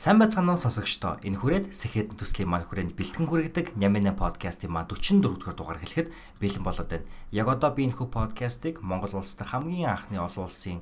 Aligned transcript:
Сайн 0.00 0.16
байцгаана 0.16 0.56
уу 0.56 0.64
сонсогчдоо. 0.64 1.20
Энэ 1.20 1.36
хүрээд 1.36 1.76
Сэхэд 1.76 2.16
төслийн 2.16 2.48
маань 2.48 2.64
хүрээнд 2.64 2.96
бэлтгэн 2.96 3.28
хүрэгдэг 3.28 3.76
Нямина 3.76 4.16
подкастын 4.16 4.72
маань 4.72 4.88
44 4.88 5.20
дугаар 5.20 5.56
дугаар 5.60 5.80
хэлэхэд 5.84 6.08
бэлэн 6.40 6.64
болоод 6.64 6.88
байна. 6.88 7.04
Яг 7.36 7.52
одоо 7.52 7.68
би 7.76 7.84
энэ 7.84 8.00
хүү 8.00 8.08
подкастыг 8.08 8.80
Монгол 8.80 9.20
улсад 9.20 9.44
хамгийн 9.52 9.92
анхны 9.92 10.16
олон 10.16 10.48
улсын 10.48 10.80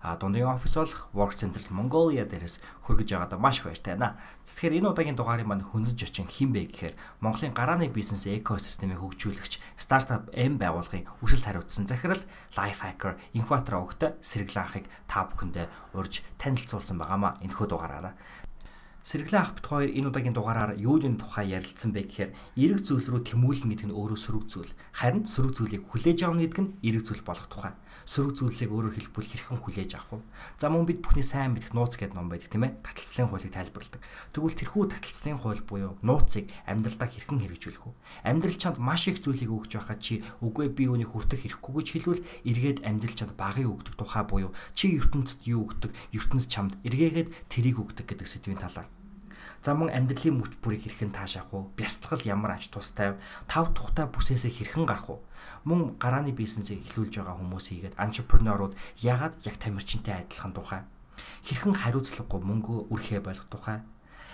дундын 0.00 0.48
офис 0.48 0.76
болох 0.76 1.08
Work 1.12 1.36
Center 1.36 1.60
Mongolia 1.68 2.24
дээрээс 2.24 2.62
хүргэж 2.88 3.12
байгаадаа 3.12 3.36
маш 3.36 3.60
их 3.60 3.68
баяртай 3.68 3.98
байна. 4.00 4.16
Тэгэхээр 4.48 4.80
энэ 4.80 4.88
удаагийн 4.88 5.18
дугаарыг 5.18 5.44
маань 5.44 5.60
хөндөж 5.60 6.00
очин 6.08 6.24
хин 6.24 6.56
бэ 6.56 6.72
гэхээр 6.72 6.94
Монголын 7.20 7.52
гарааны 7.52 7.92
бизнес 7.92 8.24
экосистемийг 8.24 8.96
хөгжүүлэгч 8.96 9.60
стартап 9.76 10.32
M 10.32 10.56
байгууллагын 10.56 11.04
өсөлт 11.20 11.44
хариуцсан 11.44 11.84
захирал 11.84 12.24
Lifehacker 12.56 13.20
Incubator 13.36 13.76
өгтө 13.84 14.16
сэргэлэн 14.24 14.64
анхыг 14.64 14.86
та 15.04 15.28
бүхэндээ 15.28 15.68
урьж 15.92 16.24
танилцуулсан 16.40 16.96
байгаамаа 16.96 17.36
энэ 17.44 17.52
хүү 17.52 17.68
дугаараараа. 17.68 18.16
Сэргэлэн 19.00 19.40
ах 19.40 19.56
бит 19.56 19.66
хоёр 19.66 19.90
энэ 19.96 20.08
удаагийн 20.12 20.36
дугаараар 20.36 20.76
юуны 20.76 21.16
тухай 21.16 21.56
ярилцсан 21.56 21.96
бэ 21.96 22.04
гэхээр 22.04 22.30
эрэг 22.60 22.80
зүйл 22.84 23.08
рүү 23.08 23.22
тэмүүлэн 23.32 23.72
гэдэг 23.72 23.88
нь 23.88 23.96
өөрөө 23.96 24.18
сөрөг 24.20 24.44
зүйл. 24.52 24.72
Харин 24.92 25.24
сөрөг 25.24 25.56
зүйлийг 25.56 25.88
хүлээж 25.88 26.18
авах 26.28 26.44
гэдэг 26.44 26.60
нь 26.60 26.72
эрэг 26.84 27.08
зүйл 27.08 27.24
болох 27.24 27.48
тухай. 27.48 27.72
Сөрөг 28.10 28.42
зүйлсийг 28.42 28.74
өөрөөр 28.74 28.98
хэлбэл 28.98 29.22
хэрхэн 29.22 29.62
хүлээж 29.62 29.94
авах 29.94 30.18
вэ? 30.18 30.26
За 30.58 30.66
мөн 30.66 30.82
бид 30.82 30.98
бүхний 30.98 31.22
сайн 31.22 31.54
мэдэх 31.54 31.70
нууц 31.70 31.94
гэдэг 31.94 32.18
ном 32.18 32.26
байдаг 32.26 32.50
тийм 32.50 32.66
ээ. 32.66 32.82
Таталцлын 32.82 33.30
хуулийг 33.30 33.54
тайлбарладаг. 33.54 34.02
Тэгвэл 34.34 34.58
тэрхүү 34.58 34.82
таталцлын 34.90 35.38
хууль 35.38 35.62
буюу 35.62 35.94
нууцыг 36.02 36.50
амьдралдаа 36.66 37.06
хэрхэн 37.06 37.38
хэрэгжүүлэх 37.38 37.86
вэ? 37.86 37.94
Амьдрал 38.26 38.58
чамд 38.58 38.82
маш 38.82 39.06
их 39.06 39.22
зүйлийг 39.22 39.54
өгч 39.54 39.78
байхад 39.78 40.02
чи 40.02 40.26
үгүй 40.42 40.74
би 40.74 40.90
үүнийг 40.90 41.14
хүртэх 41.14 41.46
хэрэггүй 41.46 41.70
гэж 41.70 41.88
хэлвэл 41.94 42.26
эргээд 42.50 42.78
амьдрал 42.82 43.14
чамд 43.14 43.38
багыг 43.38 43.70
өгдөг 43.78 43.94
тухай 43.94 44.26
буюу 44.26 44.50
чи 44.74 44.90
ертөнцид 44.98 45.46
юу 45.46 45.70
өгдөг, 45.70 45.94
ертөнц 46.10 46.50
чамд 46.50 46.82
эргээгээд 46.82 47.30
тэрийг 47.46 47.78
өгдөг 47.78 48.10
гэдэг 48.10 48.26
сэдвийн 48.26 48.58
талаар 48.58 48.90
За 49.60 49.76
мөн 49.76 49.92
амьдралын 49.92 50.40
мөч 50.40 50.56
бүрийг 50.64 50.88
хэрхэн 50.88 51.12
таашаах 51.12 51.52
вэ? 51.52 51.76
Бясалгал 51.76 52.24
ямар 52.24 52.56
ач 52.56 52.72
тустай 52.72 53.12
вэ? 53.12 53.20
Тав 53.44 53.76
тухтай 53.76 54.08
бүсээсээ 54.08 54.48
хэрхэн 54.56 54.88
гарах 54.88 55.12
вэ? 55.12 55.20
Мөн 55.68 56.00
гарааны 56.00 56.32
бизнесийг 56.32 56.80
эхлүүлж 56.80 57.20
байгаа 57.20 57.36
хүмүүс 57.36 57.66
хийгээд 57.68 58.00
антрепренерууд 58.00 58.72
яагаад 59.04 59.36
яг 59.44 59.56
тамирчинтай 59.60 60.24
адилхан 60.24 60.56
тухай? 60.56 60.88
Хэрхэн 61.44 61.76
хариуцлагагүй 61.76 62.40
мөнгө 62.40 62.88
үрхээ 62.88 63.20
болох 63.20 63.44
тухай? 63.52 63.84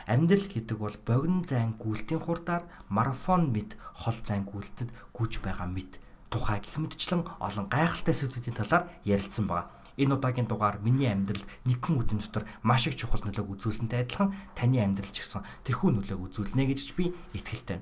Амьдрал 0.07 0.47
гэдэг 0.47 0.79
бол 0.79 0.95
богино 1.03 1.43
зайн 1.43 1.75
гүйлтийн 1.75 2.23
хурдаар 2.23 2.63
марафон 2.87 3.51
мэд 3.51 3.75
хол 3.99 4.15
зайн 4.23 4.47
гүйлтэд 4.47 4.95
гүйж 5.11 5.43
байгаа 5.43 5.67
мэд 5.67 5.99
тухай 6.31 6.63
гэх 6.63 6.79
мэтчлэн 6.79 7.27
олон 7.43 7.67
гайхалтай 7.67 8.15
сэдвүүдийн 8.15 8.55
талаар 8.55 8.87
ярилцсан 9.03 9.51
байна 9.51 9.67
энэ 9.97 10.15
удаагийн 10.17 10.49
дугаар 10.49 10.79
миний 10.85 11.09
амьдралд 11.09 11.45
нэгэн 11.65 11.97
өдрийн 11.97 12.23
дотор 12.23 12.45
маш 12.63 12.87
их 12.87 12.97
чухал 12.97 13.25
нөлөөг 13.25 13.57
үзүүлсэнтэй 13.57 14.05
адилхан 14.05 14.37
таны 14.53 14.81
амьдрал 14.85 15.13
ч 15.13 15.25
гэсэн 15.25 15.45
тэрхүү 15.65 15.91
нөлөөг 15.97 16.23
үзүүлнэ 16.31 16.65
гэж 16.69 16.95
би 16.97 17.17
итгэлтэй. 17.33 17.81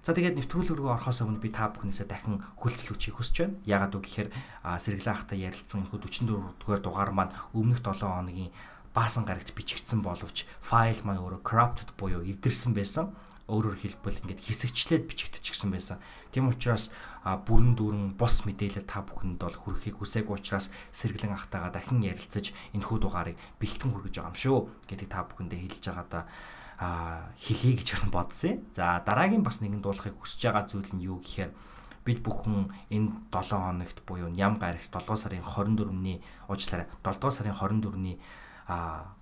За 0.00 0.16
тэгээд 0.16 0.40
нэвтрүүлэг 0.40 0.80
рүү 0.80 0.96
орохоос 0.96 1.20
өмнө 1.20 1.44
би 1.44 1.52
та 1.52 1.68
бүхнээсээ 1.68 2.08
дахин 2.08 2.40
хүлцэл 2.56 2.96
хүчийг 2.96 3.20
хүсэж 3.20 3.36
байна. 3.36 3.60
Яагаад 3.68 3.94
үг 4.00 4.04
гэхээр 4.08 4.28
сэргэлэн 4.64 5.12
ахтай 5.12 5.38
ярилцсан 5.44 5.84
их 5.84 5.92
44 5.92 6.56
дугаар 6.56 6.80
дугаар 6.80 7.10
маань 7.12 7.36
өмнөх 7.52 7.84
7 7.84 8.08
хоногийн 8.08 8.48
баасан 8.96 9.28
гарагт 9.28 9.52
бичигдсэн 9.52 10.00
боловч 10.00 10.48
файл 10.64 11.04
маань 11.04 11.20
өөрөө 11.20 11.44
corrupted 11.44 11.92
буюу 12.00 12.24
эвдэрсэн 12.24 12.72
байсан 12.72 13.12
өөрөөр 13.50 13.76
хэлбэл 13.76 14.20
ингээд 14.24 14.40
хэсэгчлээд 14.46 15.04
бичигдчихсэн 15.10 15.70
байсан. 15.74 15.98
Тийм 16.30 16.48
учраас 16.48 16.94
бүрэн 17.20 17.76
дүүрэн 17.76 18.16
бус 18.16 18.48
мэдээлэл 18.48 18.88
та 18.88 19.04
бүхэнд 19.04 19.40
бол 19.44 19.52
хүрэхийг 19.52 20.00
хүсээгүй 20.00 20.40
учраас 20.40 20.72
сэргэлэн 20.88 21.36
ахтайгаа 21.36 21.68
дахин 21.68 22.00
ярилцаж 22.00 22.56
энэ 22.72 22.84
хүү 22.84 22.98
дугаарыг 23.04 23.36
бэлтгэн 23.60 23.92
хүргэж 23.92 24.14
байгаа 24.16 24.32
юм 24.32 24.40
шүү 24.40 24.58
гэдэг 24.88 25.08
та 25.12 25.28
бүхэндээ 25.28 25.60
хэлж 25.60 25.84
байгаадаа 25.84 26.24
хэлье 27.36 27.76
гэж 27.76 27.88
бодсон. 28.08 28.64
За 28.72 29.04
дараагийн 29.04 29.44
бас 29.44 29.60
нэгэн 29.60 29.84
дуулахыг 29.84 30.16
хүсэж 30.16 30.48
байгаа 30.48 30.64
зүйл 30.64 30.88
нь 30.96 31.04
юу 31.04 31.20
гэхээр 31.20 31.52
бид 32.08 32.24
бүхэн 32.24 32.72
энэ 32.88 33.12
7 33.28 33.52
хоногт 33.52 33.98
буюу 34.08 34.32
ням 34.32 34.56
гарагт 34.56 34.88
7 34.88 35.04
сарын 35.20 35.44
24-ний 35.44 36.24
уучлаарай 36.48 36.88
7 37.04 37.28
сарын 37.28 37.52
24-ний 37.52 38.16
а 38.64 39.12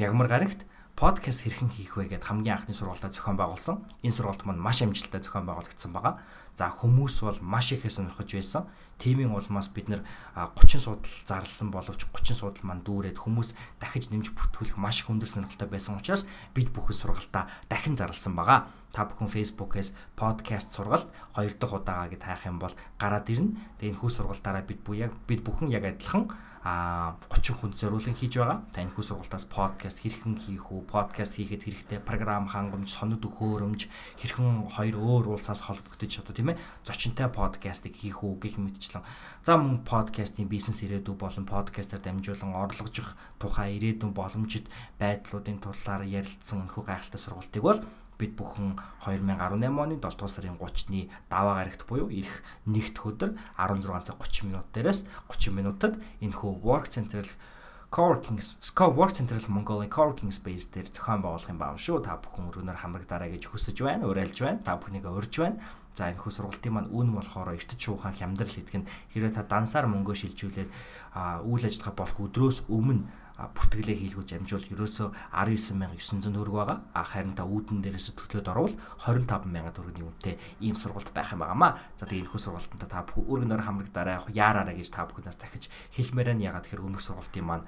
мягмар 0.00 0.28
гарагт 0.32 0.64
подкаст 0.94 1.42
хэрхэн 1.42 1.74
хийх 1.74 1.98
вэ 1.98 2.06
гэд 2.06 2.22
хамгийн 2.22 2.54
анхны 2.54 2.70
сургалтаа 2.70 3.10
зохион 3.10 3.34
байгуулсан. 3.34 3.82
Энэ 4.06 4.14
сургалт 4.14 4.46
маань 4.46 4.62
маш 4.62 4.78
амжилттай 4.78 5.18
зохион 5.18 5.42
байгуулагдсан 5.50 5.90
байгаа. 5.90 6.22
За 6.54 6.70
хүмүүс 6.70 7.18
бол 7.18 7.38
маш 7.42 7.74
ихээ 7.74 7.90
сонирхож 7.90 8.30
байсан. 8.30 8.70
Тимийн 9.02 9.34
улмаас 9.34 9.74
бид 9.74 9.90
нэр 9.90 10.06
30 10.38 10.78
суудал 10.78 11.10
зарласан 11.26 11.74
боловч 11.74 12.06
30 12.14 12.38
суудал 12.38 12.62
маань 12.62 12.86
дүүрээд 12.86 13.18
хүмүүс 13.18 13.58
дахиж 13.82 14.14
нэмж 14.14 14.38
бүртгүүлэх 14.38 14.78
маш 14.78 15.02
их 15.02 15.10
өндөр 15.10 15.26
сонирхолтой 15.26 15.66
байсан 15.66 15.98
учраас 15.98 16.30
бид 16.54 16.70
бүхэн 16.70 16.94
сургалтаа 16.94 17.50
дахин 17.66 17.98
зарласан 17.98 18.38
байгаа. 18.38 18.70
Та 18.94 19.10
бүхэн 19.10 19.34
Facebook-ээс 19.34 19.98
подкаст 20.14 20.78
сургалт 20.78 21.10
2 21.34 21.58
дахь 21.58 21.74
удаагаа 21.74 22.06
гэд 22.06 22.22
хайх 22.22 22.46
юм 22.46 22.62
бол 22.62 22.70
гараад 23.02 23.26
ирнэ. 23.26 23.58
Тэгээ 23.82 23.98
энэ 23.98 23.98
хүү 23.98 24.10
сургалтаараа 24.14 24.62
бид 24.62 24.78
бүх 24.86 24.94
яг 24.94 25.10
бид 25.26 25.42
бүхэн 25.42 25.74
яг 25.74 25.90
адилхан 25.90 26.30
а 26.64 27.20
30 27.28 27.60
хүнд 27.60 27.74
зориулан 27.76 28.16
хийж 28.16 28.40
байгаа. 28.40 28.64
Та 28.72 28.80
энэ 28.80 28.96
хүү 28.96 29.04
сургалтаас 29.04 29.44
подкаст 29.52 30.00
хэрхэн 30.00 30.40
хийх 30.40 30.72
үү? 30.72 30.88
Подкаст 30.88 31.36
хийхэд 31.36 31.60
хэрэгтэй 31.60 32.00
програм 32.00 32.48
хангамж, 32.48 32.88
сонод 32.88 33.20
өгөхөөрөмж 33.20 33.84
хэрхэн 34.16 34.72
хоёр 34.72 34.96
өөр 34.96 35.36
улсаас 35.36 35.68
холбогдож 35.68 36.24
одоо 36.24 36.32
тийм 36.32 36.56
ээ 36.56 36.60
зочинтой 36.80 37.28
подкастыг 37.28 37.92
хийх 37.92 38.24
үү 38.24 38.40
гэх 38.40 38.56
мэтчлэн. 38.56 39.04
За 39.44 39.60
мөн 39.60 39.84
подкастын 39.84 40.48
бизнес 40.48 40.80
ирээдүй 40.80 41.12
болон 41.12 41.44
подкастаар 41.44 42.00
дамжуулан 42.00 42.56
орлогожих 42.56 43.12
тухай 43.36 43.76
ирээдүйн 43.76 44.16
боломжит 44.16 44.72
байдлуудын 44.96 45.60
талаар 45.60 46.08
ярилцсан 46.08 46.64
хүү 46.72 46.88
гайхалтай 46.88 47.20
сургалтыг 47.20 47.60
бол 47.60 47.84
бид 48.24 48.32
бүхэн 48.40 48.80
2018 49.04 49.68
оны 49.68 50.00
7 50.00 50.00
дугаар 50.00 50.32
сарын 50.32 50.56
30-ны 50.56 51.12
даваа 51.28 51.60
гарагт 51.60 51.84
буюу 51.84 52.08
ирэх 52.08 52.40
нэгд 52.64 52.96
өдөр 53.04 53.36
16 53.60 54.08
цаг 54.08 54.16
30 54.16 54.48
минут 54.48 54.66
дээрээс 54.72 55.04
30 55.28 55.52
минутад 55.52 56.00
энэхүү 56.24 56.52
Work 56.64 56.88
Central 56.88 57.28
Coworking 57.94 58.40
Work 58.96 59.12
Central 59.14 59.44
Mongolia 59.52 59.86
Coworking 59.86 60.32
Space 60.32 60.66
дээр 60.72 60.90
зохион 60.90 61.22
байгуулах 61.22 61.46
юм 61.46 61.62
байна 61.62 61.78
шүү. 61.78 62.02
Та 62.02 62.18
бүхэн 62.18 62.50
өргөнөөр 62.50 62.80
хамрагдаарай 62.82 63.30
гэж 63.38 63.54
хүсэж 63.54 63.86
байна, 63.86 64.10
уриалж 64.10 64.34
байна. 64.42 64.58
Та 64.66 64.74
бүхнийг 64.74 65.06
урьж 65.06 65.38
байна. 65.38 65.62
За 65.94 66.10
энэ 66.10 66.18
хүү 66.18 66.32
сургалтын 66.34 66.74
маань 66.74 66.90
үн 66.90 67.14
болохоор 67.14 67.54
эртэж 67.54 67.78
шуухан 67.78 68.18
хямдрал 68.18 68.50
гэдэг 68.50 68.82
нь 68.82 68.88
хэрвээ 69.14 69.38
та 69.38 69.46
дансаар 69.46 69.86
мөнгөө 69.86 70.14
шилжүүлээд 70.18 70.70
үйл 71.46 71.64
ажиллагаа 71.70 71.94
болох 71.94 72.18
өдрөөс 72.18 72.66
өмнө 72.66 73.06
бүртгэлээ 73.34 73.98
хийлгүүж 73.98 74.30
амжуул 74.38 74.66
ерөөсөө 74.74 75.08
19900 75.34 76.34
төгрөг 76.34 76.54
байгаа. 76.54 76.78
А 76.94 77.02
харин 77.02 77.34
та 77.34 77.42
үүдэн 77.42 77.82
дээрээс 77.82 78.14
төлөөд 78.14 78.46
орвол 78.46 78.74
25000 79.06 79.74
төгрөгийн 79.74 80.06
үнэтэй 80.06 80.34
ийм 80.62 80.78
сургалт 80.78 81.10
байх 81.10 81.34
юм 81.34 81.42
байнамаа. 81.42 81.74
За 81.98 82.06
тэгээ 82.06 82.30
энэхүү 82.30 82.38
сургалтанд 82.38 82.86
та 82.86 83.02
бүхэн 83.02 83.26
өргөнөөр 83.26 83.62
хамрагдаарай, 83.66 84.22
яараарай 84.30 84.78
гэж 84.78 84.88
та 84.94 85.10
бүхнээс 85.10 85.38
дахиж 85.42 85.66
хэлмээрэн 85.98 86.46
ягаад 86.46 86.62
тэгэхээр 86.70 86.86
өмнөх 86.86 87.02
сургалтын 87.02 87.42
маань 87.42 87.66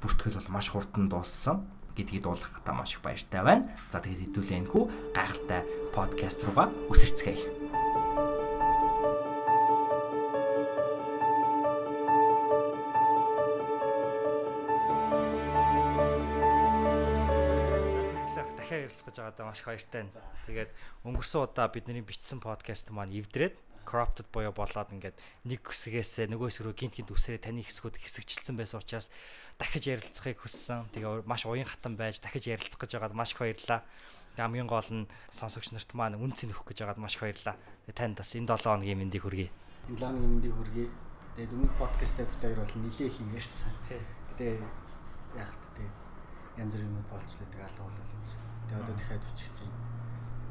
бүртгэл 0.00 0.40
бол 0.40 0.52
маш 0.52 0.72
хурдан 0.72 1.12
дууссан 1.12 1.75
гэдгийг 1.96 2.22
дуулгах 2.22 2.60
та 2.60 2.76
маш 2.76 2.94
их 2.94 3.02
баяртай 3.02 3.42
байна. 3.42 3.72
За 3.88 3.98
тэгээд 4.04 4.30
хэдүүлээ 4.30 4.60
энэхүү 4.62 4.84
гайхалтай 5.16 5.62
подкаст 5.96 6.44
руугаа 6.44 6.68
үсэрцгээе. 6.92 7.66
гэж 19.06 19.24
байгаадаа 19.24 19.46
маш 19.48 19.60
их 19.60 19.66
баяртай 19.66 20.02
байна. 20.04 20.20
Тэгээд 20.44 20.70
өнгөрсөн 21.08 21.42
удаа 21.48 21.68
бидний 21.72 22.04
бичсэн 22.04 22.40
подкаст 22.42 22.92
маань 22.92 23.16
эвдрээд 23.16 23.56
corrupted 23.86 24.26
боёо 24.34 24.52
болоод 24.52 24.90
ингээд 24.92 25.16
нэг 25.46 25.62
хэсгээс 25.62 26.26
нөгөө 26.26 26.50
хэсэг 26.50 26.64
рүү 26.66 26.74
гинт 26.74 26.94
гинт 26.98 27.14
үсрээ 27.14 27.38
таны 27.38 27.62
хэсгүүд 27.62 28.02
хэсэгчлсэн 28.02 28.58
байсан 28.58 28.82
учраас 28.82 29.14
дахиж 29.56 29.84
ярилцахыг 29.88 30.38
хүссэн. 30.40 30.92
Тэгээ 30.92 31.24
маш 31.24 31.48
уян 31.48 31.64
хатан 31.64 31.96
байж 31.96 32.20
дахиж 32.20 32.52
ярилцах 32.52 32.80
гэж 32.80 33.00
байгаад 33.00 33.16
маш 33.16 33.32
их 33.32 33.40
баярлаа. 33.40 33.80
Тэгээ 34.36 34.44
хамгийн 34.44 34.68
гол 34.68 34.90
нь 34.92 35.08
сонсогч 35.32 35.72
нарт 35.72 35.90
маань 35.96 36.20
үнц 36.20 36.44
нөхөх 36.44 36.68
гэж 36.68 36.84
байгаад 36.84 37.00
маш 37.00 37.16
их 37.16 37.24
баярлаа. 37.24 37.56
Тэгээ 37.88 37.96
танд 37.96 38.16
бас 38.20 38.30
энэ 38.36 38.52
7 38.52 38.68
хоногийн 38.68 39.00
мэндийг 39.00 39.24
хүргэе. 39.24 39.48
Энэ 39.88 39.96
7 39.96 40.04
хоногийн 40.04 40.32
мэндийг 40.36 40.54
хүргэе. 40.56 40.88
Тэгээд 41.36 41.54
өмнөх 41.56 41.74
подкастаар 41.80 42.28
бид 42.28 42.42
хоёр 42.44 42.58
бол 42.60 42.76
нилээ 42.84 43.08
их 43.08 43.16
юм 43.20 43.30
ярьсан. 43.32 43.72
Тэгээ 44.36 44.60
яг 45.40 45.50
тэгээ 45.72 45.92
янз 46.60 46.72
бүрийн 46.76 46.92
юм 46.92 47.06
болчлоо 47.08 47.48
тэгээ 47.48 47.68
алгуул 47.68 47.96
юм. 47.96 48.22
Тэгээ 48.68 48.80
одоо 48.84 48.94
дахиад 48.96 49.24
үчиж 49.24 49.52
чинь. 49.56 49.76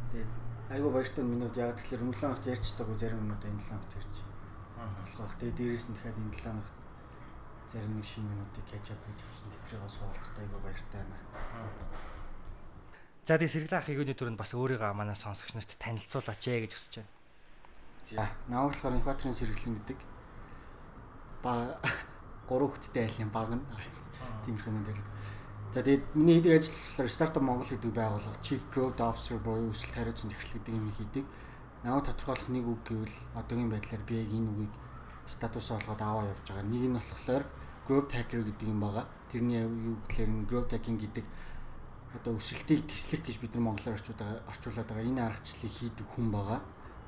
Тэгээд 0.09 0.31
айгүй 0.73 0.91
баяртай 0.93 1.23
минут 1.25 1.53
яг 1.57 1.77
тэгэхээр 1.77 2.03
өмнө 2.05 2.17
7 2.17 2.21
хоногт 2.21 2.45
ярьцдаг 2.49 2.87
зарим 2.97 3.21
минут 3.21 3.41
энэ 3.45 3.61
7 3.61 3.69
хоногт 3.69 3.93
ярьж 4.01 4.15
болох. 5.13 5.37
Тэгээ 5.37 5.57
дээрээс 5.57 5.85
нь 5.89 5.95
дахиад 5.97 6.17
энэ 6.17 6.33
7 6.33 6.41
хоногт 6.41 6.73
зарим 7.75 7.99
нэг 7.99 8.07
шинэ 8.07 8.31
catch 8.71 8.95
up 8.95 9.01
хийж 9.03 9.19
авсан. 9.19 9.51
Тэдрийг 9.51 9.83
суулцдаг 9.91 10.35
айгүй 10.39 10.59
баяртай 10.63 11.03
байна. 11.03 11.17
За 13.27 13.35
тэгээ 13.35 13.51
сэргэлэн 13.51 13.79
ах 13.83 13.87
хигүүний 13.91 14.15
түрүүнд 14.15 14.39
бас 14.39 14.55
өөрийгөө 14.55 14.95
манай 14.95 15.17
сонсогч 15.19 15.59
нарт 15.59 15.75
танилцуулаач 15.75 16.43
ээ 16.47 16.63
гэж 16.63 16.71
хүсэж 16.71 16.93
байна. 17.03 17.11
За, 18.07 18.23
наа 18.47 18.71
болохоор 18.71 18.95
Инхбатрын 18.95 19.35
сэргэлэн 19.35 19.75
гэдэг 19.83 19.99
ба 21.43 21.75
гурван 22.47 22.71
хүчтэй 22.71 23.11
айлын 23.11 23.33
баг 23.35 23.51
нь 23.51 23.65
тиймэрхүү 24.47 24.71
юм 24.71 24.85
дээр. 24.87 25.01
За 25.75 25.83
тэгээд 25.83 26.15
миний 26.15 26.39
хийдэг 26.39 26.53
ажил 26.55 26.79
болохоор 26.79 27.11
Startup 27.11 27.43
Монгол 27.43 27.67
гэдэг 27.67 27.91
байгууллага 27.91 28.39
Chief 28.39 28.61
Growth 28.71 29.03
Officer 29.03 29.35
буюу 29.43 29.75
өсөлт 29.75 29.91
хариуцсан 29.91 30.31
захирал 30.31 30.63
гэдэг 30.63 30.73
юм 30.79 30.87
хийдэг. 30.95 31.25
Наваа 31.83 32.07
тодорхойлох 32.07 32.49
нэг 32.55 32.65
үг 32.71 32.81
гэвэл 32.87 33.17
одоогийн 33.35 33.73
байдлаар 33.73 34.03
би 34.07 34.21
яг 34.21 34.31
энэ 34.31 34.47
үгийг 34.53 34.73
статус 35.27 35.73
олгоод 35.73 35.99
аваа 35.99 36.29
явж 36.29 36.45
байгаа. 36.47 36.69
Нэг 36.69 36.83
нь 36.87 36.95
болохоор 36.95 37.43
Growth 37.85 38.11
Hacker 38.11 38.41
гэдэг 38.43 38.67
юм 38.67 38.81
байгаа. 38.81 39.05
Тэрний 39.31 39.61
юу 39.61 39.95
гэхээр 40.09 40.29
Growth 40.49 40.71
Hacking 40.73 40.97
гэдэг 40.99 41.25
одоо 42.17 42.39
өсөлтийг 42.39 42.87
тэслэх 42.89 43.21
гэж 43.21 43.37
бид 43.39 43.53
нар 43.55 43.75
монголоор 43.75 43.95
орчуулад 43.95 44.87
байгаа 44.89 45.05
энэ 45.05 45.21
аргачлалыг 45.25 45.73
хийдэг 45.73 46.07
хүн 46.09 46.31
байгаа. 46.33 46.59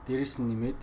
Дээрэс 0.06 0.38
нь 0.39 0.50
нэмээд 0.53 0.79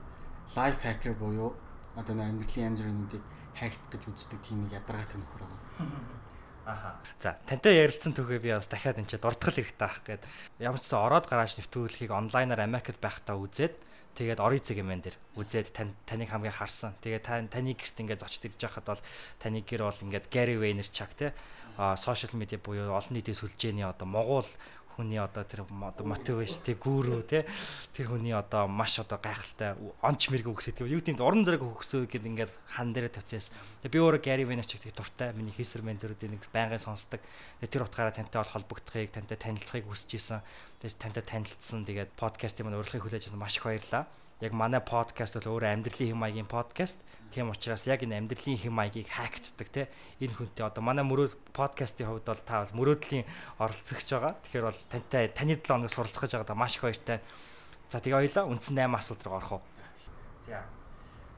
Life 0.57 0.83
Hacker 0.83 1.15
буюу 1.15 1.55
одоо 1.95 2.15
амьдралын 2.19 2.75
янз 2.75 2.81
бүрийн 2.83 3.01
юмдыг 3.07 3.23
хайхт 3.55 3.83
гэж 3.93 4.03
үздэг 4.11 4.41
тийм 4.43 4.67
нэг 4.67 4.81
ядаргаатай 4.83 5.19
нөхөр 5.21 5.43
байгаа. 5.47 5.63
Аха. 6.65 6.97
За, 7.21 7.37
тантай 7.45 7.77
ярилцсан 7.77 8.17
түүхээ 8.17 8.41
би 8.41 8.51
бас 8.57 8.73
дахиад 8.73 8.97
энэ 8.97 9.13
ч 9.13 9.21
дурдгал 9.21 9.53
хэрэгтэй 9.53 9.85
ах 9.85 10.01
гээд 10.01 10.25
ямар 10.65 10.81
ч 10.81 10.89
сан 10.89 11.05
ороод 11.05 11.29
гарааж 11.29 11.61
нэвтрүүлгийг 11.61 12.09
онлайнаар 12.09 12.65
Америкт 12.65 13.05
байхдаа 13.05 13.37
үзээд 13.37 13.77
тэгээд 14.15 14.41
орицэг 14.41 14.79
юм 14.79 14.95
энэ 14.95 15.11
дэр 15.11 15.17
үзээд 15.39 15.75
таныг 16.07 16.29
хамгийн 16.31 16.55
харсан. 16.55 16.95
Тэгээд 17.03 17.51
таны 17.51 17.73
гэрт 17.75 17.99
ингээд 17.99 18.23
зочд 18.23 18.47
ирж 18.47 18.61
байхад 18.63 18.87
бол 18.87 19.03
таны 19.43 19.61
гэр 19.67 19.83
бол 19.87 20.05
ингээд 20.07 20.31
Gary 20.31 20.57
Vaynerchuk 20.59 21.13
те 21.19 21.35
а 21.77 21.97
сошиал 21.97 22.39
медиа 22.39 22.59
буюу 22.63 22.95
олон 22.95 23.19
нийтийн 23.19 23.35
сүлжээний 23.35 23.83
одоо 23.83 24.07
Монгол 24.07 24.47
хүний 24.95 25.19
одоо 25.19 25.43
тэр 25.43 25.67
одоо 25.67 26.07
мотивашн 26.07 26.63
тэг 26.63 26.79
гүрүү 26.79 27.23
те 27.27 27.43
тэр 27.91 28.15
хүний 28.15 28.31
одоо 28.31 28.71
маш 28.71 28.97
одоо 29.03 29.19
гайхалтай 29.19 29.75
онч 30.01 30.31
мэрэг 30.31 30.49
үгсэт 30.49 30.87
юу 30.87 31.03
тийм 31.03 31.19
уран 31.19 31.43
зэрэг 31.43 31.63
хөгсөө 31.63 32.07
гэд 32.07 32.25
ингээд 32.31 32.53
хан 32.71 32.95
тавьчихсан. 32.95 33.59
Тэг 33.83 33.91
би 33.91 33.99
өөрөө 33.99 34.23
Gary 34.23 34.47
Vaynerchuk 34.47 34.83
тэг 34.83 34.95
дуртай 34.95 35.35
миний 35.35 35.55
хийсэр 35.55 35.83
менторуудын 35.83 36.39
нэг 36.39 36.47
байнгын 36.51 36.79
сонсдог. 36.79 37.21
Тэг 37.61 37.71
тэр 37.71 37.87
утгаараа 37.87 38.15
тантай 38.15 38.39
бол 38.43 38.55
холбогдохыг 38.55 39.11
тантай 39.11 39.39
танилцахыг 39.39 39.87
хүсэж 39.91 40.11
исэн. 40.15 40.41
Тэг 40.79 40.95
тантай 40.99 41.23
танилцсан 41.23 41.83
тэгээд 41.87 42.15
подкастын 42.15 42.67
маань 42.67 42.79
урилгыг 42.79 43.03
хүлээж 43.03 43.31
авсан 43.31 43.39
маш 43.43 43.59
их 43.59 43.67
баярлалаа 43.67 44.07
яг 44.41 44.53
манай 44.53 44.81
подкаст 44.83 45.39
бол 45.39 45.59
өөрөө 45.59 45.71
амьдралын 45.79 46.11
хэм 46.11 46.19
маягийн 46.19 46.51
подкаст. 46.51 47.07
Тийм 47.31 47.51
учраас 47.55 47.87
яг 47.87 48.03
энэ 48.03 48.19
амьдралын 48.19 48.59
хэм 48.59 48.75
маягийг 48.75 49.07
хактдаг 49.07 49.69
те 49.71 49.83
энэ 50.19 50.35
хүнтэй 50.35 50.67
одоо 50.67 50.83
манай 50.83 51.07
мөрөө 51.07 51.39
подкастын 51.55 52.11
хувьд 52.11 52.27
бол 52.27 52.43
та 52.43 52.67
бол 52.67 52.75
мөрөөдлийн 52.83 53.27
оролцогч 53.63 54.09
байгаа. 54.11 54.35
Тэгэхээр 54.43 54.67
бол 54.67 54.81
тантай 54.91 55.31
таны 55.31 55.55
7 55.55 55.71
хоног 55.71 55.91
суралцах 55.91 56.27
гэж 56.27 56.33
байгаа 56.43 56.59
маш 56.59 56.75
их 56.79 56.83
баяртай. 56.83 57.23
За 57.89 58.03
тэгээ 58.03 58.19
хоёлаа 58.27 58.51
үндсэн 58.51 58.75
8 58.75 58.99
асуулт 58.99 59.23
руу 59.23 59.35
орох 59.39 59.53
уу. 59.59 59.63
За. 60.43 60.67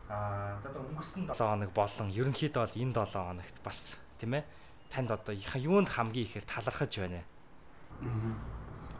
Аа 0.08 0.56
за 0.64 0.72
одоо 0.72 0.88
өнгөрсөн 0.88 1.28
7 1.28 1.36
хоног 1.36 1.70
болон 1.76 2.08
ерөнхийдөө 2.16 2.62
бол 2.64 2.80
энэ 2.80 2.94
7 2.96 3.12
хоногт 3.12 3.56
бас 3.60 4.00
тийм 4.16 4.40
ээ 4.40 4.44
танд 4.88 5.10
одоо 5.12 5.34
юунд 5.36 5.88
хамгийн 5.92 6.24
ихээр 6.24 6.44
талархаж 6.48 6.92
байна. 6.96 7.24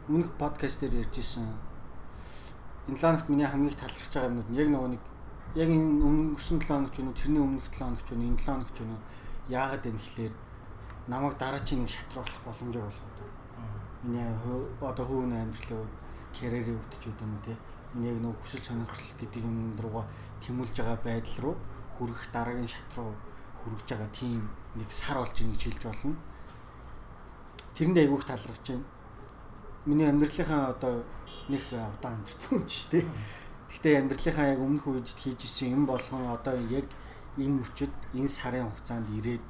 Өмнөх 0.07 0.37
подкаст 0.37 0.81
дээр 0.81 1.03
ярьжсэн 1.03 1.66
энэ 2.87 2.97
7 2.97 3.03
хоногт 3.03 3.29
миний 3.29 3.47
хамгийн 3.47 3.71
их 3.71 3.79
талархаж 3.79 4.13
байгаа 4.13 4.29
юмнууд 4.31 4.49
нь 4.49 4.59
яг 4.61 4.67
нөгөө 4.71 4.89
нэг 4.95 5.03
яг 5.55 5.69
энэ 5.75 6.03
өнгөрсөн 6.07 6.59
7 6.59 6.67
хоногч 6.67 6.95
юу 6.99 7.13
тэрний 7.19 7.43
өмнөх 7.43 7.67
7 7.71 7.83
хоногч 7.83 8.07
юу 8.11 8.17
энэ 8.17 8.39
7 8.39 8.47
хоногч 8.47 8.75
юу 8.79 8.99
яагаад 9.47 9.83
вэ 9.85 9.91
гэхлээр 9.91 10.33
намайг 11.07 11.35
дараачийн 11.37 11.79
нэг 11.83 11.91
шатруулах 11.91 12.39
боломжтой 12.45 12.83
болгоод 12.83 13.17
миний 14.03 14.27
одоо 14.81 15.05
хувийн 15.07 15.33
амьдралын 15.35 15.87
карьерийн 16.35 16.79
өвдөж 16.79 17.03
үү 17.07 17.15
юм 17.23 17.33
те 17.43 17.53
миний 17.93 18.11
яг 18.11 18.19
нөгөө 18.23 18.39
хүсэл 18.43 18.63
сонирхол 18.67 19.09
гэдэг 19.19 19.43
юм 19.43 19.57
руугаа 19.79 20.05
тэмүүлж 20.43 20.75
байгаа 20.77 20.99
байдал 21.03 21.37
руу 21.43 21.55
хүрэх 21.95 22.21
дараагийн 22.31 22.71
шат 22.71 22.91
руу 22.97 23.15
хүрэж 23.63 23.87
байгаа 23.89 24.11
тийм 24.13 24.41
нэг 24.75 24.89
сар 24.91 25.17
болж 25.17 25.35
ийн 25.41 25.51
гэж 25.51 25.63
хэлж 25.63 25.83
болно. 25.87 26.15
Тэрэнд 27.75 27.97
айгүйх 27.97 28.25
талархаж 28.27 28.65
байна. 28.67 28.85
Миний 29.85 30.07
амьдралынхаа 30.07 30.63
одоо 30.75 31.03
нэг 31.49 31.63
удаан 31.71 32.21
амьдсан 32.21 32.59
юм 32.59 32.65
шүү 32.67 32.89
дээ. 32.91 33.05
Гэхдээ 33.71 33.95
амьдралынхаа 33.99 34.47
яг 34.53 34.59
өмнөх 34.63 34.85
үед 34.87 35.07
хийж 35.11 35.43
исэн 35.43 35.75
юм 35.75 35.83
болгон 35.85 36.27
одоо 36.27 36.55
яг 36.71 36.87
энэ 37.37 37.61
мөчөд 37.61 37.93
энэ 38.15 38.31
сарын 38.31 38.67
хугацаанд 38.67 39.07
ирээд 39.17 39.43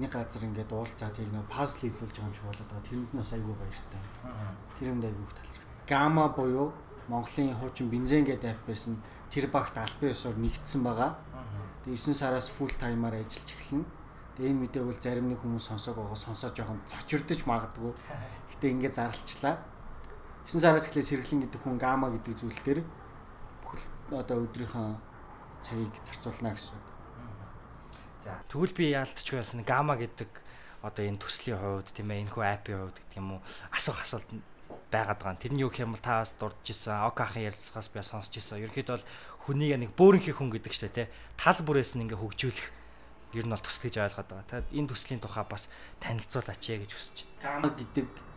нэг 0.00 0.10
газар 0.10 0.42
ингээд 0.46 0.72
уулзаад 0.72 1.16
яг 1.18 1.30
нэг 1.30 1.46
пазл 1.50 1.78
хийлүүлж 1.82 2.16
байгаа 2.16 2.30
юм 2.30 2.34
шиг 2.34 2.46
болоод 2.48 2.70
байгаа. 2.70 2.88
Тэрэнд 2.88 3.12
нас 3.14 3.30
айгүй 3.32 3.54
баяртай. 3.58 4.02
Тэр 4.78 4.88
юмд 4.90 5.04
айгүй 5.04 5.24
их 5.24 5.34
талархав. 5.34 5.68
Гама 5.88 6.24
буюу 6.28 6.72
Монголын 7.08 7.54
хуучин 7.58 7.90
бензин 7.90 8.24
гэдэг 8.24 8.50
ап 8.54 8.62
байсан. 8.66 9.02
Тэр 9.30 9.50
багт 9.50 9.76
албан 9.76 10.10
ёсоор 10.14 10.36
нэгдсэн 10.38 10.82
байгаа. 10.82 11.18
Тэгээ 11.84 11.96
9 11.96 12.14
сараас 12.14 12.48
фул 12.48 12.70
таймаар 12.78 13.18
ажиллаж 13.18 13.50
эхэлнэ. 13.50 13.84
Тэгээ 14.36 14.50
энэ 14.50 14.60
мэдээг 14.62 14.86
бол 14.86 15.00
зарим 15.02 15.26
нэг 15.28 15.38
хүмүүс 15.42 15.64
сонсоог 15.68 15.96
байгаа 15.98 16.16
сонсоо 16.16 16.50
жоохон 16.54 16.80
цочирдож 16.86 17.40
магадгүй. 17.44 17.92
Гэтэ 18.54 18.66
ингээд 18.70 18.94
зарлцлаа. 18.94 19.58
9 20.50 20.58
сараас 20.58 20.90
эхлээ 20.90 21.06
сэргэлэн 21.06 21.46
гэдэг 21.46 21.62
хүн 21.62 21.78
гама 21.78 22.10
гэдэг 22.10 22.34
зүйл 22.34 22.58
дээр 22.66 22.82
бүхэл 23.62 24.18
одоо 24.18 24.42
өдрийнхөө 24.50 24.98
цагийг 25.62 25.94
зарцуулна 26.02 26.58
гэсэн. 26.58 26.74
За 28.18 28.34
тэгвэл 28.50 28.74
би 28.74 28.90
яалтч 28.90 29.30
байсан 29.30 29.62
гама 29.62 29.94
гэдэг 29.94 30.26
одоо 30.82 31.06
энэ 31.06 31.22
төслийн 31.22 31.54
хувьд 31.54 31.94
тийм 31.94 32.10
ээ 32.10 32.26
энэ 32.26 32.32
хүү 32.34 32.42
апийн 32.42 32.82
хувьд 32.82 32.98
гэдэг 32.98 33.22
юм 33.22 33.38
уу 33.38 33.40
асуух 33.70 34.02
асуулт 34.02 34.26
байгаад 34.90 35.22
байгаа. 35.22 35.38
Тэр 35.38 35.54
нь 35.54 35.62
юу 35.62 35.70
гэх 35.70 35.86
юм 35.86 35.94
бол 35.94 36.02
та 36.02 36.18
бас 36.18 36.34
дурдж 36.34 36.66
исэн, 36.66 37.06
окахийн 37.06 37.46
ярилцлагаас 37.46 37.88
би 37.94 38.02
сонсч 38.02 38.34
исэн. 38.42 38.58
Ерөнхийдөө 38.66 38.98
бол 38.98 39.06
хүнийг 39.46 39.78
нэг 39.78 39.94
бөөрөнхий 39.94 40.34
хүн 40.34 40.50
гэдэг 40.50 40.74
чинь 40.74 40.90
те 40.90 41.14
тал 41.38 41.62
бүрээс 41.62 41.94
нь 41.94 42.10
ингээ 42.10 42.18
хөгжүүлэх 42.18 42.66
ер 43.38 43.46
нь 43.46 43.54
бол 43.54 43.62
төсөл 43.62 43.86
гэж 43.86 43.96
ойлгоод 44.02 44.28
байгаа. 44.34 44.50
Та 44.50 44.66
энэ 44.74 44.90
төслийн 44.90 45.22
тухай 45.22 45.46
бас 45.46 45.70
танилцуулаач 46.02 46.64
ээ 46.66 46.82
гэж 46.82 46.90
хүсэж 46.90 47.16
байна. 47.22 47.38
Гама 47.38 47.68
гэдэг 47.78 48.29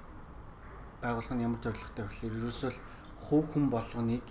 байгууллага 1.04 1.36
нь 1.36 1.46
ямар 1.46 1.60
зорилготой 1.60 2.04
вэ 2.08 2.12
гэхээр 2.12 2.38
ерөөсөө 2.40 2.72
хувь 3.28 3.48
хүн 3.52 3.68
болгоныг 3.68 4.26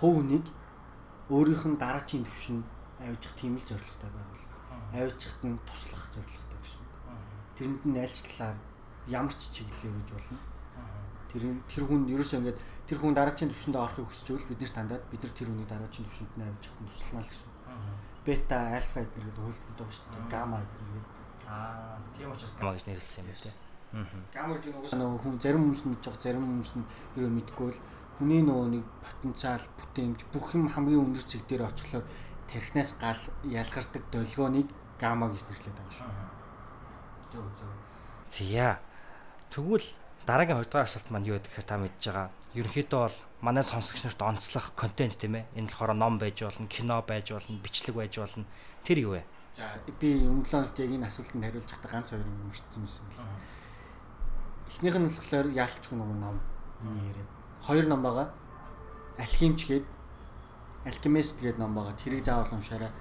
хувь 0.00 0.16
хүнийг 0.16 0.46
өөрийнх 1.28 1.64
нь 1.68 1.76
дараачийн 1.76 2.24
төвшөнд 2.24 2.64
авижих 3.04 3.32
тийм 3.36 3.60
л 3.60 3.68
зорилготой 3.68 4.10
байгууллага. 4.16 4.56
Авижихад 4.96 5.44
нь 5.44 5.60
туслах 5.68 6.04
зорилготой 6.10 6.58
гэсэн. 6.64 6.84
Тэрэнд 7.56 7.82
нь 7.84 8.00
альчлалаар 8.00 8.56
ямар 9.06 9.34
ч 9.36 9.40
чиглэлээр 9.54 9.96
гэж 10.00 10.10
болно. 10.16 10.40
Тэр 11.30 11.42
тэр 11.68 11.84
хүн 11.86 12.02
ерөөсөө 12.10 12.38
ингээд 12.40 12.60
тэр 12.88 12.98
хүн 12.98 13.14
дараачийн 13.14 13.52
төвшөнд 13.52 13.76
орохыг 13.76 14.08
хүсчихвэл 14.08 14.50
бид 14.50 14.60
нэр 14.60 14.72
тандаад 14.74 15.04
бид 15.12 15.22
нар 15.22 15.34
тэр 15.36 15.48
хүнийг 15.48 15.68
дараачийн 15.70 16.06
төвшөнд 16.08 16.32
нь 16.34 16.44
авижихад 16.48 16.80
нь 16.80 16.90
туслана 16.90 17.22
л 17.22 17.30
гэсэн. 17.30 17.50
Бета, 18.26 18.56
альфа 18.76 19.00
гэдэг 19.00 19.36
хөлбөмбөг 19.36 19.76
байгаа 19.78 19.94
шүү 19.94 20.08
дээ. 20.10 20.32
Гамма 20.32 20.58
гэдэг. 20.60 21.04
Аа, 21.46 21.96
тийм 22.16 22.28
учраас 22.34 22.54
гамма 22.58 22.74
гэж 22.74 22.84
нэрлсэн 22.90 23.24
юм 23.24 23.36
байна. 23.38 23.69
Гам 23.90 24.54
гэдэг 24.54 24.70
нь 24.70 24.78
угсаа 24.78 24.98
нөгөө 25.02 25.18
хүн 25.18 25.36
зарим 25.42 25.62
хүмүүс 25.66 25.82
нь 25.90 25.98
жоо 25.98 26.14
зарим 26.14 26.44
хүмүүс 26.46 26.72
нь 26.78 26.86
ерөө 27.18 27.32
мэдгүй 27.34 27.70
л 27.74 27.80
хүний 28.20 28.42
нөгөө 28.44 28.68
нэг 28.70 28.84
потенциал, 29.02 29.64
бүтээмж 29.80 30.20
бүх 30.30 30.54
юм 30.54 30.68
хамгийн 30.70 31.10
өндөр 31.10 31.24
зэг 31.24 31.42
дээр 31.48 31.66
очихлоор 31.66 32.04
тархинаас 32.46 32.90
гал 33.00 33.22
ялгардаг 33.48 34.02
долгионыг 34.12 34.68
гамма 35.00 35.32
гэж 35.32 35.42
нэрлэдэг 35.48 35.74
байгаа 35.74 35.96
шүү. 35.96 36.10
Зөв 37.32 37.46
зөв. 37.56 37.72
Зя. 38.28 38.78
Тэгвэл 39.50 39.88
дараагийн 40.28 40.60
2 40.60 40.68
дугаар 40.68 40.86
асуулт 40.86 41.08
маань 41.10 41.26
юу 41.26 41.40
гэдэг 41.40 41.50
гэхээр 41.50 41.66
та 41.66 41.80
мэдж 41.80 42.02
байгаа. 42.06 42.28
Ерөнхийдөө 42.54 43.00
бол 43.00 43.18
манай 43.40 43.64
сонсогч 43.64 44.04
нарт 44.04 44.20
онцлох 44.20 44.76
контент 44.76 45.16
тийм 45.16 45.40
ээ. 45.40 45.48
Энэ 45.56 45.72
болохоор 45.72 45.96
ном 45.96 46.20
байж 46.20 46.44
болно, 46.44 46.68
кино 46.68 47.00
байж 47.02 47.32
болно, 47.32 47.58
бичлэг 47.58 47.96
байж 47.96 48.14
болно. 48.20 48.44
Тэр 48.84 48.98
юу 49.00 49.12
вэ? 49.16 49.24
За 49.56 49.66
би 49.98 50.20
өмнө 50.22 50.44
нь 50.44 50.68
яг 50.78 50.78
энэ 50.78 51.08
асуултанд 51.08 51.42
хариулж 51.42 51.66
байхдаа 51.66 51.90
ганц 51.90 52.12
хоёр 52.12 52.22
юм 52.22 52.52
марцсан 52.52 52.84
байсан 52.84 53.06
байна. 53.08 53.34
Эхнийх 54.70 54.94
нь 54.94 55.10
болохоор 55.10 55.50
яалтчгүй 55.50 55.98
нөгөө 55.98 56.18
ном 56.22 56.38
миний 56.86 57.02
яриад. 57.10 57.30
Хоёр 57.66 57.86
ном 57.90 58.02
байгаа. 58.06 58.30
Алхимч 59.18 59.66
гээд 59.66 59.86
Alchemist 60.86 61.42
гэдэг 61.42 61.58
ном 61.58 61.74
байгаа. 61.74 61.98
Тэрийг 61.98 62.24
заавал 62.24 62.54
уншаарай. 62.54 62.94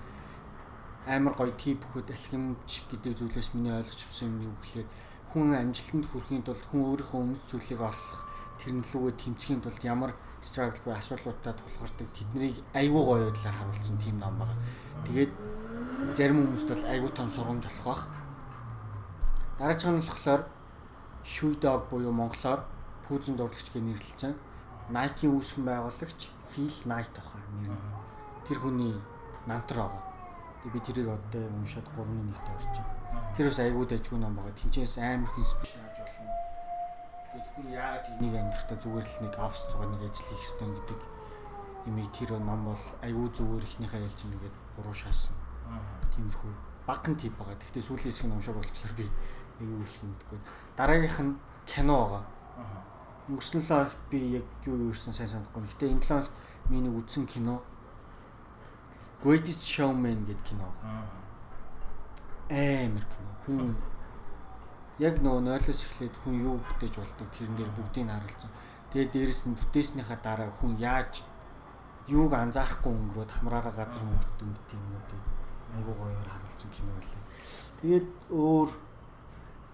Амар 1.06 1.38
гоё 1.38 1.54
тип 1.54 1.86
хөхөд 1.86 2.10
алхимч 2.10 2.90
гэдэг 2.90 3.14
зүйлээс 3.22 3.54
миний 3.54 3.72
ойлгож 3.72 4.02
авсан 4.02 4.34
юм 4.34 4.50
юу 4.50 4.56
гэхээр 4.58 4.88
хүн 5.30 5.54
амжилтанд 5.54 6.06
хүрэхийн 6.10 6.44
тулд 6.44 6.64
хүн 6.68 6.82
өөрийнхөө 6.90 7.20
өмнөд 7.22 7.44
зүйлийг 7.46 7.82
олох 7.86 8.26
тэрнлүүгээ 8.60 9.16
тэмцэхийн 9.22 9.62
тулд 9.62 9.84
ямар 9.86 10.12
struggle 10.42 10.82
буюу 10.84 10.98
асуудлуудад 10.98 11.56
тулгардаг 11.56 12.08
тэднийг 12.18 12.56
айгүй 12.74 13.04
гоё 13.06 13.30
байдлаар 13.30 13.56
харуулсан 13.56 13.98
тийм 14.02 14.18
ном 14.20 14.36
байгаа. 14.42 14.58
Тэгээд 15.06 15.32
зарим 16.18 16.38
хүмүүст 16.44 16.70
бол 16.74 16.84
айгүй 16.84 17.12
том 17.14 17.30
сургамж 17.30 17.64
болох 17.64 17.86
бах. 17.86 18.04
Дараачих 19.60 19.90
нь 19.94 20.02
болохоор 20.02 20.42
Shoe 21.26 21.56
Dog 21.60 21.90
буюу 21.90 22.12
монголоор 22.12 22.64
пүүзэн 23.08 23.36
дурлагч 23.38 23.70
гэж 23.74 23.84
нэрлэлсэн. 23.84 24.34
Nike-ийн 24.90 25.34
үүсгэн 25.34 25.66
байгуулагч 25.66 26.20
Phil 26.50 26.74
Knight 26.86 27.14
ахаа 27.18 27.42
нэр. 27.62 27.74
Тэр 28.48 28.58
хүний 28.60 28.96
намтар 29.46 29.86
байгаа. 29.86 30.04
Тэгээ 30.62 30.74
би 30.74 30.80
тэрийг 30.82 31.10
одоо 31.10 31.46
уншаад 31.62 31.88
3-1-д 31.94 32.48
орж 32.50 32.66
байгаа. 32.74 33.34
Тэр 33.38 33.46
бас 33.50 33.60
айгүй 33.60 33.86
дэжгүй 33.86 34.20
ном 34.20 34.34
байгаа. 34.36 34.54
Тинчээс 34.58 34.98
амар 34.98 35.30
их 35.30 35.40
инспирашн 35.40 35.86
авч 35.86 35.98
болно. 36.02 36.34
Тэгээд 37.30 37.48
хүн 37.54 37.68
яагаад 37.70 38.06
энийг 38.18 38.36
амьдрахтаа 38.36 38.78
зүгээр 38.82 39.08
л 39.08 39.22
нэг 39.24 39.34
офс 39.40 39.62
цугаа 39.70 39.88
нэг 39.88 40.02
ажил 40.04 40.28
хийх 40.28 40.42
ёстой 40.42 40.70
гэдэг 40.74 41.02
имийг 41.88 42.10
тэр 42.12 42.32
ном 42.42 42.62
бол 42.66 42.84
айгүй 43.06 43.28
зүгээр 43.34 43.66
ихнийхээ 43.66 44.06
ялж 44.06 44.20
нэгээд 44.26 44.56
буруу 44.76 44.96
шаасан. 44.98 45.38
Тиймэрхүү 46.18 46.52
баган 46.90 47.16
тип 47.16 47.38
байгаа. 47.38 47.56
Гэхдээ 47.62 47.84
сүүлийн 47.86 48.10
хэсэг 48.10 48.26
нь 48.26 48.36
уншаад 48.36 48.58
болохоор 48.58 48.94
би 48.98 49.06
айгүй 49.60 49.84
их 49.84 49.96
мэдгүй. 50.04 50.40
Дараагийнх 50.78 51.20
нь 51.20 51.34
кино 51.68 51.98
байгаа. 52.08 52.26
Өнгөрсөн 53.30 53.62
7 53.62 53.68
хоногт 53.68 54.02
би 54.10 54.20
яг 54.40 54.48
юу 54.66 54.90
юусэн 54.90 55.14
сайн 55.14 55.30
санахгүй. 55.30 55.64
Гэтэ 55.64 55.92
энэ 55.92 56.02
7 56.02 56.08
хоногт 56.08 56.36
миний 56.70 56.90
үзсэн 56.90 57.26
кино 57.28 57.62
Greatest 59.22 59.68
Showman 59.68 60.26
гэдэг 60.26 60.46
кино. 60.48 60.72
Амар 62.50 63.04
кино. 63.04 63.32
Хүн 63.46 63.76
яг 65.00 65.20
нөгөө 65.20 65.44
нойлоос 65.44 65.84
эхлээд 65.86 66.16
хүн 66.24 66.40
юу 66.40 66.56
бүтээж 66.64 66.96
болдог 66.96 67.28
тэрэн 67.36 67.56
дээр 67.60 67.72
бүгдийг 67.76 68.08
харуулсан. 68.08 68.52
Тэгээд 68.92 69.12
дээрэс 69.12 69.44
нь 69.52 69.60
бүтээснийхаа 69.60 70.20
дараа 70.24 70.50
хүн 70.56 70.80
яаж 70.80 71.22
юуг 72.08 72.34
анзаарахгүй 72.34 72.90
өнгөрөөд 72.96 73.32
хамраараа 73.32 73.76
газар 73.76 74.04
мөрдөг 74.08 74.40
юм 74.42 74.56
юмнуудыг 74.56 75.24
айгуу 75.76 75.96
гоёор 76.00 76.30
харуулсан 76.32 76.72
кино 76.72 76.92
байлаа. 76.96 77.24
Тэгээд 77.84 78.08
өөр 78.32 78.70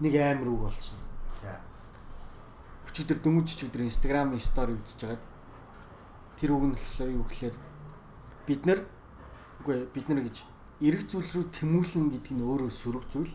нэг 0.00 0.14
амар 0.20 0.48
үг 0.48 0.60
болсон. 0.68 0.98
За. 1.40 1.56
Өчигдөр 2.88 3.18
дөнгөж 3.24 3.48
өчигдөр 3.56 3.88
Instagram-ийн 3.88 4.40
стори 4.40 4.76
үзэж 4.76 5.00
байгаад 5.04 5.24
тэр 6.36 6.50
үг 6.52 6.64
нь 6.68 6.76
болохоор 6.76 7.10
юу 7.16 7.24
гэхээр 7.24 7.56
бид 8.44 8.62
нар 8.68 8.80
үгүй 9.64 9.88
бид 9.92 10.06
нар 10.08 10.20
гэж 10.20 10.36
эрэг 10.84 11.02
зүйл 11.08 11.30
рүү 11.32 11.44
тэмүүлэн 11.56 12.12
гэдэг 12.12 12.32
нь 12.36 12.44
өөрөө 12.44 12.70
сөрөг 12.70 13.04
зүйл. 13.08 13.32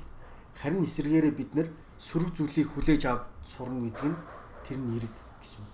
Харин 0.53 0.85
эсэргээрээ 0.85 1.33
бид 1.33 1.51
нар 1.57 1.67
сөрөг 1.97 2.37
зүйлийг 2.37 2.69
хүлээж 2.69 3.03
авч 3.09 3.25
сурна 3.49 3.81
гэдэг 3.81 4.05
нь 4.05 4.17
тэр 4.65 4.77
нь 4.77 4.93
эрэг 5.01 5.15
гэсэн 5.41 5.65
үг. 5.65 5.73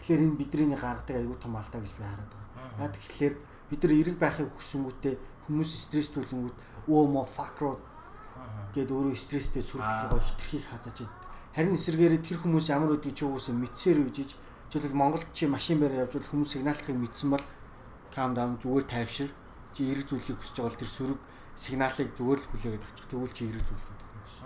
Тэгэхээр 0.00 0.24
энэ 0.24 0.38
бидний 0.40 0.72
гаргадаг 0.72 1.16
аюу 1.20 1.36
тум 1.36 1.56
алдаа 1.60 1.80
гэж 1.84 1.92
би 1.92 2.04
хараад 2.04 2.32
байгаа. 2.32 2.80
Яа 2.80 2.90
тэгэхээр 2.96 3.34
бид 3.68 3.80
нар 3.84 3.92
эрэг 3.92 4.16
байхыг 4.16 4.48
хүсэнгүүтээ 4.56 5.14
хүмүүс 5.46 5.70
стресстүүлэнгүүт 5.92 6.58
өө 6.88 7.02
мо 7.12 7.22
факро 7.28 7.76
гэд 8.74 8.88
өөрөө 8.88 9.16
стресстэй 9.16 9.62
сүрдэлгөө 9.62 10.20
хитрхийг 10.20 10.64
хазааж 10.70 11.04
идэв. 11.04 11.20
Харин 11.52 11.76
эсэргээрээ 11.76 12.20
тэр 12.24 12.38
хүмүүс 12.40 12.66
ямар 12.72 12.96
үдгийг 12.96 13.16
чи 13.16 13.24
уусаа 13.28 13.52
мэдсээр 13.52 13.98
үжиж 14.08 14.32
жишээлбэл 14.72 14.96
Монголд 14.96 15.28
чи 15.36 15.44
машин 15.44 15.84
барь 15.84 16.00
явж 16.00 16.16
бол 16.16 16.30
хүмүүс 16.32 16.56
сигналахыг 16.56 16.96
мэдсэн 16.96 17.28
бол 17.28 17.44
calm 18.08 18.32
down 18.32 18.56
зүгээр 18.56 18.86
тайвшир 18.88 19.30
чи 19.76 19.84
эрэг 19.92 20.08
зүйлийг 20.08 20.40
хүсэж 20.40 20.56
байгаа 20.56 20.72
бол 20.72 20.80
тэр 20.80 20.92
сөрөг 20.96 21.20
сигналыг 21.56 22.08
зүгээр 22.16 22.40
л 22.40 22.48
хүлээгээд 22.48 22.86
авчих. 22.88 23.06
Тэгвэл 23.12 23.36
чи 23.36 23.44
эрэг 23.52 23.64
зүйл 23.68 23.84
рүү 23.84 23.96
төхнө 24.00 24.24
ш. 24.24 24.36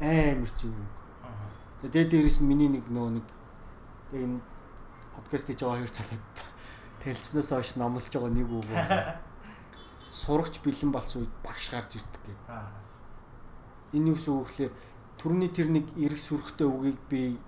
Амар 0.00 0.52
зүг. 0.56 0.76
За 1.84 1.86
тэгээд 1.92 2.12
дээрэс 2.16 2.38
нь 2.40 2.48
миний 2.48 2.70
нэг 2.72 2.88
нөө 2.88 3.08
нэг 3.20 3.26
энэ 4.16 4.40
подкаст 5.12 5.52
хийж 5.52 5.60
байгаа 5.60 5.84
хоёр 5.84 5.92
цалаад 5.92 6.24
танилцсанаас 7.04 7.48
хойш 7.52 7.70
номлож 7.76 8.08
байгаа 8.08 8.32
нэг 8.32 8.48
үг. 8.48 8.68
Сурагч 10.08 10.64
бэлэн 10.64 10.92
болсон 10.96 11.28
үед 11.28 11.34
багш 11.44 11.68
гарч 11.68 12.00
ирдэг 12.00 12.22
гэдэг. 12.24 12.38
Энэ 13.92 14.12
юу 14.12 14.16
гэсэн 14.16 14.34
үг 14.36 14.50
вэ? 14.58 14.68
Төрний 15.16 15.48
тэр 15.48 15.72
нэг 15.72 15.86
эрг 15.96 16.20
сүрхтэй 16.20 16.68
үгийг 16.68 17.00
би 17.08 17.38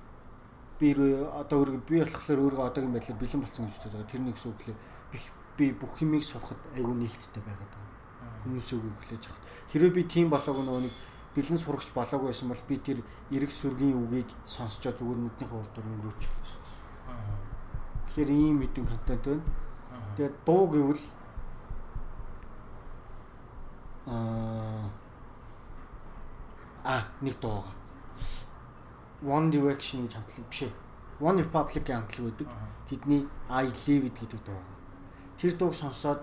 би 0.81 0.89
одоо 0.97 1.61
өөрийгөө 1.61 1.85
би 1.85 2.01
болохоор 2.01 2.41
өөрийгөө 2.41 2.69
одоогийн 2.73 2.95
байдлаар 2.97 3.21
бэлэн 3.21 3.43
болсон 3.45 3.69
гэж 3.69 3.77
бодож 3.77 3.93
байгаа. 3.93 4.09
Тэрний 4.09 4.33
гэсэн 4.33 4.51
үг 4.51 4.63
вэ? 4.65 4.75
Би 5.61 5.67
бүх 5.77 6.01
юмыг 6.01 6.25
сурахад 6.25 6.61
айгүй 6.73 6.97
нээлттэй 6.97 7.43
байгаад 7.45 7.73
байгаа. 7.77 8.41
Хүмүүсийн 8.49 8.81
үгийг 8.81 8.97
хүлээж 9.05 9.25
авах. 9.29 9.45
Хэрвээ 9.69 9.93
би 9.93 10.03
тийм 10.09 10.27
болоог 10.33 10.59
нөгөө 10.65 10.83
нэг 10.89 10.95
бэлэн 11.37 11.61
сурагч 11.61 11.93
болоог 11.93 12.23
байсан 12.25 12.49
бол 12.49 12.65
би 12.65 12.77
тэр 12.81 12.99
эрг 13.29 13.53
сүргийн 13.53 14.01
үгийг 14.01 14.33
сонсчоо 14.49 14.97
зүгээр 14.97 15.21
нүднийхээ 15.21 15.61
урд 15.61 15.75
өнгөрөөч. 15.77 16.23
Тэгэхээр 18.09 18.31
ийм 18.33 18.57
мэдэн 18.65 18.87
контент 18.89 19.25
байна. 19.29 19.45
Тэгээд 20.17 20.37
дуу 20.49 20.65
гэвэл 20.73 21.05
аа 24.09 24.89
а 26.85 27.07
нэг 27.21 27.41
дуу 27.41 27.63
байгаа. 27.63 27.75
One 29.23 29.51
Direction 29.53 30.07
гэж 30.07 30.15
хамтлаг 30.17 30.47
биш 30.49 30.63
ээ. 30.63 30.73
One 31.21 31.39
Republic-ийн 31.45 31.99
хамтлаг 32.01 32.25
байдаг. 32.27 32.49
Тэдний 32.89 33.29
I 33.49 33.67
Live 33.69 34.07
It 34.09 34.17
гэдэг 34.21 34.41
дуу. 34.45 34.63
Тэр 35.39 35.53
дууг 35.57 35.75
сонсоод 35.75 36.21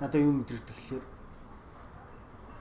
надад 0.00 0.20
юу 0.22 0.32
мэдрэгдэх 0.32 0.76
гэхээр 0.76 1.04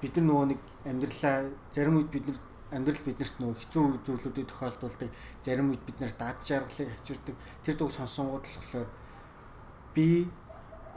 бид 0.01 0.15
нар 0.17 0.25
нөгөө 0.25 0.45
нэг 0.51 0.59
амьдралаа 0.85 1.49
зарим 1.71 1.97
үед 1.97 2.09
бид 2.11 2.27
нар 2.27 2.39
амьдрал 2.73 3.05
биднэрт 3.05 3.37
нөгөө 3.37 3.57
хэцүү 3.61 3.83
зүйлүүдийг 4.05 4.47
тохиолдуулдаг 4.49 5.09
зарим 5.45 5.69
үед 5.71 5.83
бид 5.85 5.97
нар 6.01 6.13
дад 6.17 6.41
жаргалыг 6.41 6.89
авчирдаг 6.89 7.35
тэр 7.63 7.75
дууг 7.77 7.93
сонсонгууд 7.93 8.45
болохоор 8.45 8.89
би 9.93 10.27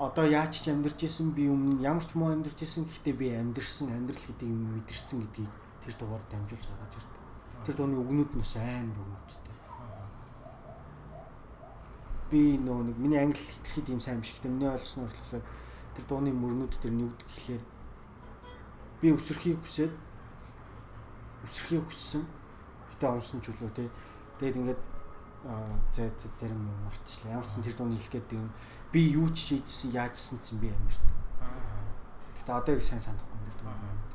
одоо 0.01 0.25
яаж 0.25 0.65
ч 0.65 0.73
амьдарч 0.73 1.05
исэн 1.05 1.37
би 1.37 1.49
өмнө 1.53 1.85
ямар 1.85 2.05
ч 2.05 2.17
муу 2.17 2.33
амьдарч 2.33 2.65
исэн 2.65 2.89
гэхдээ 2.89 3.15
би 3.15 3.27
амьдэрсэн 3.37 3.93
амьдрал 3.93 4.25
гэдэг 4.25 4.49
юм 4.49 4.81
мэдэрсэн 4.81 5.21
гэдгийг 5.21 5.53
тэр 5.87 5.95
дугаар 6.03 6.23
дамжуулж 6.31 6.67
гаргаж 6.67 6.95
ирдэг. 6.99 7.23
Тэр 7.63 7.75
дууны 7.79 7.97
үгнүүд 8.03 8.31
нь 8.35 8.43
бас 8.43 8.55
амар 8.59 8.99
үгнүүдтэй. 8.99 9.55
Би 12.31 12.59
нөө 12.59 12.91
нэг 12.91 12.97
миний 12.99 13.23
англи 13.23 13.39
хитрхи 13.39 13.87
тийм 13.87 14.03
сайн 14.03 14.19
биш 14.19 14.35
гэхдээ 14.35 14.51
миний 14.51 14.67
ойлгосноор 14.67 15.15
болохоор 15.15 15.47
тэр 15.95 16.05
дууны 16.11 16.35
мөрнүүд 16.35 16.75
тэр 16.83 16.91
нь 16.91 17.07
юу 17.07 17.11
гэдэг 17.15 17.31
гэхээр 17.31 17.65
би 18.99 19.07
өсөрхийг 19.15 19.63
хүсээд 19.63 19.95
өсөрхийг 21.47 21.87
хүссэн. 21.87 22.27
Гэтэ 22.91 23.07
унсан 23.07 23.39
ч 23.39 23.55
үлээ 23.55 23.71
тий. 23.79 23.89
Тэгээд 24.43 24.59
ингээд 24.59 24.83
зэ 25.95 26.11
зарим 26.35 26.67
юм 26.67 26.79
мартчихлаа. 26.83 27.39
Ямар 27.39 27.47
ч 27.47 27.55
сан 27.55 27.63
тэр 27.63 27.79
дууны 27.79 27.95
хэлэх 27.95 28.27
гэдэг 28.27 28.35
юм 28.43 28.51
би 28.91 29.01
юу 29.15 29.31
ч 29.31 29.55
шийдсэн 29.55 29.95
яажсэн 29.95 30.43
чинь 30.43 30.59
би 30.59 30.75
амьд. 30.75 30.99
Гэтэ 32.43 32.51
одоо 32.51 32.75
их 32.75 32.83
сайн 32.83 32.99
санахгүй 32.99 33.39
нэр 33.39 33.55
дүү. 33.63 34.06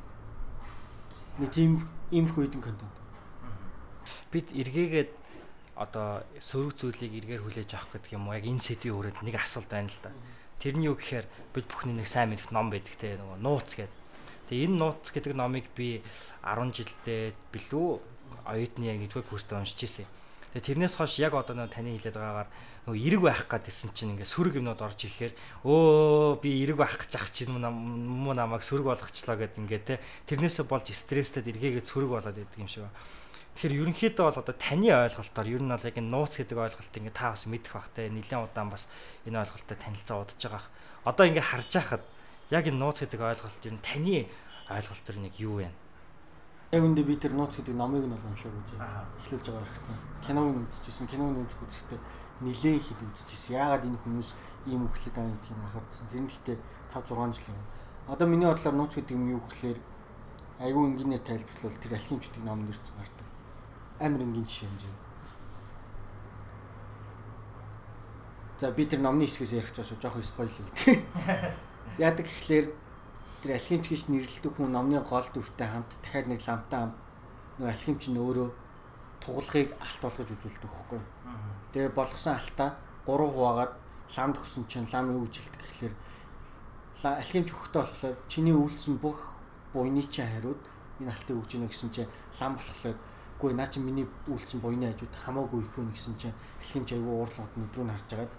Нэг 1.39 1.49
тийм 1.55 1.71
иймэрхүү 2.11 2.43
хэдэн 2.43 2.63
контент. 2.63 2.97
Бид 4.31 4.51
эргээгээд 4.51 5.11
одоо 5.79 6.27
сөрөг 6.43 6.75
зүйлийг 6.75 7.23
эргээр 7.23 7.43
хүлээж 7.47 7.71
авах 7.77 7.95
гэдэг 7.95 8.19
юм 8.19 8.27
уу? 8.27 8.35
Яг 8.35 8.43
энэ 8.43 8.59
сэдвийн 8.59 8.95
хүрээд 8.95 9.23
нэг 9.23 9.35
асуулт 9.39 9.71
байна 9.71 9.87
л 9.87 9.99
да. 10.03 10.11
Тэрний 10.59 10.91
юу 10.91 10.99
гэхээр 10.99 11.25
бид 11.55 11.65
бүхний 11.71 11.95
нэг 11.95 12.05
сайн 12.05 12.29
мэдэх 12.29 12.51
ном 12.51 12.69
байдаг 12.69 12.95
те 12.99 13.15
нөгөө 13.15 13.39
нууц 13.39 13.69
гэдэг. 13.79 13.97
Тэгээ 14.51 14.65
энэ 14.67 14.77
нууц 14.77 15.05
гэдэг 15.09 15.33
номыг 15.33 15.65
би 15.73 16.03
10 16.43 16.75
жилдээ 16.75 17.33
билүү 17.55 17.87
оюутны 18.45 18.85
яг 18.91 18.97
нэгдүгээр 18.99 19.29
курстэ 19.31 19.55
уншиж 19.55 19.79
ирсэн. 19.87 20.07
Тэгээ 20.51 20.67
тэрнээс 20.83 20.99
хойш 20.99 21.23
яг 21.23 21.31
одоо 21.31 21.55
нэг 21.55 21.71
таны 21.71 21.95
хэлээд 21.95 22.19
байгаагаар 22.19 22.49
нөгөө 22.83 22.99
эрэг 23.07 23.21
байх 23.23 23.47
гэдсэн 23.47 23.95
чинь 23.95 24.19
ингээ 24.19 24.27
сөрөг 24.27 24.59
юмнууд 24.59 24.83
орж 24.83 25.07
ирэхээр 25.07 25.33
өө 25.63 26.43
би 26.43 26.59
эрэг 26.67 26.75
байх 26.75 26.99
гэж 26.99 27.11
ах 27.15 27.31
чинь 27.31 27.55
муу 27.55 28.35
намайг 28.35 28.59
сөрөг 28.59 28.91
болгочлоо 28.91 29.39
гэд 29.39 29.63
ингээ 29.63 29.81
те 29.87 30.03
тэрнээсээ 30.27 30.67
болж 30.67 30.91
стресстэй 30.91 31.47
эргээгээд 31.47 31.87
сөрөг 31.87 32.11
болоод 32.19 32.35
идэг 32.35 32.59
юм 32.59 32.67
шиг 32.67 32.83
байна. 32.83 32.99
Тэгэхээр 33.55 33.79
ерөнхийдөө 33.79 34.25
бол 34.27 34.41
одоо 34.43 34.55
таны 34.59 34.91
ойлголтоор 34.91 35.47
ер 35.47 35.63
нь 35.63 35.71
бол 35.71 35.87
яг 35.87 35.95
энэ 35.95 36.11
нууц 36.11 36.33
гэдэг 36.39 36.57
ойлголт 36.59 36.95
ингээ 36.99 37.15
та 37.15 37.31
бас 37.31 37.43
мэдэх 37.47 37.71
бах 37.71 37.87
те 37.95 38.11
нэлээд 38.11 38.43
удаан 38.51 38.67
бас 38.71 38.91
энэ 39.23 39.39
ойлголттой 39.39 39.77
танилцаа 39.79 40.19
удаж 40.19 40.39
байгаа. 40.39 40.63
Одоо 41.07 41.25
ингээ 41.31 41.47
харж 41.47 41.71
байхад 41.79 42.03
яг 42.51 42.67
энэ 42.67 42.79
нууц 42.79 43.07
гэдэг 43.07 43.23
ойлголт 43.23 43.63
ер 43.63 43.75
нь 43.75 43.83
таны 43.83 44.27
ойлголт 44.67 45.03
төр 45.07 45.17
нэг 45.19 45.35
юу 45.39 45.63
вэ? 45.63 45.71
Яг 46.71 46.87
үндэ 46.87 47.03
би 47.03 47.19
тэр 47.19 47.35
нууц 47.35 47.59
гэдэг 47.59 47.75
номыг 47.75 48.07
нь 48.07 48.15
бол 48.15 48.31
уншаагүй 48.31 48.63
зэ. 48.63 48.79
Эхлүүлж 48.79 49.43
байгаа 49.43 49.67
хэрэгцээ. 49.67 49.97
Киног 50.23 50.47
нь 50.55 50.63
үзчихсэн. 50.71 51.07
Киног 51.11 51.35
нь 51.35 51.43
үзэх 51.43 51.59
үзэхдээ 51.67 51.99
нилээн 52.47 52.79
хэд 52.79 52.99
үзчихсэн. 53.11 53.59
Яагаад 53.59 53.83
энэ 53.91 53.99
хүмүүс 53.99 54.29
ийм 54.71 54.87
өглөд 54.87 55.11
байгаа 55.11 55.35
гэдгийг 55.35 55.59
анхаарсан. 55.67 56.07
Тэр 56.07 56.23
нь 56.23 56.31
гэхдээ 56.31 56.57
5 56.95 57.11
6 57.11 57.35
жил 57.35 57.51
юм. 57.51 57.59
Одоо 58.07 58.27
миний 58.31 58.47
бодлоор 58.47 58.75
нууц 58.79 58.95
гэдэг 58.95 59.15
юм 59.19 59.35
юу 59.35 59.43
гэхээр 59.51 59.79
айгүй 60.63 60.83
энгийнээр 60.87 61.23
тайлбарлал 61.27 61.75
тэр 61.83 61.93
алхимч 61.99 62.23
гэдэг 62.31 62.43
ном 62.47 62.63
нэрсэн 62.63 62.95
гардаг. 62.95 63.27
Амар 63.99 64.21
энгийн 64.23 64.47
жишээ 64.47 64.71
юм 64.71 64.77
зэ. 64.79 64.87
За 68.63 68.71
би 68.71 68.87
тэр 68.87 69.03
номны 69.03 69.27
хэсгээс 69.27 69.59
ярих 69.59 69.75
гэж 69.75 69.99
жоохон 69.99 70.23
спойл 70.23 70.47
хийх. 70.47 71.03
Яадаг 71.99 72.29
гэхлээр 72.31 72.71
тэр 73.41 73.57
алхимч 73.57 73.85
гэж 73.89 74.01
нэрлэдэг 74.09 74.53
хүн 74.53 74.71
номны 74.71 75.01
гол 75.01 75.27
дүртэй 75.33 75.67
хамт 75.67 75.91
дахиад 76.01 76.27
нэг 76.29 76.41
ламтай 76.45 76.79
хамт 76.79 76.97
нөгөө 77.57 77.71
алхимч 77.73 78.03
нь 78.09 78.21
өөрөө 78.21 78.49
туглагыг 79.21 79.69
алт 79.81 79.99
болгож 80.01 80.29
үзүүлдэг 80.29 80.71
хөхгүй. 80.71 81.01
Тэгээ 81.73 81.91
болгосон 81.97 82.37
алтаа 82.37 82.69
3 83.05 83.17
хуваагаад 83.33 83.73
ламд 84.17 84.35
өгсөн 84.41 84.65
чинь 84.69 84.89
лам 84.93 85.09
юу 85.13 85.25
үжилдэг 85.25 85.61
гэхэлэр 85.61 85.93
алхимч 87.01 87.47
өгөхдөө 87.49 87.81
болохоор 87.81 88.15
чиний 88.29 88.53
үйлсэн 88.53 88.95
бүх 89.01 89.19
буйны 89.73 90.03
чинь 90.05 90.29
хариуд 90.29 90.61
энэ 91.01 91.09
алтыг 91.09 91.37
өгч 91.37 91.51
гинэ 91.57 91.67
гэсэн 91.69 91.89
чинь 91.89 92.11
лам 92.37 92.57
болохоор 92.61 92.97
үгүй 93.41 93.53
наа 93.57 93.65
чи 93.65 93.81
миний 93.81 94.05
үйлцэн 94.29 94.61
буйны 94.61 94.93
хажууд 94.93 95.15
хамаагүй 95.17 95.65
их 95.65 95.73
хүн 95.73 95.89
гэсэн 95.89 96.13
чинь 96.21 96.35
чи 96.61 96.77
айгүй 96.77 97.09
уурлууд 97.09 97.53
өдрөө 97.57 97.85
нь 97.89 97.93
харж 97.93 98.09
агаад 98.13 98.33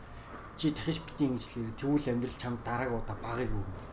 чи 0.55 0.71
дахиж 0.71 1.03
бити 1.03 1.27
ингэж 1.27 1.45
л 1.59 1.75
тэгвэл 1.75 2.11
амьдрал 2.15 2.39
чам 2.39 2.55
дараагийн 2.63 3.03
удаа 3.03 3.17
багыг 3.19 3.51
өгнө. 3.51 3.92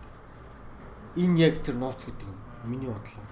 Энэ 1.20 1.40
яг 1.44 1.56
тэр 1.60 1.76
нууц 1.76 2.08
гэдэг 2.08 2.28
юм. 2.32 2.40
Миний 2.64 2.88
бодлоо. 2.88 3.24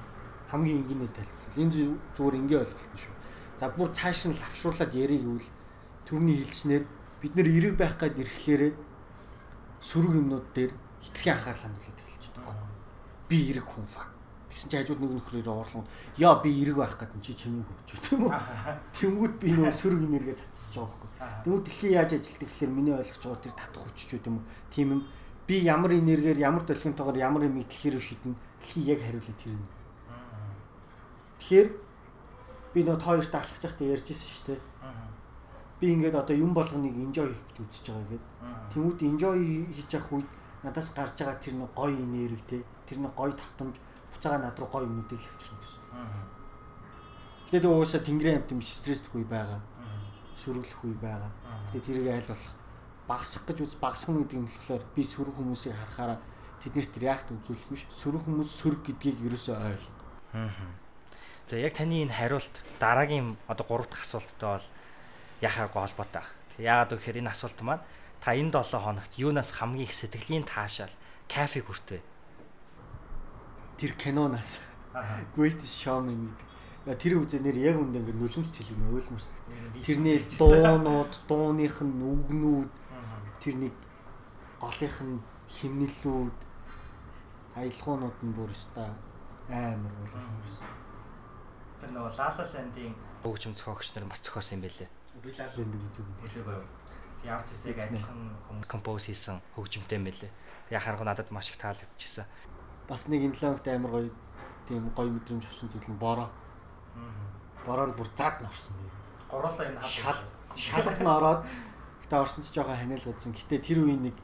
Хамгийн 0.52 0.84
энгийнээр 0.84 1.14
тайлбарлал. 1.16 1.62
Энэ 1.64 1.72
зүгээр 2.16 2.36
ингээ 2.44 2.60
ойлголт 2.68 2.92
нь 2.92 3.00
шүү. 3.00 3.16
За 3.60 3.66
бүр 3.72 3.90
цааш 3.96 4.20
нь 4.28 4.36
лавшруулад 4.36 4.92
ярих 4.92 5.24
гэвэл 5.24 5.50
төрний 6.04 6.38
хилснээр 6.44 6.84
бид 7.24 7.34
нэр 7.36 7.48
эрэг 7.48 7.76
байх 7.80 7.96
гад 7.96 8.20
ирэхлээрээ 8.20 8.74
сөрөг 9.80 10.14
юмнууд 10.20 10.48
дээр 10.52 10.72
хитрхийн 11.02 11.40
анхаарал 11.40 11.64
хандуулаад 11.64 12.00
эхэлж 12.04 12.26
байгаа. 12.36 12.68
Би 13.32 13.38
эрэг 13.52 13.68
хүн 13.68 13.88
факт 13.88 14.18
Тэгсэн 14.58 14.70
чи 14.74 14.78
хажууд 14.82 15.02
нэг 15.06 15.12
нөхрөөр 15.22 15.48
уурлан 15.54 15.86
яа 16.18 16.42
би 16.42 16.50
эрэг 16.50 16.82
байх 16.82 16.98
гэдэг 16.98 17.22
чи 17.22 17.38
чимээг 17.38 17.70
өгч 17.70 17.90
тийм 18.10 18.26
үү? 18.26 18.34
Тэнгүүд 18.98 19.34
би 19.38 19.54
нөө 19.54 19.70
сөрөг 19.70 20.02
энерги 20.02 20.34
татчих 20.34 20.74
жоох 20.74 20.98
байхгүй. 20.98 21.46
Тэнгүүд 21.46 21.64
дэлхий 21.70 21.94
яаж 21.94 22.12
ажилтдаг 22.18 22.50
гэхэлэр 22.50 22.74
миний 22.74 22.96
ойлгож 22.98 23.22
байгаа 23.22 23.44
тэр 23.46 23.54
татах 23.54 23.86
хүчч 23.86 24.10
үү 24.18 24.26
юм 24.26 24.42
уу? 24.42 24.50
Тийм 24.74 24.88
юм. 24.98 25.02
Би 25.48 25.64
ямар 25.64 25.96
энергиэр 25.96 26.38
ямар 26.38 26.64
долгионтойгоор 26.68 27.18
ямар 27.18 27.48
юм 27.48 27.56
дэлхийрөө 27.64 28.04
шидэн 28.04 28.36
дэлхий 28.60 28.84
яг 28.84 29.00
хариулах 29.00 29.38
тэр 29.40 29.56
юм. 29.56 29.64
Тэгэхээр 31.40 31.68
би 32.74 32.80
нөө 32.84 32.98
тоёрт 33.00 33.32
алхаж 33.32 33.64
байхдаа 33.64 33.88
ярьжсэн 33.88 34.28
шүү 34.28 34.46
дээ. 34.52 34.62
Би 35.80 35.94
ингээд 35.96 36.20
одоо 36.20 36.36
юм 36.36 36.52
болгоныг 36.52 36.92
enjoy 37.00 37.32
хийх 37.32 37.48
гэж 37.48 37.58
үзэж 37.64 37.86
байгаа 37.88 38.06
гэдэг. 38.12 38.24
Тэнгүүд 38.76 39.00
enjoy 39.08 39.40
хийж 39.72 39.90
явах 39.96 40.12
үед 40.20 40.30
надаас 40.68 40.90
гарч 40.92 41.16
байгаа 41.16 41.40
тэр 41.40 41.56
нэг 41.56 41.72
гоё 41.72 41.96
энерги 41.96 42.44
те 42.44 42.58
тэр 42.84 43.00
нэг 43.00 43.14
гоё 43.16 43.32
тавтамж 43.32 43.76
буцаага 44.12 44.44
над 44.44 44.60
руу 44.60 44.68
гоё 44.68 44.84
юмнуудыг 44.84 45.22
л 45.22 45.30
авчирна 45.32 45.60
гэсэн. 45.64 45.82
Гэтэ 47.48 47.64
тэг 47.64 47.72
уусаа 47.72 48.02
тэнгэрийн 48.04 48.38
амт 48.44 48.52
юм 48.52 48.62
стресстэх 48.62 49.16
үе 49.16 49.24
байгаа. 49.24 49.62
Сүргэлэх 50.36 50.82
үе 50.84 50.98
байгаа. 51.00 51.32
Гэтэ 51.72 51.86
тэрийг 51.88 52.08
айл 52.12 52.28
болох 52.36 52.52
багсах 53.08 53.48
гэж 53.48 53.58
үз 53.64 53.76
багсах 53.82 54.16
гэдэг 54.16 54.38
юм 54.38 54.48
болохоор 54.48 54.84
би 54.96 55.02
сөрөг 55.04 55.36
хүмүүсийг 55.40 55.74
харахаараа 55.74 56.20
тэднэрт 56.64 56.94
реакт 57.00 57.28
үзүүлэх 57.32 57.68
биш. 57.72 57.84
Сөрөг 57.90 58.28
хүмүүс 58.28 58.52
сөрөг 58.52 58.82
гэдгийг 58.84 59.18
ерөөсөө 59.32 59.56
ойл. 59.56 59.86
За 61.48 61.56
яг 61.56 61.74
таны 61.74 62.04
энэ 62.04 62.14
хариулт 62.14 62.56
дараагийн 62.80 63.40
одоо 63.48 63.66
гурав 63.66 63.88
дахь 63.88 64.04
асуулттай 64.04 64.60
бол 64.60 64.68
яхаагүй 65.42 65.82
холбоотой 65.82 66.22
баг. 66.22 66.30
Яагаад 66.60 67.00
гэхээр 67.00 67.24
энэ 67.24 67.32
асуулт 67.32 67.60
маань 67.64 67.84
та 68.20 68.36
энэ 68.36 68.52
7 68.52 68.84
хоногт 68.84 69.16
юунаас 69.16 69.56
хамгийн 69.56 69.88
их 69.88 69.96
сэтгэлийн 69.96 70.44
таашаал 70.44 70.92
кафе 71.32 71.64
хүртвэ 71.64 72.04
тэр 73.78 73.94
киноноос 73.94 74.60
Greatest 75.38 75.78
Showman 75.78 76.34
гэдэг. 76.86 76.98
Тэр 76.98 77.22
үзэнээр 77.22 77.58
яг 77.62 77.78
үндэ 77.78 78.02
ингэ 78.02 78.14
нулимс 78.18 78.50
хэлэг 78.50 78.78
нөөлмөр. 78.80 79.24
Тэрний 79.86 80.18
дуунууд, 80.40 81.14
дууных 81.30 81.78
нь 81.86 81.94
үгнүүд, 83.48 83.72
тэрний 83.72 83.74
голынх 84.60 84.98
нь 85.02 85.20
химнэлүүд, 85.48 86.40
аялгуунууд 87.56 88.18
нь 88.24 88.36
бүр 88.36 88.52
өстой 88.52 88.92
амар 89.48 89.94
ойлгомжтой. 90.04 90.74
Тэр 91.80 91.92
нөгөө 91.96 92.12
Land-ийн 92.18 92.94
хөгжим 93.24 93.54
зохиогч 93.56 93.96
нар 93.96 94.06
бас 94.12 94.22
зохиосон 94.22 94.60
юм 94.60 94.68
байлээ. 94.68 94.90
Би 95.24 95.30
Land-ийг 95.32 95.84
үзег. 95.88 96.06
Үзег 96.26 96.44
байв. 96.46 96.64
Ямар 97.24 97.44
ч 97.48 97.56
хэсэг 97.56 97.80
адилхан 97.80 98.36
хүмүүс 98.50 98.68
композ 98.68 99.08
хийсэн 99.08 99.40
хөгжимтэй 99.56 99.98
юм 99.98 100.06
байлээ. 100.06 100.32
Яг 100.70 100.82
харангуй 100.84 101.08
надад 101.08 101.32
маш 101.32 101.50
их 101.50 101.58
таалагдчихсан 101.58 102.26
бас 102.88 103.08
нэг 103.08 103.22
энэ 103.28 103.38
логт 103.42 103.68
амар 103.68 103.92
гоё 103.92 104.10
тийм 104.68 104.90
гоё 104.96 105.12
мэдрэмж 105.12 105.44
авсан 105.46 105.70
зүйл 105.70 105.92
нь 105.92 106.00
бороо. 106.00 106.30
Бороонд 107.68 107.96
бүр 108.00 108.08
зад 108.16 108.40
норсон 108.42 108.76
юм. 108.80 108.92
Гурлаа 109.28 109.68
энэ 109.68 109.84
шал 109.84 110.20
шалгад 110.56 111.00
нь 111.04 111.12
ороод 111.18 111.42
гэтээ 112.08 112.24
орсон 112.24 112.44
ч 112.44 112.56
жоохон 112.56 112.80
ханиалгадсан. 112.80 113.36
Гэтээ 113.36 113.60
тэр 113.60 113.80
үеийн 113.84 114.04
нэг 114.08 114.16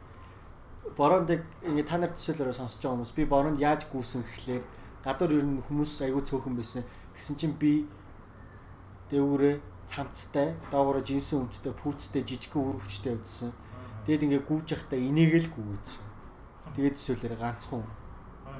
бороонд 0.95 1.29
ингээ 1.67 1.83
та 1.83 1.99
нар 1.99 2.15
төсөөлөөрөө 2.15 2.55
сонсож 2.55 2.79
байгаа 2.79 2.95
хүмүүс 2.95 3.13
би 3.13 3.23
бороонд 3.27 3.59
яаж 3.59 3.91
гүйсэн 3.91 4.23
гэхлээр 4.23 4.63
гадуур 5.03 5.31
ер 5.35 5.43
нь 5.43 5.59
хүмүүс 5.67 5.99
айгүй 6.07 6.23
цөөхөн 6.23 6.55
байсан. 6.55 6.87
Гэсэн 7.11 7.35
чинь 7.35 7.55
би 7.59 7.83
дэвүүрээ 9.11 9.59
цамцтай, 9.87 10.55
доогоороо 10.71 11.03
жинсэн 11.03 11.43
өмчтэй, 11.43 11.75
пүүцтэй, 11.75 12.23
жижигхэн 12.23 12.63
үр 12.63 12.79
хүчтэй 12.79 13.13
явдсан. 13.19 13.51
Тэгэд 14.07 14.25
ингээ 14.31 14.43
гүйж 14.47 14.67
явахдаа 14.73 14.99
инээгээл 14.99 15.51
гүйгээдсэн. 15.51 16.03
Тэгээд 16.75 16.95
төсөөлөөрөө 16.95 17.39
ганцхан 17.43 17.83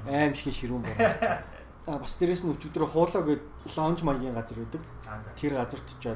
аим 0.08 0.34
шиг 0.36 0.54
ширүүн 0.54 0.84
байна. 0.84 1.40
За 1.86 2.00
бас 2.00 2.16
дээрэс 2.16 2.44
нь 2.48 2.54
өчигдөр 2.56 2.88
хуулаа 2.92 3.24
гээд 3.28 3.44
лаунж 3.76 4.00
маягийн 4.04 4.36
газар 4.36 4.60
байдаг. 4.60 4.84
Тэр 5.36 5.60
газарт 5.60 5.88
ч 6.00 6.16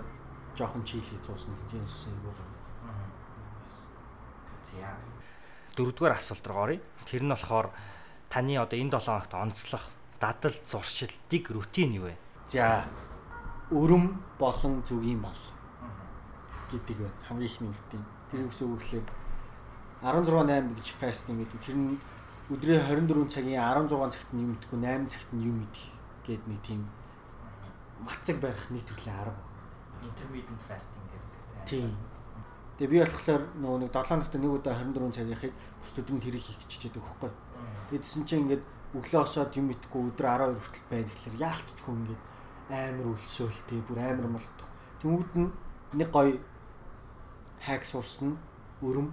жоохон 0.56 0.84
чили 0.88 1.20
зуусан 1.24 1.52
джинс 1.68 2.08
айгуу. 2.08 2.32
За. 2.32 2.47
Дөрөвдүгээр 5.76 6.18
асуулт 6.18 6.46
руу 6.48 6.62
оръё. 6.66 6.82
Тэр 7.06 7.24
нь 7.24 7.34
болохоор 7.34 7.70
таны 8.30 8.58
одоо 8.58 8.78
энэ 8.78 8.98
7 8.98 9.08
хоногт 9.08 9.34
онцлох 9.34 9.84
дадал 10.20 10.56
зуршилтыг 10.66 11.44
рутин 11.52 11.94
юу 11.94 12.10
вэ? 12.10 12.16
За. 12.48 12.86
Өрөм 13.72 14.18
болон 14.40 14.84
зүгийн 14.88 15.22
бол 15.22 15.42
гэдэг 16.72 16.98
байна. 16.98 17.18
Хамгийн 17.28 17.52
ихний 17.52 17.72
рутин. 17.72 18.04
Тэр 18.32 18.46
үгс 18.48 18.62
үг 18.62 18.80
гэхлээр 18.80 19.08
16 20.02 20.34
8 20.46 20.76
гэж 20.78 20.88
фастинг 21.00 21.40
гэдэг. 21.46 21.60
Тэр 21.62 21.76
нь 21.76 22.00
өдрийн 22.50 22.82
24 22.82 23.28
цагийн 23.28 23.62
16 23.62 24.14
цагт 24.14 24.32
нь 24.34 24.42
юм 24.44 24.56
идэхгүй 24.56 24.80
8 24.80 25.12
цагт 25.12 25.30
нь 25.36 25.46
юм 25.46 25.58
идэх 25.68 25.86
гээд 26.26 26.44
нэг 26.48 26.60
тийм 26.64 26.82
мацаг 28.04 28.40
барих 28.40 28.70
нэг 28.70 28.86
төрлийн 28.86 29.16
арга. 29.20 29.42
Intermittent 30.04 30.62
fasting 30.68 31.06
гэдэг 31.12 31.38
тийм. 31.66 31.92
Тэгээ 32.78 32.92
би 32.94 33.00
болохоор 33.02 33.44
нөгөө 33.58 33.80
нэг 33.82 33.92
7 33.92 34.08
хоногт 34.08 34.34
нэг 34.38 34.52
удаа 34.54 34.74
24 34.78 35.18
цагийнхыг 35.18 35.54
бус 35.82 35.92
өдрөнд 35.98 36.24
тэрийг 36.24 36.44
хийх 36.46 36.60
гэж 36.62 36.72
чийдэг 36.78 37.04
хөхгүй. 37.04 37.32
Тэгээдсэн 37.90 38.24
чинь 38.30 38.42
ингээд 38.46 38.64
өглөө 38.94 39.22
осоод 39.26 39.52
юм 39.58 39.68
идэхгүй 39.74 40.02
өдөр 40.14 40.28
12 40.30 40.62
хүртэл 40.62 40.86
байна 40.94 41.10
гэхэлэр 41.10 41.42
яалтчгүй 41.42 41.94
ингээд 41.98 42.22
амар 42.70 43.08
өлсөөл 43.18 43.60
тий 43.66 43.80
бүр 43.82 44.00
амар 44.00 44.28
молдох. 44.30 44.70
Тэнгүүд 45.02 45.32
нь 45.42 45.50
нэг 45.98 46.10
гоё 46.14 46.38
хайк 47.66 47.84
сурсан 47.86 48.38
өрөм 48.86 49.10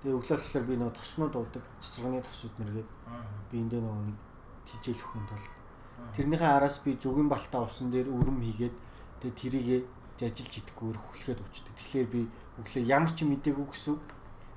Тэгээ 0.00 0.16
өглөө 0.16 0.36
болохоор 0.40 0.64
би 0.64 0.74
нөгөө 0.80 0.96
тоснууд 0.96 1.34
уудаг. 1.36 1.64
Цэцэргний 1.84 2.24
тосууд 2.24 2.54
нэргээд 2.56 2.90
би 3.52 3.56
эндээ 3.60 3.80
нөгөө 3.84 4.04
нэг 4.08 4.18
тижээлөхийн 4.64 5.26
тулд 5.28 5.60
тэрнийхээ 6.16 6.50
араас 6.56 6.80
би 6.80 6.96
зүгэн 6.96 7.28
балтаа 7.28 7.68
усан 7.68 7.92
дээр 7.92 8.08
өрөм 8.08 8.40
хийгээд 8.40 8.76
тэгээ 9.20 9.36
тэрийгэ 9.36 9.78
зажилж 10.20 10.52
идэхгүй 10.60 10.92
хүлхэд 10.92 11.40
уучдаг. 11.40 11.74
Тэгэхээр 11.80 12.08
би 12.12 12.20
өглөө 12.60 12.84
ямар 12.84 13.08
ч 13.08 13.24
мэдээгүй 13.24 13.66
гэсэн. 13.72 13.96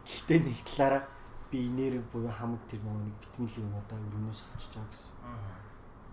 Гэхдээ 0.04 0.40
нэг 0.44 0.60
талаараа 0.68 1.04
би 1.48 1.58
энерги 1.72 2.04
буюу 2.12 2.28
хамаг 2.28 2.60
тэр 2.68 2.84
нөгөө 2.84 3.08
нэг 3.08 3.18
витамин 3.24 3.56
юмудаа 3.64 4.00
өрөмнөөс 4.04 4.42
авчиж 4.44 4.76
байгаа 4.76 4.92
гэсэн. 4.92 5.14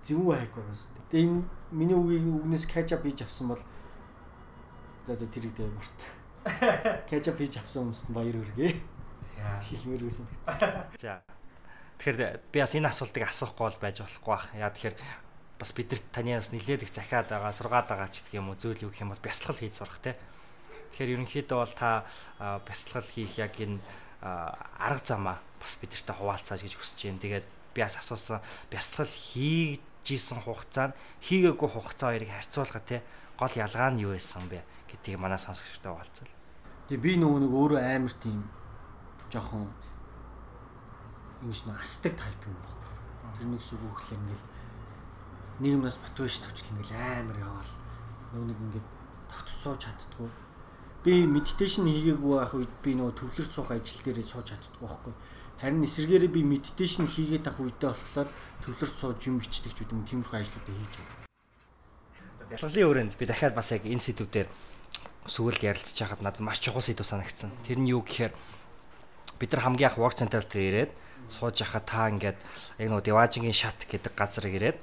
Зөвүү 0.06 0.30
хайх 0.38 0.52
байгаа 0.54 0.76
шүү 0.78 0.92
дээ. 0.94 1.10
Тэгээ 1.10 1.26
энэ 1.26 1.42
миний 1.74 1.98
үгийг 1.98 2.26
үгнээс 2.30 2.64
кетчап 2.70 3.02
хийж 3.02 3.26
авсан 3.26 3.50
бол 3.50 3.62
за 5.04 5.12
за 5.18 5.26
тэрийг 5.26 5.58
дээ 5.58 5.66
март. 5.74 5.98
Кетчап 7.10 7.36
хийж 7.36 7.58
авсан 7.58 7.90
хүмүүст 7.90 8.08
баяр 8.14 8.38
хүргэе 8.38 8.78
хэлмээр 9.60 10.02
байсан. 10.06 10.26
За. 11.02 11.22
Тэгэхээр 11.98 12.40
би 12.52 12.58
бас 12.60 12.74
энэ 12.74 12.88
асуултыг 12.88 13.24
асуухгүй 13.28 13.64
бол 13.68 13.80
байж 13.80 14.00
болохгүй 14.00 14.32
бах. 14.32 14.48
Яа 14.56 14.72
тэгэхээр 14.72 14.96
бас 15.60 15.76
бидэрт 15.76 16.08
танаас 16.08 16.56
нилээд 16.56 16.88
их 16.88 16.92
захиад 16.96 17.28
байгаа, 17.28 17.52
сургаад 17.52 17.84
байгаа 17.92 18.08
ч 18.08 18.24
гэдэг 18.24 18.40
юм 18.40 18.48
уу 18.48 18.56
зөөл 18.56 18.88
юу 18.88 18.90
гэх 18.90 19.04
юм 19.04 19.12
бол 19.12 19.20
бясалгал 19.20 19.60
хийж 19.60 19.76
сурах 19.76 20.00
те. 20.00 20.16
Тэгэхээр 20.96 21.20
ерөнхийдөө 21.20 21.58
бол 21.60 21.74
та 21.76 22.08
бясалгал 22.64 23.04
хийх 23.04 23.36
яг 23.36 23.60
энэ 23.60 23.76
арга 24.24 25.04
замаа 25.04 25.36
бас 25.60 25.76
бидэртээ 25.76 26.16
хуваалцааж 26.16 26.64
гэж 26.64 26.74
хүсэж 26.80 26.98
байна. 27.12 27.20
Тэгээд 27.20 27.46
би 27.76 27.80
бас 27.84 28.00
асуусан 28.00 28.40
бясалгал 28.72 29.12
хийжсэн 29.12 30.40
хугацаанд 30.48 30.96
хийгээгүй 31.20 31.68
хугацаа 31.68 32.16
хоёрыг 32.16 32.32
харьцуулахад 32.32 32.84
те 32.88 33.04
гол 33.36 33.52
ялгаа 33.52 33.92
нь 33.92 34.00
юу 34.08 34.16
байсан 34.16 34.48
бэ 34.48 34.64
гэдгийг 34.88 35.20
манай 35.20 35.36
сонсогчтой 35.36 35.92
хуваалцвал. 35.92 36.32
Тэгээ 36.88 37.04
би 37.04 37.12
нөгөө 37.20 37.40
нэг 37.44 37.52
өөрөө 37.52 37.80
амар 37.84 38.14
тийм 38.16 38.48
жоохон 39.28 39.68
ингэж 41.44 41.60
нэг 41.68 41.76
астдаг 41.84 42.16
тайп 42.16 42.40
юм 42.48 42.56
баг. 42.58 42.72
Тэр 43.36 43.46
нэг 43.52 43.62
сүг 43.62 43.80
өгөх 43.84 44.16
юм 44.16 44.24
ингээл 44.24 44.49
нэг 45.60 45.76
юмнаас 45.76 46.00
мотивашн 46.00 46.48
авчих 46.48 46.72
ингээл 46.72 46.96
амар 46.96 47.36
яваал 47.36 47.72
нөгөө 48.32 48.46
нэг 48.48 48.58
ингээд 48.64 48.88
тогтцоо 49.28 49.76
чаддгүй. 49.76 50.30
Би 51.04 51.12
медитейшн 51.28 51.84
хийгээгүй 51.84 52.34
байх 52.40 52.52
үед 52.56 52.72
би 52.80 52.96
нөгөө 52.96 53.14
төвлөрч 53.20 53.52
суух 53.52 53.70
ажил 53.72 54.00
дээрээ 54.00 54.24
сууж 54.24 54.48
чаддгүй 54.48 54.80
байхгүй. 54.80 55.14
Харин 55.60 55.84
эсэргээрээ 55.84 56.32
би 56.32 56.42
медитейшн 56.48 57.04
хийгээд 57.04 57.44
ах 57.44 57.60
үедээ 57.60 57.92
болохоор 57.92 58.28
төвлөрч 58.64 58.94
сууж 58.96 59.20
юм 59.28 59.36
бичдэг 59.40 59.72
ч 59.76 59.84
үгүй 59.84 60.00
тиймэрхүү 60.08 60.38
ажлуудыг 60.40 60.76
хийж 60.80 60.94
байна. 60.96 61.28
Бяцлалын 62.48 62.88
өрөөнд 62.88 63.14
би 63.20 63.24
дахиад 63.28 63.54
бас 63.54 63.68
яг 63.76 63.84
энэ 63.84 64.00
сэдвүүдээр 64.00 64.48
сүгэлд 65.28 65.62
ярилцж 65.62 65.96
байхад 66.00 66.24
надад 66.24 66.40
маш 66.40 66.58
чухал 66.64 66.80
сэдв 66.80 67.04
санагдсан. 67.04 67.52
Тэр 67.68 67.78
нь 67.84 67.92
юу 67.92 68.00
гэхээр 68.00 68.32
бид 69.36 69.50
нар 69.52 69.62
хамгийн 69.64 69.92
анх 69.92 70.00
work 70.00 70.16
center 70.16 70.40
дээр 70.40 70.88
ирээд 70.88 70.92
сууж 71.28 71.60
яхад 71.60 71.84
та 71.84 72.08
ингээд 72.08 72.40
яг 72.80 72.88
нөгөө 72.90 73.04
Деважингийн 73.06 73.54
шат 73.54 73.78
гэдэг 73.86 74.12
газар 74.16 74.48
ирээд 74.48 74.78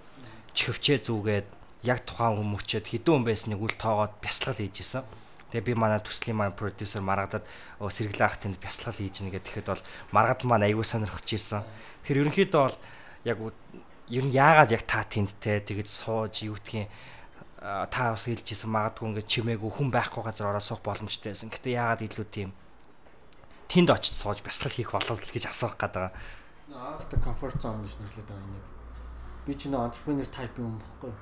чихвчээ 0.58 1.06
зүгээд 1.06 1.48
яг 1.86 2.02
тухайн 2.02 2.42
хүмүүчэд 2.42 2.90
хэдэн 2.90 3.14
хүн 3.14 3.26
байсныг 3.30 3.62
үл 3.62 3.78
тоогоод 3.78 4.18
бясалгал 4.18 4.58
хийж 4.58 4.82
исэн. 4.82 5.06
Тэгээ 5.54 5.68
би 5.70 5.74
манай 5.78 6.02
төслийн 6.02 6.36
маань 6.36 6.58
продюсер 6.58 7.06
маргадад 7.06 7.46
сэргэлэн 7.78 8.26
ах 8.26 8.42
тэнд 8.42 8.58
бясалгал 8.58 8.98
хийж 8.98 9.22
нэгэ 9.22 9.46
тэгэхэд 9.46 9.70
бол 9.70 9.84
маргад 10.12 10.42
маань 10.50 10.66
аягүй 10.66 10.84
сонирхож 10.84 11.30
исэн. 11.30 11.62
Тэгэхээр 12.04 12.22
ерөнхийдөө 12.26 12.62
бол 12.66 12.78
яг 13.24 13.38
ер 14.10 14.24
нь 14.26 14.34
яагаад 14.34 14.74
яг 14.74 14.84
та 14.90 15.06
тэндтэй 15.06 15.62
тэгэж 15.62 15.88
сууж 15.88 16.44
юу 16.44 16.58
гэдгийг 16.58 16.90
та 17.62 18.18
бас 18.18 18.26
хэлжсэн 18.26 18.72
магадгүй 18.74 19.08
ингээд 19.14 19.32
чимээгүй 19.32 19.72
хүн 19.72 19.90
байхгүй 19.94 20.24
газар 20.26 20.52
ороо 20.52 20.64
суух 20.64 20.82
боломжтой 20.82 21.32
байсан. 21.32 21.54
Гэтэ 21.54 21.78
яагаад 21.78 22.02
илүү 22.02 22.28
тийм 22.28 22.50
тэнд 23.72 23.94
очиж 23.94 24.16
сууж 24.18 24.42
бясалгал 24.42 24.76
хийх 24.76 24.92
болов 24.92 25.20
гэж 25.22 25.48
асуух 25.48 25.78
гэдэг. 25.78 26.12
After 26.72 27.20
comfort 27.24 27.56
zone 27.62 27.84
гэж 27.84 27.94
нэрлэдэг 28.00 28.36
байгаа 28.36 28.52
юм. 28.52 28.77
Би 29.48 29.56
ч 29.56 29.72
нөө 29.72 29.88
entrepreneur 29.88 30.28
type 30.28 30.60
юм 30.60 30.76
бохгүй. 30.76 31.14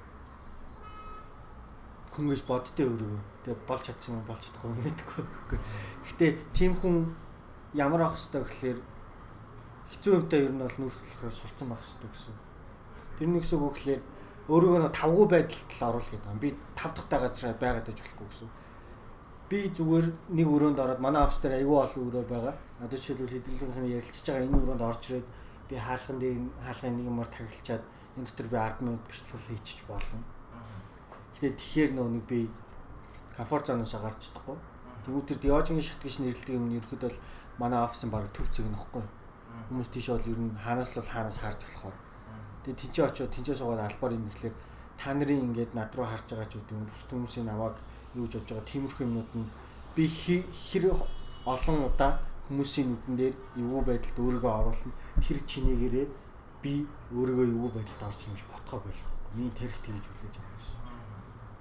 Хүн 2.09 2.25
гэж 2.33 2.41
боддтой 2.49 2.89
өөрөө. 2.89 3.21
Тэгээ 3.45 3.67
болж 3.69 3.83
чадсан 3.85 4.17
юм 4.17 4.25
болж 4.25 4.41
чадахгүй 4.41 4.69
юм 4.73 4.81
мэдгүй. 4.81 5.23
Гэтэ 6.09 6.25
тийм 6.57 6.73
хүн 6.81 7.13
ямар 7.77 8.01
ах 8.09 8.17
хэвээр 8.17 8.49
гэхэлэр 8.49 8.79
хэцүү 9.93 10.13
юмтай 10.17 10.39
ер 10.49 10.53
нь 10.57 10.63
бол 10.65 10.77
нүүрслэхээр 10.81 11.37
сурцсан 11.37 11.69
байх 11.69 11.85
хэрэгтэй 11.85 12.09
гэсэн. 12.09 12.35
Тэр 13.21 13.29
нэг 13.29 13.45
үг 13.45 13.73
гэхэлэр 13.77 14.01
өөрийгөө 14.49 14.89
тавгүй 14.89 15.27
байдалд 15.29 15.69
л 15.77 15.85
оруулах 15.85 16.09
гэдэг 16.09 16.31
юм. 16.33 16.41
Би 16.41 16.49
тав 16.73 16.91
дахьтай 16.97 17.19
газар 17.21 17.53
байгаад 17.61 17.93
иж 17.93 18.01
болохгүй 18.01 18.27
гэсэн 18.33 18.49
би 19.49 19.69
зүгээр 19.69 20.07
нэг 20.33 20.47
өрөөнд 20.49 20.79
ороод 20.81 20.99
манай 21.05 21.21
офс 21.21 21.37
дээр 21.37 21.61
аягүй 21.61 21.77
олон 21.77 22.01
өрөө 22.09 22.25
байгаа. 22.25 22.55
Одоо 22.81 22.97
жишээлбэл 22.97 23.37
хэдүүлгийнхээ 23.37 23.93
ярилцж 24.01 24.25
байгаа 24.25 24.45
энэ 24.49 24.57
өрөөнд 24.57 24.81
орж 24.89 25.01
ирээд 25.05 25.27
би 25.69 25.75
хаалхан 25.77 26.17
дээр 26.17 26.37
хаалгын 26.65 26.95
нэг 26.97 27.05
юмар 27.05 27.29
тагилчаад 27.29 27.83
энэ 28.15 28.25
дотор 28.25 28.47
би 28.47 28.57
10 28.57 28.81
минут 28.81 29.01
бэлтгэл 29.07 29.47
хийчих 29.47 29.83
болно. 29.87 30.23
Гэтэ 31.35 31.55
тэгэхээр 31.59 31.91
нөө 31.95 32.07
нэг 32.15 32.23
би 32.27 32.39
комфорт 33.35 33.67
зоноос 33.67 33.95
гарч 33.95 34.31
чадахгүй. 34.31 34.57
Тэгвэл 35.03 35.29
тэр 35.29 35.39
диожингийн 35.43 35.83
шат 35.83 35.99
гэж 35.99 36.15
нэрлэдэг 36.23 36.55
юм 36.55 36.71
нь 36.71 36.77
ерөөд 36.79 37.01
бол 37.03 37.19
манай 37.59 37.79
офисын 37.83 38.09
баг 38.09 38.31
төв 38.31 38.47
зэг 38.49 38.65
нөхгүй. 38.71 39.03
Хүмүүс 39.67 39.89
тийш 39.91 40.07
бол 40.09 40.31
ер 40.31 40.39
нь 40.39 40.55
хаанаас 40.55 40.95
л 40.95 41.03
хаанаас 41.03 41.37
харж 41.43 41.59
болохоор. 41.59 41.97
Тэгээ 42.63 42.79
тэнцээ 42.81 43.05
очиод 43.05 43.31
тэнцээ 43.35 43.55
суугаад 43.59 43.83
албаар 43.83 44.15
юм 44.15 44.25
ихлээр 44.31 44.55
та 44.97 45.13
нарын 45.13 45.51
ингээд 45.51 45.75
над 45.75 45.91
руу 45.95 46.07
харж 46.07 46.25
байгаа 46.31 46.47
ч 46.49 46.55
үгүй 46.57 46.87
бус 46.87 47.03
хүмүүсийн 47.11 47.45
намайг 47.45 47.75
юу 48.15 48.25
гэж 48.25 48.33
бодож 48.39 48.49
байгаа 48.55 48.71
тиймэрхүү 48.71 49.05
юмнууд 49.05 49.31
нь 49.35 49.47
би 49.95 50.03
хэр 50.07 50.85
олон 51.45 51.77
удаа 51.85 52.11
хүмүүсийн 52.47 52.87
нүдэн 52.89 53.15
дээр 53.19 53.35
эвгүй 53.59 53.83
байдалд 53.85 54.17
өөрийгөө 54.23 54.53
оруулна 54.59 54.93
тэр 55.21 55.37
чинээгээрээ 55.49 56.07
би 56.65 56.73
өөрийгөө 57.13 57.45
эвгүй 57.53 57.71
байдалд 57.77 58.07
орж 58.09 58.21
ингэж 58.25 58.43
бодгоо 58.49 58.79
болох. 58.81 59.09
Миний 59.37 59.53
тарих 59.53 59.77
тэгж 59.85 60.01
үлээж 60.09 60.35
байгаа 60.41 60.57
юм. 60.57 60.81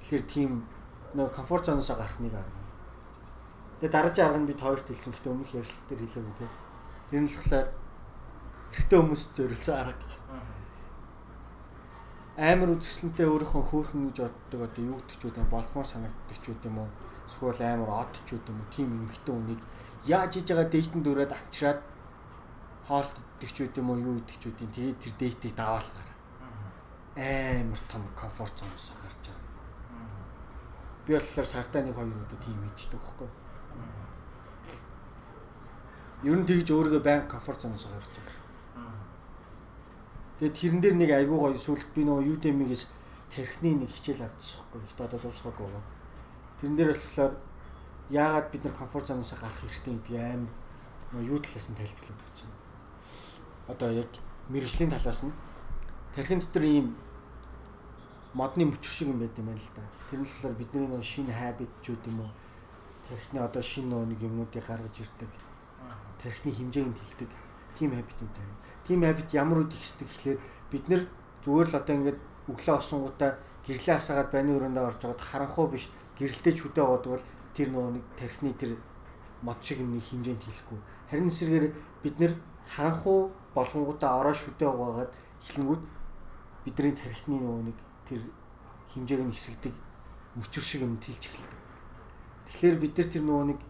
Тэгэхээр 0.01 0.25
тийм 0.33 0.51
нөө 1.13 1.29
комфорт 1.29 1.69
зоноос 1.69 1.93
гарах 1.93 2.17
нэг 2.25 2.33
арга. 2.33 2.61
Тэгээ 3.85 3.93
дараагийн 3.93 4.27
арга 4.27 4.41
нь 4.41 4.49
бид 4.49 4.61
хоёрт 4.65 4.89
хэлсэн 4.89 5.13
гэхдээ 5.13 5.33
өмнөх 5.37 5.53
ярилцлага 5.53 5.89
дээр 5.93 6.03
хэлээгүй 6.09 6.37
те. 6.41 6.49
Тэр 7.13 7.21
нь 7.21 7.29
болохоор 7.29 7.69
эрэгтэй 8.73 8.99
хүмүүс 8.99 9.23
зориулсан 9.37 9.77
арга 9.85 10.15
амар 12.35 12.75
үзэсгэлэнтэй 12.75 13.31
өөрийнхөө 13.31 13.63
хөөхөн 13.63 14.11
гэж 14.11 14.19
боддог 14.27 14.61
одоо 14.67 14.83
юу 14.83 14.99
гэдэг 14.99 15.19
ч 15.23 15.23
үгүй 15.31 15.47
болцмоор 15.47 15.87
санагддаг 15.87 16.39
ч 16.43 16.51
үгүй 16.51 16.67
юм 16.67 16.83
уу 16.83 16.91
эсвэл 17.31 17.63
амар 17.63 17.91
од 18.03 18.15
ч 18.27 18.35
үгүй 18.35 18.51
юм 18.51 18.59
уу 18.59 18.75
тийм 18.75 18.91
эмхтэн 19.07 19.39
үнийг 19.39 19.63
яаж 20.03 20.35
хийж 20.35 20.51
байгаа 20.51 20.67
дээштэнд 20.67 21.07
өрөөд 21.07 21.31
авчираад 21.31 21.79
хоолт 22.89 23.15
үгүй 23.41 23.69
юм 23.77 23.91
уу 23.91 23.99
юу 23.99 24.17
үгүй 24.21 24.53
тэгээд 24.53 25.01
тэр 25.01 25.15
дээйтийг 25.19 25.55
даваалгаар 25.57 26.15
амар 27.17 27.79
том 27.89 28.03
комфорт 28.17 28.59
зоноос 28.59 28.93
гарч 29.03 29.31
байгаа. 29.31 29.43
Би 31.07 31.13
болохоор 31.15 31.47
сартаа 31.47 31.83
нэг 31.83 31.95
хоёр 31.95 32.11
удаа 32.11 32.39
тийм 32.43 32.59
хийждэг 32.75 32.99
байхгүй. 32.99 33.29
Ер 36.25 36.37
нь 36.37 36.47
тэгж 36.47 36.69
өөрийгөө 36.75 37.03
баян 37.05 37.29
комфорт 37.29 37.61
зоноос 37.63 37.87
гарч 37.87 38.11
байгаа. 38.19 38.39
Тэгээд 40.39 40.59
тэрэн 40.59 40.81
дээр 40.83 40.97
нэг 40.99 41.11
айгуу 41.15 41.39
гоё 41.39 41.55
сүлд 41.55 41.87
би 41.95 42.03
нөгөө 42.03 42.35
Udemy-гээс 42.35 42.91
тархины 43.31 43.79
нэг 43.79 43.91
хичээл 43.95 44.27
авчихсан 44.27 44.67
байхгүй. 44.67 44.81
Ихт 44.83 45.01
одоо 45.01 45.19
дуусгаагүй 45.23 45.67
байгаа. 45.71 45.85
Тэрэн 46.59 46.77
дээр 46.77 46.91
болохоор 46.99 47.33
яагаад 48.11 48.51
бид 48.51 48.65
нар 48.65 48.75
комфорт 48.75 49.07
зоноос 49.07 49.33
гарах 49.39 49.61
хэрэгтэй 49.63 49.95
гэдгийг 49.95 50.19
аим 50.19 50.51
нөгөө 51.15 51.31
юу 51.31 51.39
талаас 51.39 51.71
нь 51.71 51.79
тайлбарлаад 51.79 52.19
байна. 52.19 52.64
Одоо 53.69 53.91
яг 53.93 54.11
мэрэгжлийн 54.49 54.91
талаас 54.91 55.25
нь 55.25 55.33
тархин 56.15 56.41
дотор 56.41 56.65
ийм 56.65 56.97
модны 58.35 58.65
мөчр 58.65 58.91
шиг 58.91 59.09
юм 59.09 59.19
байт 59.19 59.39
юм 59.39 59.47
байна 59.47 59.61
л 59.61 59.73
да. 59.77 59.83
Тэр 60.11 60.21
нь 60.21 60.27
болохоор 60.27 60.55
бидний 60.55 60.87
нөгөө 60.87 61.03
шинэ 61.03 61.33
үт 61.33 62.05
юм 62.07 62.21
уу 62.21 62.31
тархины 63.09 63.41
одоо 63.41 63.63
шинэ 63.63 64.05
нэг 64.05 64.21
юмнуудыг 64.23 64.65
гаргаж 64.67 65.01
ирдэг. 65.01 65.33
Тархины 66.23 66.53
хэмжээг 66.55 66.87
нь 66.89 66.97
тэлдэг. 66.97 67.31
Тим 67.79 67.91
habit-ууд 67.93 68.37
юм 68.39 68.51
тийм 68.85 69.03
habit 69.03 69.33
ямар 69.33 69.65
үд 69.65 69.73
ихсдэг 69.73 70.09
гэхлээр 70.09 70.39
бид 70.71 70.85
нэр 70.89 71.03
зүгээр 71.45 71.69
л 71.73 71.79
одоо 71.81 71.95
ингээд 71.97 72.21
өглөө 72.53 72.77
осонгуудаа 72.77 73.41
гэрлээ 73.65 73.97
хасаагаад 73.97 74.31
байны 74.31 74.53
өрөөндөө 74.53 74.85
орж 74.85 75.01
байгаад 75.01 75.25
харанхуу 75.25 75.67
биш 75.73 75.89
гэрэлтэй 76.21 76.53
ч 76.53 76.59
хөдөө 76.69 76.85
аваад 76.85 77.05
бол 77.09 77.25
тэр 77.57 77.69
нөгөө 77.73 77.93
нэг 77.97 78.05
тархины 78.21 78.53
тэр 78.53 78.77
мод 79.41 79.59
шиг 79.65 79.81
нэг 79.81 80.05
хэмжээнд 80.05 80.45
хэлэхгүй. 80.45 80.81
Харин 81.09 81.33
эсрэгээр 81.33 81.67
бид 82.05 82.17
нэр 82.21 82.33
харанхуу 82.69 83.33
болгонгуудаа 83.55 84.21
ороо 84.21 84.35
шүдээ 84.35 84.69
угаагаад 84.69 85.13
эхлэнгүүд 85.45 85.83
бидний 86.65 86.95
тархины 86.97 87.37
нөгөө 87.41 87.63
нэг 87.69 87.79
тэр 88.09 88.23
хэмжээг 88.93 89.23
нь 89.25 89.35
хэсэгдэг 89.35 89.75
мөчр 90.35 90.63
шиг 90.63 90.83
юм 90.83 90.97
тэлж 90.99 91.29
эхэлдэг. 91.29 91.61
Тэгэхээр 92.49 92.77
бид 92.81 92.95
нар 92.99 93.09
тэр 93.13 93.23
нөгөө 93.23 93.47
нэг 93.53 93.61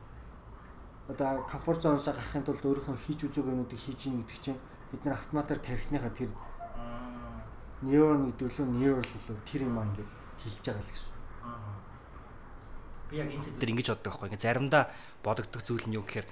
одоо 1.08 1.44
комфорт 1.44 1.80
зоноос 1.82 2.08
гарахын 2.08 2.44
тулд 2.46 2.64
өөрийнхөө 2.64 2.96
хийж 2.96 3.20
үзэг 3.28 3.44
юмнуудыг 3.44 3.76
хийж 3.76 4.00
ийн 4.08 4.24
гэдэг 4.24 4.40
чинь 4.40 4.60
бид 4.88 5.02
нар 5.04 5.20
автоматар 5.20 5.58
тарихныхаа 5.60 6.12
тэр 6.16 6.30
нейрон 7.84 8.32
гэдэг 8.32 8.48
лөө 8.48 8.68
нейрол 8.72 9.04
лөө 9.04 9.38
тэр 9.44 9.68
юм 9.68 9.76
аа 9.76 9.84
ингээд 9.84 10.10
хилж 10.40 10.64
байгаа 10.64 10.80
л 10.80 10.92
гэсэн. 10.92 11.12
Би 13.10 13.14
яг 13.20 13.28
энэ 13.28 13.44
сэдвэр 13.44 13.72
ингэж 13.76 13.88
боддог 13.92 14.12
байхгүй. 14.16 14.28
Ингээ 14.32 14.44
заримдаа 14.48 14.84
бодогдох 15.20 15.62
зүйл 15.62 15.84
нь 15.84 15.96
юу 16.00 16.04
гэхээр 16.08 16.26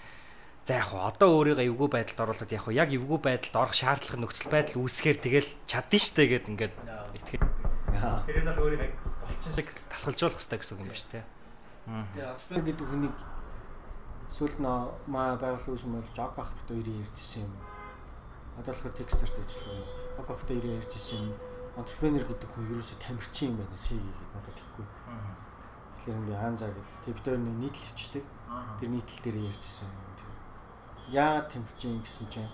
за 0.64 0.72
яг 0.78 0.90
одоо 0.94 1.28
өөрийгөө 1.42 1.66
эвгүй 1.66 1.88
байдалд 1.90 2.20
оруулаад 2.22 2.52
яг 2.52 2.64
яг 2.70 2.90
эвгүй 2.94 3.18
байдалд 3.18 3.56
орох 3.58 3.74
шаардлага 3.74 4.22
нөхцөл 4.22 4.50
байдал 4.50 4.80
үүсгэхээр 4.82 5.18
тэгэл 5.18 5.50
чаддсан 5.66 6.02
штэ 6.02 6.22
гэд 6.30 6.50
ингээд 6.52 6.74
итгэв. 7.18 7.40
Тэр 8.26 8.38
нь 8.42 8.48
бол 8.50 8.62
өөрийгөө 8.66 8.90
болчин 9.26 9.52
шиг 9.58 9.68
тасгалжуулах 9.90 10.38
хэрэгтэй 10.38 10.58
гэсэн 10.62 10.78
юм 10.78 10.88
ба 10.88 10.96
штэ. 10.96 11.22
Тэгээ 12.50 12.66
гэдэг 12.72 12.86
хүнийг 12.86 13.16
сүүлд 14.30 14.58
нөө 14.62 14.78
маа 15.10 15.34
байгууллагын 15.36 15.74
үүсгэн 15.74 15.94
болж 15.98 16.16
ог 16.18 16.36
ах 16.38 16.54
бит 16.54 16.68
хоёрын 16.70 17.02
ярьжсэн 17.02 17.42
юм 17.42 17.52
Одоо 18.58 18.74
болохоор 18.74 18.92
текстэрт 18.92 19.32
ажиллах 19.32 19.72
юм. 19.72 19.84
Огохтой 20.20 20.56
ирээ 20.60 20.76
ярьж 20.76 20.92
исэн 20.92 21.24
юм. 21.24 21.36
Entrepreneur 21.76 22.20
гэдэг 22.20 22.48
хүн 22.52 22.68
ерөөсөө 22.68 22.98
тамирчин 23.00 23.48
юм 23.48 23.64
байна 23.64 23.78
сэй 23.80 23.96
гэдэг 23.96 24.28
надад 24.36 24.56
тэггүй. 24.60 24.86
Тэгэхээр 25.96 26.26
би 26.28 26.32
хаан 26.36 26.56
заа 26.60 26.68
гэдэг. 26.68 26.86
Тэг 27.00 27.14
бид 27.16 27.26
хоёр 27.32 27.40
нэг 27.40 27.56
нийтлэл 27.56 27.92
өчтэй. 27.96 28.24
Тэр 28.76 28.88
нийтлэл 28.92 29.24
дээр 29.24 29.38
ярьж 29.48 29.62
исэн 29.64 29.88
юм. 29.88 30.11
Яа 31.10 31.42
тамирчин 31.50 31.98
гэсэн 32.04 32.26
чинь 32.30 32.50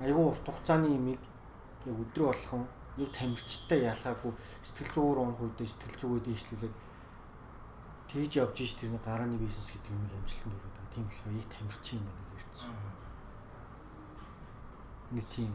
айгүй 0.00 0.24
урт 0.24 0.44
хугацааны 0.46 0.88
имийг 0.96 1.20
яг 1.84 1.96
өдрө 2.00 2.32
болгон 2.32 2.64
яг 2.96 3.10
тамирчтай 3.12 3.84
ялгаагүй 3.84 4.32
сэтгэл 4.62 4.94
зүйн 4.94 5.18
унах 5.20 5.40
үедээ 5.44 5.68
сэтгэл 5.68 6.00
зүгээ 6.00 6.24
дээшлүүлээд 6.24 6.76
тэгж 8.08 8.32
явж 8.40 8.56
иш 8.64 8.72
тэрний 8.80 9.02
гарааны 9.04 9.36
бизнес 9.36 9.68
гэдэг 9.76 9.92
юм 9.92 10.08
амжилтанд 10.08 10.56
хүрээд 10.56 10.74
байгаа. 10.74 10.94
Тийм 10.94 11.04
болохоор 11.06 11.38
яг 11.38 11.48
тамирчин 11.52 11.98
юм 12.00 12.06
байна 12.08 12.24
гэж 12.32 12.48
ярьсан 12.48 13.00
нэг 15.10 15.26
тийм 15.26 15.52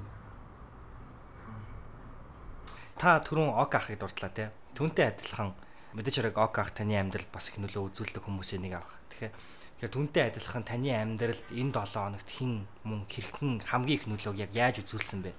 та 2.99 3.19
түрүүн 3.23 3.55
ог 3.55 3.71
ахыг 3.75 3.99
дурдлаа 3.99 4.31
тий. 4.31 4.47
Түүнтэй 4.75 5.11
адилхан 5.11 5.55
мэдээж 5.95 6.15
хэрэг 6.19 6.37
ог 6.37 6.55
ах 6.59 6.71
таны 6.75 6.99
амьдралд 6.99 7.31
бас 7.31 7.47
их 7.47 7.57
нөлөө 7.63 7.87
үзүүлдэг 7.87 8.23
хүмүүсийн 8.27 8.67
нэг 8.67 8.83
авах. 8.83 8.99
Тэгэхээр 9.15 9.31
тэгэхээр 9.79 9.93
түүнтэй 9.95 10.23
адилхан 10.27 10.63
таны 10.67 10.91
амьдралд 10.91 11.47
энэ 11.55 11.71
7 11.71 11.95
хоногт 11.95 12.29
хэн 12.35 12.53
мөн 12.83 13.01
хэрхэн 13.07 13.51
хамгийн 13.63 13.99
их 13.99 14.05
нөлөөг 14.11 14.37
яг 14.43 14.51
яаж 14.51 14.83
үзүүлсэн 14.83 15.23
бэ? 15.23 15.31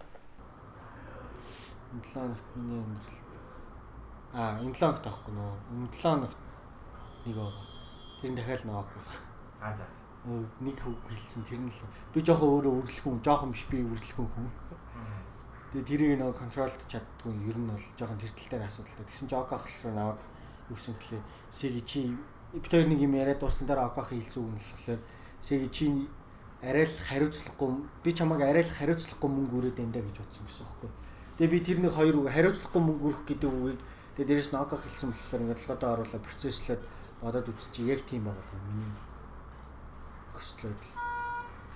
Энэ 1.92 2.04
7 2.08 2.16
хоногт 2.16 2.46
миний 2.56 2.80
амьдралд 2.80 3.28
аа 4.32 4.56
энэ 4.64 4.72
7 4.72 4.80
хоногт 4.80 5.04
авахгүй 5.04 5.32
нөө. 5.36 5.52
Энэ 5.76 5.88
7 5.92 6.00
хоногт 6.00 6.40
нэг 7.28 7.36
байгаа. 7.36 7.64
Тэр 8.24 8.30
нь 8.32 8.38
дахиад 8.40 8.64
нэг 8.64 8.76
ог. 8.80 8.90
Аа 9.60 9.76
за 9.76 9.84
нэг 10.26 10.78
үг 10.82 10.98
хэлсэн 11.06 11.44
тэр 11.46 11.60
нь 11.62 11.70
л 11.70 11.80
би 12.10 12.18
жоохон 12.18 12.50
өөрөө 12.50 12.74
үрлэхэн 12.82 13.22
жоохон 13.22 13.52
биш 13.54 13.62
би 13.70 13.78
үрлэхэн 13.84 14.26
хүн. 14.26 14.48
Тэгээ 15.70 15.86
тэрийг 15.86 16.18
нэг 16.18 16.34
контролд 16.34 16.80
чаддгүй 16.90 17.34
ер 17.46 17.54
нь 17.54 17.70
бол 17.70 17.86
жоохон 17.94 18.18
тэр 18.18 18.34
тал 18.34 18.50
дээр 18.50 18.66
асуудалтай. 18.66 19.06
Тэгсэн 19.06 19.28
чинь 19.30 19.38
ог 19.38 19.52
ахлаар 19.54 20.18
наваа 20.66 20.70
юу 20.70 20.76
гэсэн 20.76 20.94
хэлээ. 20.98 21.22
Сэги 21.50 21.80
чи 21.86 22.00
бид 22.52 22.72
хоёр 22.72 22.88
нэг 22.90 23.00
юм 23.00 23.14
яриад 23.14 23.38
дууссан 23.38 23.66
дараа 23.66 23.90
ахын 23.94 24.18
хэлсэн 24.18 24.42
үг 24.42 24.50
нь 24.50 24.58
болохоор 24.58 25.00
сэги 25.40 25.68
чи 25.70 25.84
арай 26.62 26.84
л 26.84 26.98
хариуцлагагүй 27.06 27.70
би 28.02 28.10
чамайг 28.12 28.42
арай 28.42 28.64
л 28.66 28.76
хариуцлагагүй 28.76 29.30
мөнгө 29.30 29.56
өрөөд 29.58 29.78
энэ 29.78 30.02
гэж 30.02 30.16
бодсон 30.18 30.44
гэсэн 30.46 30.66
юм 30.66 30.78
байна. 30.82 30.98
Тэгээ 31.36 31.52
би 31.52 31.60
тэр 31.62 31.78
нэг 31.84 31.92
хоёр 31.94 32.16
үг 32.18 32.28
хариуцлагагүй 32.32 32.82
мөнгө 32.82 33.06
өрөх 33.06 33.22
гэдэг 33.28 33.50
үгийг 33.50 33.80
Тэгээд 34.16 34.32
дээрэс 34.32 34.50
нь 34.56 34.56
ог 34.56 34.72
хэлсэн 34.72 35.12
болохоор 35.12 35.42
ингээд 35.44 35.60
толгойдоо 35.60 35.90
оруулаад 35.92 36.24
процесслээд 36.24 36.82
бодоод 37.20 37.52
үзчих 37.52 37.84
яг 37.84 38.00
тийм 38.08 38.24
байгаа 38.24 38.48
даа 38.48 38.64
миний 38.64 38.96
өсөлт 40.32 40.72
байдал. 40.72 40.96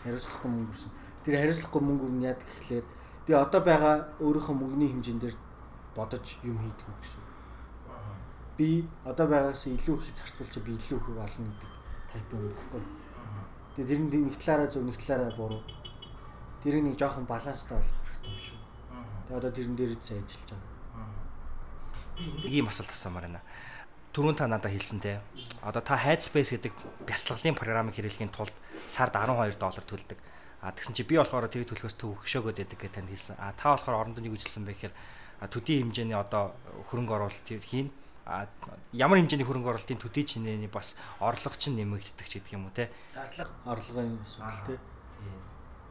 Хариуцлахгүй 0.00 0.48
мөнгө 0.48 0.72
өрсөн. 0.72 0.92
Тэр 1.20 1.34
хариуцлахгүй 1.36 1.82
мөнгө 1.84 2.04
өрн 2.08 2.24
яадаг 2.24 2.48
гэхлээр 2.48 2.86
би 3.28 3.32
одоо 3.36 3.60
байгаа 3.60 3.96
өөрийнхөө 4.24 4.56
мөнгөний 4.56 4.88
хэмжээнд 4.88 5.36
бодож 5.92 6.26
юм 6.40 6.56
хийдэг 6.64 6.88
гэсэн. 6.88 7.29
Би 8.60 8.84
одоо 9.08 9.24
байгаагаас 9.24 9.64
илүү 9.72 9.96
их 9.96 10.12
зарцуулж 10.12 10.60
би 10.60 10.76
илүү 10.76 11.00
их 11.00 11.08
олно 11.08 11.48
гэдэг 11.48 11.70
тайп 12.12 12.28
юм 12.36 12.52
баггүй. 12.52 12.82
Тэгээд 13.80 13.88
тэр 13.88 14.20
нэг 14.28 14.36
талаараа 14.36 14.68
зөв 14.68 14.84
нэг 14.84 15.00
талаараа 15.00 15.32
буруу. 15.32 15.62
Тэр 16.60 16.84
нэг 16.84 17.00
жоохон 17.00 17.24
баланстай 17.24 17.80
болох 17.80 18.04
хэрэгтэй 18.04 18.28
юм 18.28 18.40
шүү. 18.44 18.58
Тэгээд 19.24 19.38
одоо 19.40 19.50
тэрэн 19.56 19.76
дээр 19.80 19.96
зэ 19.96 20.20
ажиллаж 20.20 20.52
байгаа 20.52 20.70
ийм 22.44 22.68
асуулт 22.68 22.92
асуумаар 22.92 23.26
байна. 23.28 23.42
Түрүүн 24.12 24.36
та 24.36 24.46
надад 24.50 24.72
хэлсэн 24.72 25.00
те. 25.00 25.20
Одоо 25.62 25.82
та 25.82 25.96
Headspace 25.96 26.58
гэдэг 26.58 26.74
бясалгалын 27.06 27.54
програмыг 27.54 27.94
хэрэглэхийн 27.94 28.34
тулд 28.34 28.52
сард 28.86 29.14
12 29.14 29.56
доллар 29.56 29.84
төлдөг. 29.86 30.18
А 30.60 30.74
тэгсэн 30.74 30.94
чи 30.94 31.06
би 31.06 31.16
болохоор 31.16 31.48
тэр 31.48 31.64
төлөхөөс 31.64 31.96
төв 31.96 32.18
өгшөөгөөд 32.20 32.58
байдаг 32.58 32.78
гэж 32.80 32.92
танд 32.92 33.08
хэлсэн. 33.08 33.36
А 33.38 33.54
та 33.54 33.78
болохоор 33.78 34.10
орондоо 34.10 34.20
нэг 34.20 34.34
үжилсэн 34.34 34.66
байх 34.66 34.82
хэрэг 34.82 34.96
төдий 35.48 35.80
хэмжээний 35.80 36.18
одоо 36.18 36.52
хөрөнгө 36.90 37.14
оруулалт 37.16 37.48
хийн. 37.48 37.88
А 38.30 38.46
ямар 38.94 39.18
хэмжээний 39.18 39.42
хөрөнгө 39.42 39.74
оруулалтын 39.74 39.98
төдий 39.98 40.22
чинээний 40.22 40.70
бас 40.70 40.94
орлого 41.18 41.58
чинь 41.58 41.74
нэмэгддэг 41.74 42.26
ч 42.30 42.38
гэдэг 42.38 42.54
юм 42.54 42.70
уу 42.70 42.74
те. 42.78 42.86
Зардлага 43.10 43.50
орлогын 43.66 44.22
асуудал 44.22 44.62
те. 44.70 44.78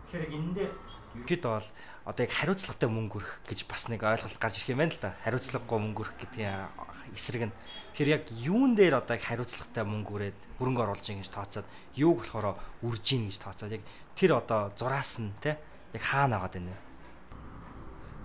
Тэгэхээр 0.08 0.32
энэ 0.39 0.52
дээр 0.56 0.71
Ерхэд 1.19 1.43
бол 1.43 1.67
одоо 2.06 2.23
яг 2.23 2.32
хариуцлагатай 2.32 2.89
мөнгө 2.89 3.17
өрөх 3.17 3.34
гэж 3.49 3.65
бас 3.65 3.89
нэг 3.89 4.06
ойлголт 4.06 4.38
гарч 4.38 4.62
ирэх 4.62 4.71
юм 4.71 4.80
байна 4.80 4.93
л 4.93 5.02
да. 5.02 5.17
Хариуцлагагүй 5.25 5.80
мөнгө 5.82 6.02
өрөх 6.06 6.15
гэдгийн 6.21 6.69
эсрэг 7.17 7.43
нь 7.49 7.56
тэгэхээр 7.97 8.13
яг 8.13 8.23
юун 8.30 8.78
дээр 8.78 9.02
одоо 9.02 9.17
яг 9.17 9.25
хариуцлагатай 9.25 9.84
мөнгө 9.89 10.12
өрөөд 10.15 10.38
хөрөнгө 10.62 10.84
оруулж 10.86 11.06
ийн 11.10 11.25
гэж 11.25 11.34
тооцоод 11.34 11.67
юуг 11.97 12.23
болохоор 12.23 12.62
үрж 12.86 13.06
ийн 13.10 13.25
гэж 13.25 13.38
тооцоод 13.41 13.73
яг 13.73 13.84
тэр 14.13 14.38
одоо 14.38 14.69
зураас 14.78 15.17
нь 15.17 15.34
те 15.41 15.58
яг 15.97 16.04
хаана 16.06 16.38
байгаа 16.38 16.54
дэ 16.54 16.62
нэ. 16.62 16.78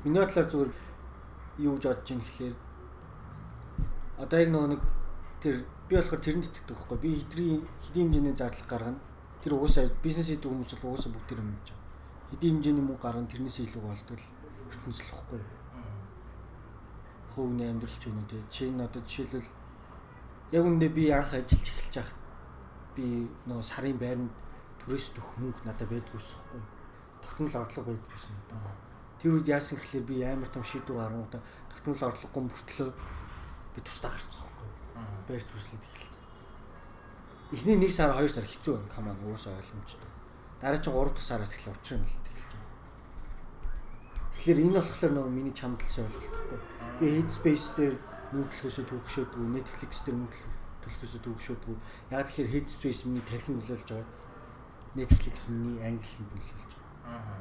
Миний 0.04 0.20
бодлоор 0.20 0.48
зүгээр 0.52 0.70
юу 1.64 1.72
гэж 1.80 1.84
бодож 1.88 2.08
ийн 2.12 2.20
гэхлээр 2.20 2.54
одоо 4.24 4.38
яг 4.40 4.48
нөгөө 4.48 4.70
нэг 4.72 4.82
тэр 5.44 5.54
би 5.88 5.94
болохоор 6.00 6.22
тэрэнд 6.24 6.48
итгэдэг 6.48 6.76
байхгүй 6.80 6.98
би 7.04 7.10
хэдрийн 7.20 7.60
хэдийн 7.84 8.08
хэмжээний 8.08 8.34
зардал 8.34 8.68
гаргана 8.72 9.00
тэр 9.44 9.52
угаасаа 9.60 9.92
бизнес 10.00 10.32
хийдэг 10.32 10.48
хүмүүс 10.48 10.72
бол 10.80 10.96
угаасаа 10.96 11.12
бүгд 11.12 11.28
тэр 11.28 11.40
юм 11.44 11.52
гэж 11.52 11.68
хэдийн 12.32 12.54
хэмжээний 12.56 12.84
мөнгө 12.88 13.04
гаргана 13.04 13.28
тэрнээс 13.28 13.58
илүү 13.60 13.82
болдог 13.84 14.16
л 14.16 14.28
ертөнцлөхгүй. 14.72 15.42
Хөвний 17.34 17.68
амьдрал 17.68 17.98
ч 18.00 18.04
юм 18.08 18.18
уу 18.18 18.26
тий. 18.30 18.42
Чи 18.48 18.60
энэ 18.72 18.84
одоо 18.88 19.02
жишээлбэл 19.04 19.50
яг 20.56 20.64
үндэ 20.64 20.88
би 20.88 21.10
анх 21.12 21.34
ажиллаж 21.34 21.68
эхэлж 21.68 21.94
байхад 21.94 22.20
би 22.96 23.28
нөө 23.46 23.62
сарын 23.62 23.98
байранд 23.98 24.34
түрээс 24.80 25.12
төх 25.12 25.28
мөнгө 25.36 25.66
надад 25.66 25.90
байдгүй 25.90 26.16
усхгүй. 26.16 26.62
Тогтмол 27.22 27.54
орлого 27.60 27.90
байдгүй 27.92 28.18
шин 28.18 28.34
надад. 28.38 28.78
Тэр 29.18 29.36
үед 29.36 29.48
яасан 29.50 29.78
гэхэлэр 29.78 30.06
би 30.08 30.16
амар 30.24 30.48
том 30.48 30.62
шийдвэр 30.62 30.96
гаргав. 30.96 31.42
Тогтмол 31.70 32.00
орлогогүй 32.08 32.42
мөртлөө 32.48 32.90
би 33.74 33.80
тусдаа 33.82 34.10
гарцсан 34.14 34.40
байхгүй. 34.40 34.70
Байр 35.28 35.42
төрслөд 35.42 35.82
эхэлсэн. 35.84 36.22
Эхний 37.54 37.76
1 37.78 37.90
сар 37.90 38.10
2 38.16 38.28
сар 38.30 38.46
хэцүү 38.46 38.74
байна. 38.74 38.92
Каман 38.94 39.18
уусаа 39.26 39.58
ойлгомжтой. 39.58 40.10
Дараа 40.62 40.78
чинь 40.78 40.94
3 40.94 41.12
дахь 41.14 41.26
сараас 41.26 41.54
эхлэх 41.54 41.76
учраа 41.76 42.00
нь 42.00 42.24
Тэгэхээр 44.44 44.60
энэ 44.60 44.76
болохоор 44.76 45.12
нөгөө 45.16 45.32
миний 45.32 45.56
чамдлсан 45.56 46.04
ойлголт 46.04 46.36
байхгүй. 46.36 46.60
Би 47.00 47.06
Headspace 47.16 47.68
дээр 47.80 47.96
мөнгө 48.28 48.52
төлөхөөсөө 48.52 48.84
төгшөөдгөө, 48.92 49.46
Netflix 49.56 49.92
дээр 50.04 50.16
мөнгө 50.20 50.40
төлөхөөсөө 50.84 51.20
төгшөөдгөө. 51.24 51.76
Яг 52.12 52.28
тэгэхээр 52.28 52.52
Headspace 52.52 53.00
миний 53.08 53.24
тархин 53.24 53.56
нөлөөлж 53.56 53.88
байгаа. 53.88 54.04
Netflix 55.00 55.48
миний 55.48 55.80
англи 55.80 56.28
нөлөөлж 56.28 56.72
байгаа. 56.76 57.40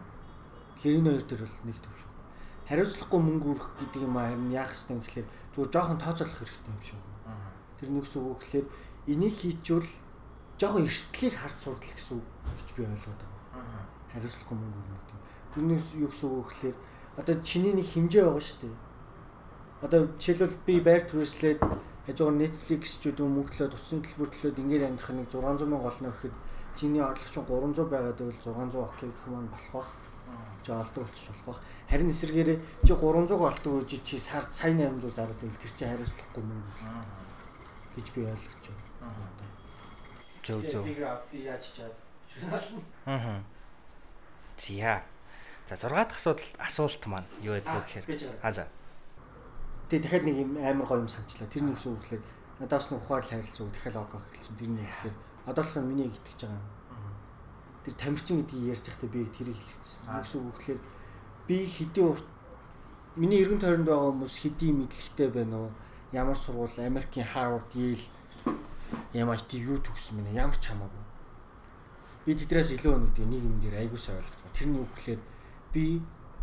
Тэгэхээр 0.80 0.96
энэ 1.04 1.10
хоёр 1.12 1.26
дээр 1.28 1.44
бол 1.44 1.60
нэг 1.68 1.78
төвшөө. 1.84 2.13
Хариуцлагагүй 2.68 3.22
мөнгө 3.22 3.48
өрөх 3.52 3.70
гэдэг 3.80 4.02
юм 4.08 4.16
аа 4.18 4.32
харин 4.32 4.52
яах 4.56 4.72
ёстой 4.72 4.96
юм 4.96 5.04
гэхэлэр 5.04 5.28
зүгээр 5.52 5.72
жоохон 5.74 6.00
тооцоолох 6.00 6.38
хэрэгтэй 6.40 6.72
юм 6.72 6.82
шиг. 6.84 7.02
Тэр 7.80 7.90
нэгс 7.92 8.14
үг 8.16 8.40
гэхэлэр 8.40 8.68
энийг 9.12 9.36
хийчвэл 9.36 9.92
жоохон 10.56 10.88
эрсдлийг 10.88 11.36
харж 11.36 11.58
сурдал 11.60 11.92
гэсэн 11.92 12.18
үг 12.24 12.28
гэж 12.56 12.70
би 12.78 12.82
ойлгоод 12.88 13.20
байгаа. 13.20 13.84
Хариуцлагагүй 14.16 14.58
мөнгө 14.58 14.80
өрнө 14.80 14.96
гэдэг. 14.96 15.20
Тэрнээс 15.54 15.88
юу 16.00 16.08
гэсэн 16.08 16.30
үг 16.32 16.48
гэхэлэр 16.48 16.78
одоо 17.20 17.36
чиний 17.44 17.74
нэг 17.76 17.88
хэмжээ 17.92 18.24
байгаа 18.24 18.46
шүү 18.48 18.60
дээ. 18.64 18.76
Одоо 19.84 20.02
жишээлбэл 20.16 20.58
би 20.64 20.76
байр 20.80 21.04
түрээслээд 21.04 21.60
хажуугаар 22.08 22.40
Netflix 22.40 23.00
ч 23.00 23.12
үгүй 23.12 23.28
мөнгөлөө 23.28 23.70
тусын 23.76 24.00
төлбөр 24.04 24.30
төлөөд 24.32 24.60
ингээд 24.64 24.88
амьдрах 24.88 25.12
нэг 25.12 25.28
600 25.28 25.68
мянга 25.68 25.92
олно 25.92 26.10
гэхэд 26.12 26.36
чиний 26.80 27.04
орлого 27.04 27.28
чинь 27.28 27.48
300 27.48 27.92
байгаад 27.92 28.18
байвал 28.20 28.40
600 28.40 28.88
окей 28.88 29.12
хамаа 29.12 29.44
болох 29.52 29.72
бах. 29.72 29.90
Олдог 30.68 31.04
болчих 31.04 31.30
болох 31.30 31.46
бах. 31.46 31.62
Харин 31.90 32.10
эсэргээрээ 32.10 32.60
чи 32.88 32.94
300 32.96 33.36
олдог 33.36 33.74
үеж 33.84 33.92
чи 34.04 34.18
сар 34.20 34.46
сая 34.48 34.74
800 34.74 35.12
зараад 35.12 35.40
байвал 35.40 35.60
тэр 35.60 35.74
чинь 35.76 35.90
хариуцлагагүй 35.92 36.44
мөнгө 36.44 37.24
гэж 37.96 38.08
би 38.16 38.22
ойлгож 38.26 38.64
байна. 38.68 39.34
Зөв 40.44 40.60
зөв. 40.68 40.84
Аа. 43.06 43.44
Зя. 44.58 45.04
За 45.66 45.76
6 45.76 45.90
дахь 45.90 46.16
асуудал 46.16 46.52
асуулт 46.60 47.06
маань 47.08 47.28
юу 47.42 47.54
байдг 47.56 47.72
вэ 47.72 48.02
гэхээр 48.08 48.40
а 48.42 48.52
за. 48.52 48.68
Тэгээ 49.90 50.04
дахиад 50.04 50.24
нэг 50.24 50.36
юм 50.44 50.52
амар 50.58 50.88
гоё 50.88 51.00
юм 51.04 51.08
санчлаа. 51.08 51.48
Тэр 51.48 51.64
нэг 51.64 51.78
үсүү 51.80 51.96
гэхээр 52.00 52.24
надаас 52.60 52.92
нэг 52.92 53.00
ухаар 53.00 53.24
л 53.24 53.30
харилцаа 53.32 53.68
дахиад 53.72 53.96
лог 53.96 54.12
хэлсэн. 54.32 54.56
Тэр 54.60 54.70
нэг 54.76 54.84
гэхээр 54.84 55.16
одоо 55.48 55.64
л 55.64 55.88
миний 55.88 56.08
итгэж 56.12 56.40
байгаа 56.44 56.60
юм. 56.60 56.68
Тэр 57.84 57.94
тамирчин 58.00 58.44
гэдгийг 58.44 58.72
ярьж 58.74 58.86
байхдаа 58.88 59.10
би 59.12 59.28
тэрийг 59.28 59.60
хэлчихсэн. 59.60 60.02
Нэг 60.08 60.24
үсүү 60.24 60.42
гэхээр 60.56 60.80
би 61.48 61.56
хэдийн 61.68 62.08
урт 62.08 62.28
миний 63.16 63.44
эргэн 63.44 63.60
тойронд 63.60 63.88
байгаа 63.88 64.12
хүмүүс 64.12 64.36
хэдийн 64.40 64.76
мэдлэгтэй 64.80 65.30
байна 65.30 65.68
уу? 65.68 65.72
Ямар 66.14 66.38
сургууль, 66.38 66.78
Америкийн 66.80 67.28
Harvard, 67.28 67.68
Yale, 67.76 68.08
MIT 69.14 69.52
юу 69.62 69.78
төгссөн 69.82 70.22
мэнэ 70.22 70.38
ямар 70.38 70.58
ч 70.58 70.70
хамаагүй. 70.70 71.04
Би 72.26 72.32
тэдрээс 72.34 72.74
илүү 72.78 72.98
нэг 73.04 73.18
нэг 73.20 73.44
юм 73.44 73.58
дээр 73.60 73.84
айгуу 73.86 73.98
сайн 73.98 74.18
ойлгож 74.18 74.40
байгаа. 74.42 74.58
Тэрний 74.58 74.82
үг 74.82 74.92
гэхээр 74.96 75.22
би 75.74 75.84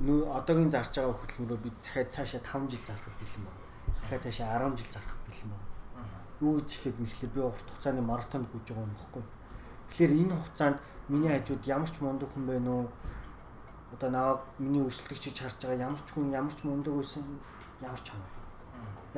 нөө 0.05 0.31
одоогийн 0.38 0.70
зарж 0.70 0.92
байгаа 0.94 1.16
хөдөлмөрөө 1.18 1.61
би 1.64 1.70
дахиад 1.83 2.11
цаашаа 2.14 2.42
5 2.44 2.70
жил 2.70 2.85
зарах 2.87 3.11
бэлэн 3.18 3.44
байна. 3.48 3.62
Дахиад 4.03 4.22
цаашаа 4.22 4.48
10 4.70 4.79
жил 4.79 4.90
зарах 4.92 5.16
бэлэн 5.26 5.50
байна. 5.50 5.66
Юу 6.40 6.53
гэжлээд 6.61 6.96
нэхлээр 7.00 7.33
би 7.35 7.40
урт 7.40 7.66
хугацааны 7.68 8.03
маратонд 8.03 8.46
гүйж 8.53 8.66
байгаа 8.70 8.87
юм 8.87 8.94
баггүй. 8.96 9.24
Тэгэхээр 9.90 10.12
энэ 10.20 10.35
хугацаанд 10.37 10.79
миний 11.11 11.29
хажууд 11.29 11.66
ямар 11.66 11.90
ч 11.90 11.99
мундаг 12.01 12.31
хүн 12.31 12.46
байна 12.46 12.70
уу? 12.70 12.87
Одоо 13.92 14.11
наваг 14.11 14.40
миний 14.62 14.83
өрсөлдөгчөж 14.87 15.37
харж 15.42 15.59
байгаа 15.59 15.90
ямар 15.90 15.99
ч 15.99 16.09
хүн 16.14 16.31
ямар 16.31 16.55
ч 16.55 16.62
мундаг 16.62 16.94
байсан 16.94 17.27
ямар 17.83 17.99
ч 17.99 18.14
хамаагүй. 18.14 18.42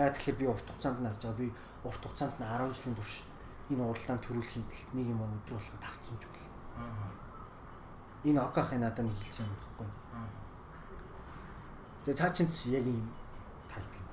Яа 0.01 0.09
тэгэхээр 0.09 0.41
би 0.41 0.47
урт 0.49 0.65
хугацаанд 0.65 0.99
нь 1.05 1.09
харж 1.13 1.23
байгаа. 1.23 1.41
Би 1.41 1.49
урт 1.85 2.03
хугацаанд 2.03 2.35
нь 2.41 2.49
10 2.49 2.73
жилийн 2.73 2.97
турш 2.97 3.15
энэ 3.69 3.85
уралдаан 3.85 4.21
төрүүлэхийн 4.25 4.65
тулд 4.73 4.91
нэг 4.97 5.07
юм 5.13 5.21
өдөр 5.21 5.57
болгон 5.61 5.81
тавцсан 5.85 6.17
ч 6.17 6.25
бол. 6.33 6.49
Энэ 8.25 8.41
окахын 8.41 8.81
надад 8.81 9.05
нэг 9.05 9.17
хэлсэн 9.21 9.45
юм 9.45 9.57
баггүй. 9.61 9.89
Тэгээ 12.09 12.19
цаа 12.19 12.31
чин 12.33 12.49
яг 12.73 12.87
ийм 12.89 13.07
тайп 13.69 13.93
юм. 14.01 14.09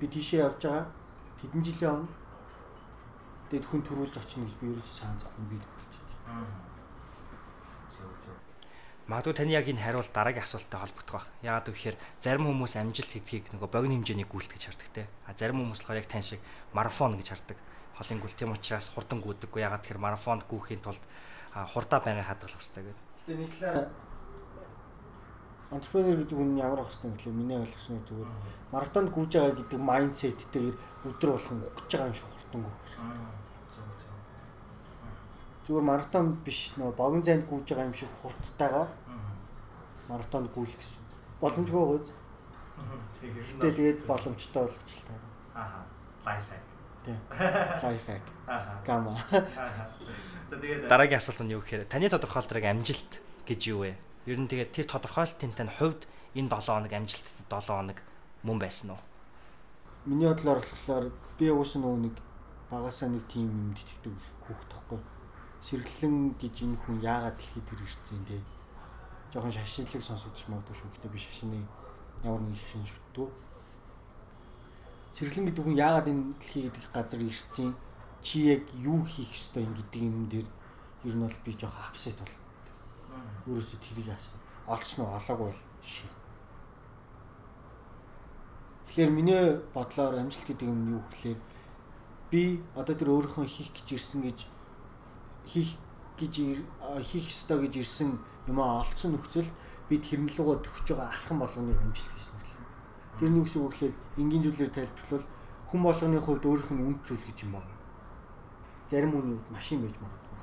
Би 0.00 0.08
тийшээ 0.08 0.48
явж 0.48 0.64
байгаа 0.64 0.88
хэдэн 1.40 1.60
жилийн 1.60 1.92
өмнө 1.92 2.24
тэгэд 3.50 3.64
хүн 3.68 3.82
төрүүлж 3.86 4.14
очно 4.18 4.42
гэж 4.48 4.54
би 4.58 4.66
ерөөсөө 4.72 4.96
саан 4.98 5.18
зовхон 5.20 5.46
би. 5.46 5.58
Магадгүй 9.04 9.34
таны 9.36 9.52
яг 9.52 9.68
энэ 9.68 9.84
хариулт 9.84 10.08
дараагийн 10.16 10.48
асуулттай 10.48 10.80
холбогдох 10.80 11.20
баг. 11.20 11.28
Яагаад 11.44 11.68
гэвэл 11.76 12.00
зарим 12.24 12.48
хүмүүс 12.48 12.74
амжилт 12.80 13.12
хийдгийг 13.12 13.52
нөгөө 13.52 13.68
богино 13.68 14.00
хэмжээний 14.00 14.24
гүйлт 14.24 14.48
гэж 14.48 14.72
хардаг 14.72 14.88
те. 14.96 15.04
А 15.28 15.36
зарим 15.36 15.60
хүмүүс 15.60 15.84
болохоор 15.84 16.00
яг 16.00 16.08
тань 16.08 16.24
шиг 16.24 16.40
марафон 16.72 17.20
гэж 17.20 17.28
хардаг. 17.36 17.58
Холын 18.00 18.20
гүйл 18.24 18.32
тийм 18.32 18.56
учраас 18.56 18.88
хурдан 18.96 19.20
гүйдэггүй. 19.20 19.60
Яагаад 19.60 19.84
тэгэхээр 19.84 20.00
марафонд 20.00 20.48
гүйхийн 20.48 20.80
тулд 20.80 21.04
хурдаа 21.52 22.00
байнга 22.00 22.24
хадгалах 22.24 22.56
хэрэгтэй 22.56 22.80
гэдэг. 22.80 23.04
Гэтэ 23.28 23.36
нэг 23.36 23.52
талаараа 23.52 23.86
entrepreneur 25.74 26.16
гэдэг 26.16 26.36
хүн 26.38 26.56
ямар 26.56 26.80
ах 26.80 26.88
хэвчээ 26.88 27.12
гэхлээр 27.12 27.38
миний 27.38 27.58
ойлгосноор 27.58 28.04
зүгээр 28.08 28.30
маратонд 28.72 29.08
гүйж 29.10 29.30
байгаа 29.34 29.58
гэдэг 29.58 29.80
майндсеттэйгээр 29.80 30.76
өдөр 31.08 31.30
болгон 31.34 31.58
ухаж 31.60 31.90
байгаа 31.92 32.08
юм 32.08 32.16
шиг 32.16 32.28
хурдан 32.30 32.60
гүйх. 32.64 33.43
Зүгээр 35.64 35.84
маратон 35.88 36.36
биш 36.44 36.76
нөө 36.76 36.92
богино 36.92 37.24
зайд 37.24 37.48
гүйж 37.48 37.72
байгаа 37.72 37.88
юм 37.88 37.96
шиг 37.96 38.12
хурдтайгаар 38.20 38.90
маратонд 40.08 40.52
гүйлэх 40.52 40.76
гэсэн. 40.76 41.00
Боломжгүй 41.40 41.84
гоц. 41.88 42.06
Гэтэ 43.24 43.72
тэгээд 43.72 44.00
боломжтой 44.04 44.68
болгож 44.68 44.90
л 44.92 45.04
таа. 45.08 45.20
Аа. 45.56 45.80
Лайф 46.26 46.44
хак. 46.52 46.64
Тий. 47.04 47.16
Лайф 47.80 48.04
хак. 48.04 48.24
Аа. 48.46 48.76
Гама. 48.84 49.16
За 50.50 50.60
тэгээд 50.60 50.88
дараагийн 50.92 51.20
асуулт 51.20 51.40
нь 51.40 51.54
юу 51.56 51.64
гэхээр 51.64 51.88
таны 51.88 52.12
тодорхойлолтыг 52.12 52.64
амжилт 52.64 53.12
гэж 53.48 53.60
юу 53.72 53.88
вэ? 53.88 53.96
Ер 54.28 54.38
нь 54.40 54.48
тэгээд 54.48 54.76
тэр 54.76 54.86
тодорхойлолтын 54.92 55.56
тань 55.56 55.72
хувьд 55.72 56.04
энэ 56.36 56.52
7 56.52 56.68
хоног 56.68 56.92
амжилттай 56.92 57.48
7 57.48 57.72
хоног 57.72 57.98
мөн 58.44 58.58
байсан 58.60 58.92
уу? 58.92 59.00
Миний 60.04 60.28
бодлоор 60.28 60.60
болохоор 60.60 61.08
би 61.40 61.48
уус 61.48 61.72
нөгөө 61.80 61.96
нэг 62.04 62.14
багасаа 62.68 63.08
нэг 63.08 63.24
тим 63.32 63.48
юм 63.48 63.72
итгэдэг 63.72 64.12
хүүхд 64.44 64.68
тахгүй. 64.68 65.00
Сэргэлэн 65.64 66.36
гэж 66.36 66.54
энэ 66.60 66.76
хүн 66.76 67.00
яагаад 67.00 67.40
дэлхийд 67.40 67.64
төр 67.64 67.80
ирсэн 67.88 68.20
те. 68.28 68.36
Жохон 69.32 69.48
шашинлаг 69.48 70.04
сонсогдож 70.04 70.44
магадгүй 70.52 70.76
шүү. 70.76 70.92
Гэтэ 70.92 71.08
би 71.08 71.16
шашины 71.16 71.60
ямар 72.20 72.44
нэгэн 72.44 72.60
шашин 72.60 72.84
шүтдүү. 72.84 73.28
Сэргэлэн 75.16 75.46
гэдэг 75.48 75.64
хүн 75.64 75.80
яагаад 75.80 76.12
энэ 76.12 76.36
дэлхий 76.36 76.68
гэдэг 76.68 76.84
газар 76.92 77.22
ирсэн 77.24 77.72
чи 78.20 78.52
яг 78.52 78.68
юу 78.76 79.00
хийх 79.08 79.32
ёстой 79.32 79.64
юм 79.64 79.72
гэдэг 79.72 80.00
юм 80.04 80.28
дээр 80.28 80.48
ер 81.08 81.14
нь 81.16 81.24
бол 81.24 81.40
би 81.48 81.56
жоох 81.56 81.76
апсет 81.88 82.20
бол. 82.20 82.36
Өөрөөсөө 83.48 83.80
тэрийг 83.80 84.12
асуу. 84.12 84.36
Олцсон 84.68 85.08
уу 85.08 85.16
олоогүй 85.16 85.48
бол 85.48 85.62
шээ. 85.80 86.12
Тэгэхээр 88.92 89.10
миний 89.16 89.44
бодлоор 89.72 90.20
амжилт 90.20 90.44
гэдэг 90.44 90.68
юм 90.68 91.00
юу 91.00 91.02
гэхээр 91.08 91.40
би 92.28 92.60
одоо 92.76 92.94
тэр 92.96 93.16
өөрийнхөө 93.16 93.48
хийх 93.48 93.72
гэж 93.72 93.96
ирсэн 93.96 94.28
гэж 94.28 94.52
хийх 95.46 95.76
гэж 96.18 96.34
хийх 97.04 97.26
ёстой 97.28 97.58
гэж 97.66 97.74
ирсэн 97.82 98.18
юм 98.46 98.58
аа 98.60 98.80
олцсон 98.84 99.12
нөхцөл 99.16 99.48
би 99.88 99.98
тэрэн 99.98 100.30
лугаа 100.38 100.60
төгсөж 100.64 100.96
байгаа 100.96 101.12
алхам 101.12 101.38
болгоныг 101.40 101.78
амжилт 101.80 102.12
гэж 102.12 102.24
нэрлэнэ. 102.32 102.68
Тэр 103.18 103.28
нь 103.28 103.38
юу 103.38 103.44
гэсэн 103.44 103.60
үг 103.60 103.72
гэхээр 103.72 103.94
энгийн 104.20 104.42
зүйлээр 104.44 104.72
тайлбарлавал 104.72 105.26
хүн 105.68 105.80
болгоны 105.82 106.18
хувьд 106.20 106.44
өөрийнх 106.44 106.70
нь 106.72 106.84
үнд 106.88 107.00
зүйл 107.04 107.24
гэж 107.28 107.38
юм 107.44 107.52
байна. 107.58 107.74
Зарим 108.88 109.12
хүний 109.12 109.36
хувьд 109.36 109.52
машин 109.52 109.80
байж 109.82 109.96
магадгүй. 110.00 110.40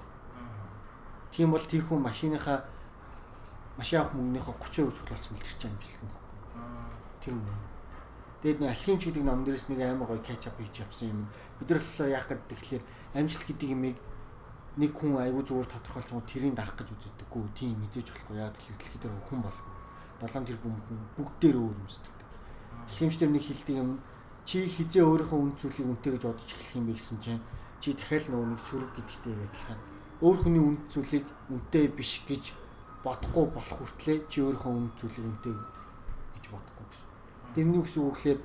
Тийм 1.32 1.50
бол 1.52 1.66
тэр 1.66 1.84
хүн 1.88 2.02
машиныхаа 2.06 2.60
машин 3.78 4.02
авах 4.02 4.14
мөнгөнийхөө 4.14 4.56
30% 4.60 4.92
цуглуулсан 4.92 5.34
бэл 5.34 5.46
тэр 5.48 5.58
чинь 5.58 5.72
амжилт 5.74 6.02
нь. 6.04 6.14
Тэр 7.24 7.34
үнэ. 7.40 7.54
Тэгээд 8.42 8.60
нэг 8.60 8.70
алхимч 8.74 9.02
гэдэг 9.06 9.24
ном 9.24 9.46
дээрс 9.46 9.66
нэг 9.70 9.80
амар 9.86 10.08
гоё 10.10 10.22
кетчап 10.22 10.58
хийж 10.58 10.82
явсан 10.82 11.08
юм. 11.14 11.20
Бид 11.58 11.70
нар 11.70 11.80
болохоор 11.80 12.10
яах 12.10 12.28
гэдэг 12.28 12.48
тэгэхээр 12.50 12.84
амжилт 13.16 13.46
гэдэг 13.48 13.70
юмыг 13.72 13.98
нэг 14.80 14.92
хүн 14.96 15.20
аягүй 15.20 15.44
зүгээр 15.44 15.68
тодорхойлж 15.68 16.10
байгаа 16.12 16.32
тэрийг 16.32 16.56
даах 16.56 16.76
гэж 16.80 16.88
үздэг. 16.96 17.28
Тийм 17.58 17.76
мэдээж 17.82 18.08
болохгүй. 18.08 18.38
Яг 18.40 18.56
тэгэхээр 18.56 18.80
дэлхий 18.80 19.00
дээр 19.04 19.16
хүн 19.28 19.42
болов. 19.44 19.68
7 20.22 20.46
тэрбум 20.46 20.78
хүн 20.86 21.00
бүгдээр 21.18 21.58
өөр 21.58 21.78
өмсдөг. 21.82 22.16
Алхимчдэр 22.88 23.32
нэг 23.34 23.42
хилдэг 23.42 23.76
юм 23.82 24.00
чи 24.46 24.66
хизээ 24.70 25.02
өөрийнхөө 25.02 25.40
үн 25.42 25.54
зүйлийг 25.58 25.88
үнтэй 25.90 26.12
гэж 26.14 26.24
бодож 26.30 26.50
эхлэх 26.50 26.78
юм 26.78 26.86
бэ 26.86 26.94
гэсэн 26.94 27.18
чинь 27.22 27.42
чи 27.82 27.94
дахиад 27.98 28.26
нөгөө 28.30 28.48
нэг 28.54 28.62
сөрөг 28.62 28.92
гэдэгтэй 28.94 29.34
адилхан 29.34 29.80
өөр 30.22 30.38
хүний 30.46 30.62
үн 30.62 30.78
зүйлийг 30.94 31.26
үнтэй 31.50 31.86
биш 31.90 32.22
гэж 32.30 32.54
бодохгүй 33.02 33.46
болох 33.50 33.78
хүртлээр 33.82 34.22
чи 34.30 34.38
өөрийнхөө 34.46 34.74
үн 34.78 34.90
зүйлийг 34.94 35.26
үнтэй 35.26 35.56
гэж 36.38 36.46
бодохгүй 36.54 36.86
гэсэн. 36.90 37.08
Тэрний 37.58 37.80
үгс 37.82 37.96
үг 37.98 38.14
гэхээр 38.14 38.40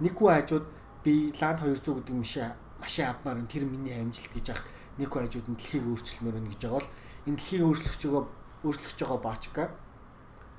нэг 0.00 0.12
хүн 0.16 0.32
хажууд 0.32 0.66
би 1.04 1.12
ланд 1.36 1.58
200 1.60 2.00
гэдэг 2.00 2.16
машин 2.16 2.52
машин 2.80 3.06
авмаар 3.06 3.44
тэр 3.46 3.64
миний 3.68 3.94
амжилт 3.94 4.32
гэж 4.32 4.46
ах 4.56 4.64
нэг 4.98 5.12
хажууд 5.12 5.48
нь 5.48 5.56
дэлхийг 5.56 5.84
өөрчилмөр 5.86 6.34
байна 6.34 6.50
гэж 6.50 6.60
байгаа 6.64 6.80
бол 6.80 6.90
энэ 7.28 7.36
дэлхийг 7.36 7.62
өөрчлөх 7.68 7.96
байгаа 8.00 8.24
өөрчлөх 8.64 8.94
байгаа 8.96 9.20
баачка 9.20 9.64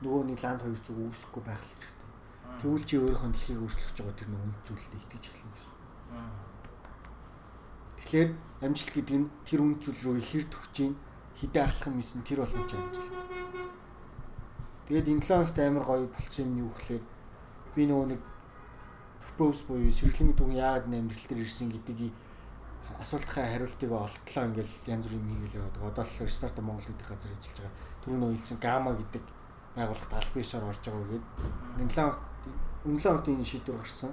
нөгөө 0.01 0.23
нэг 0.29 0.39
ланд 0.41 0.61
200 0.65 0.97
үүсэхгүй 0.97 1.43
байх 1.45 1.61
хэрэгтэй. 1.61 2.09
Тэгвэл 2.61 2.85
чи 2.89 2.95
өөрийнхөө 2.97 3.29
дэлхийг 3.33 3.59
өөрчлөх 3.61 3.91
байгаа 3.93 4.15
тэр 4.17 4.29
нэг 4.33 4.41
үнд 4.41 4.57
зүйлд 4.65 4.93
итгэж 4.97 5.23
эхэлнэ 5.29 5.53
гэсэн. 5.53 5.73
Тэгэхээр 8.01 8.29
амжилт 8.65 8.93
гэдэг 8.97 9.17
нь 9.21 9.27
тэр 9.45 9.59
үнд 9.61 9.77
зүйл 9.81 10.01
рүү 10.01 10.15
хэр 10.25 10.45
төгч 10.49 10.75
ийн 10.81 10.93
хідэ 11.37 11.59
алхам 11.61 11.93
хийсэн 12.01 12.21
тэр 12.25 12.41
болгон 12.41 12.65
ч 12.65 12.71
амжилт. 12.73 13.13
Тэгээд 14.89 15.11
энэ 15.13 15.21
7 15.21 15.29
хоногт 15.29 15.57
амар 15.61 15.85
гоё 15.85 16.05
болцсон 16.09 16.45
юм 16.49 16.57
юу 16.65 16.71
гэхээр 16.73 17.03
би 17.77 17.81
нөгөө 17.85 18.07
нэг 18.09 18.21
purpose 19.37 19.63
буюу 19.67 19.91
сэргэлэн 19.91 20.33
нь 20.35 20.59
яагаад 20.59 20.85
дээр 20.87 21.43
ирсэн 21.45 21.71
гэдгийг 21.71 22.13
асуултынхаа 23.01 23.45
хариултыг 23.49 23.91
олтлоо 23.91 24.43
ингээл 24.45 24.73
янз 24.85 25.05
бүр 25.07 25.17
юм 25.17 25.29
хийгээл 25.31 25.59
яваад. 25.59 25.77
Одоо 25.89 26.05
л 26.05 26.29
стартап 26.29 26.65
Монгол 26.65 26.85
гэдэг 26.85 27.07
газар 27.09 27.31
ажиллаж 27.33 27.57
байгаа. 27.57 27.73
Түрүүн 28.01 28.23
ойлсон 28.29 28.57
Гама 28.61 28.91
гэдэг 28.93 29.23
байгууллагт 29.75 30.13
аль 30.13 30.33
биесээр 30.35 30.63
орж 30.69 30.83
байгаа 30.85 31.07
гэдэг. 31.09 31.33
Энэ 31.81 31.95
лав 31.97 32.11
өмнөлөө 32.85 33.11
хоногт 33.11 33.31
энэ 33.31 33.49
шийдвэр 33.49 33.77
гарсан. 33.81 34.11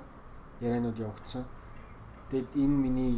Яриануд 0.64 0.98
явагдсан. 0.98 1.44
Тэгэд 2.31 2.50
энэ 2.62 2.76
миний 2.85 3.14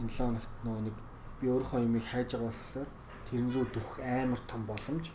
энэ 0.00 0.12
лав 0.16 0.26
хоногт 0.30 0.52
нөгөө 0.64 0.82
нэг 0.88 0.96
би 1.40 1.46
өөрийнхөө 1.52 1.80
юмыг 1.84 2.04
хайж 2.08 2.28
байгаа 2.32 2.52
болохоор 2.52 2.88
тэрэн 3.28 3.50
рүү 3.52 3.66
дөх 3.74 3.88
амар 4.00 4.40
том 4.48 4.62
боломж 4.64 5.06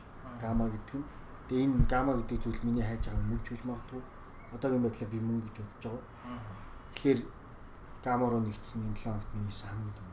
Гама 0.42 0.70
гэдэг 0.70 0.96
нь. 1.00 1.06
Тэгээ 1.50 1.66
энэ 1.66 1.90
Гама 1.90 2.14
гэдэг 2.20 2.38
зүйл 2.44 2.62
миний 2.68 2.86
хайж 2.86 3.10
байгаа 3.10 3.26
мөн 3.26 3.42
ч 3.42 3.58
үж 3.58 3.64
магадгүй 3.66 4.04
одоогийн 4.56 4.84
байдлаар 4.86 5.12
би 5.12 5.20
мөнгө 5.20 5.50
гэж 5.50 5.58
бодож 5.66 5.84
байгаа. 5.84 6.15
Тэгэхээр 6.96 7.20
гамороо 8.04 8.42
нэгдсэн 8.42 8.82
энэ 8.86 8.98
7 8.98 9.04
хоногт 9.04 9.30
миний 9.34 9.52
хамгийн 9.52 9.94
том. 9.98 10.06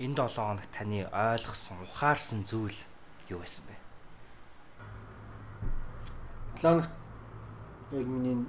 Энэ 0.00 0.16
7 0.16 0.32
хоног 0.32 0.66
таны 0.72 1.04
ойлгосон, 1.12 1.76
ухаарсан 1.84 2.40
зүйл 2.48 2.78
юу 3.28 3.44
байсан 3.44 3.68
бэ? 3.68 3.76
7 6.56 6.64
хоногт 6.64 6.92
яг 7.92 8.06
миний 8.08 8.48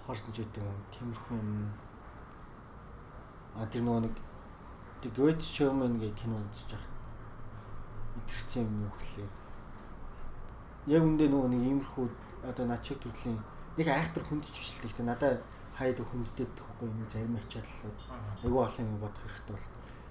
ухаарсан 0.00 0.32
ч 0.32 0.40
гэдэг 0.40 0.64
юм 0.64 0.80
тиймэрхүү 0.96 1.36
юм. 1.36 1.68
А 3.52 3.68
тэр 3.68 3.84
нөгөө 3.84 4.00
нэг 4.08 4.14
The 5.04 5.12
Great 5.12 5.44
Showman 5.44 6.00
гэх 6.00 6.16
кино 6.16 6.40
үзэж 6.40 6.72
байгаа. 6.72 6.92
Итгэрсэн 8.16 8.64
юм 8.64 8.88
юу 8.88 8.92
гэхлээр 8.96 9.32
яг 10.96 11.02
үндэ 11.04 11.28
нөгөө 11.28 11.48
нэг 11.52 11.62
иймэрхүү 11.68 12.06
одоо 12.42 12.64
над 12.66 12.82
чиг 12.82 12.98
төрлийн 13.00 13.40
нэг 13.76 13.88
айхтар 13.88 14.24
хүндж 14.24 14.50
биш 14.52 14.74
л 14.76 14.82
гэхдээ 14.82 15.06
надад 15.06 15.40
хайд 15.76 15.98
хүнддэг 16.00 16.48
тахгүй 16.56 16.88
юм 16.88 17.04
зарим 17.08 17.36
ачааллууд 17.36 17.98
айгүй 18.44 18.62
олон 18.64 18.86
юм 18.88 18.98
бодох 19.00 19.22
хэрэгтэй 19.24 19.56
бол. 19.56 19.68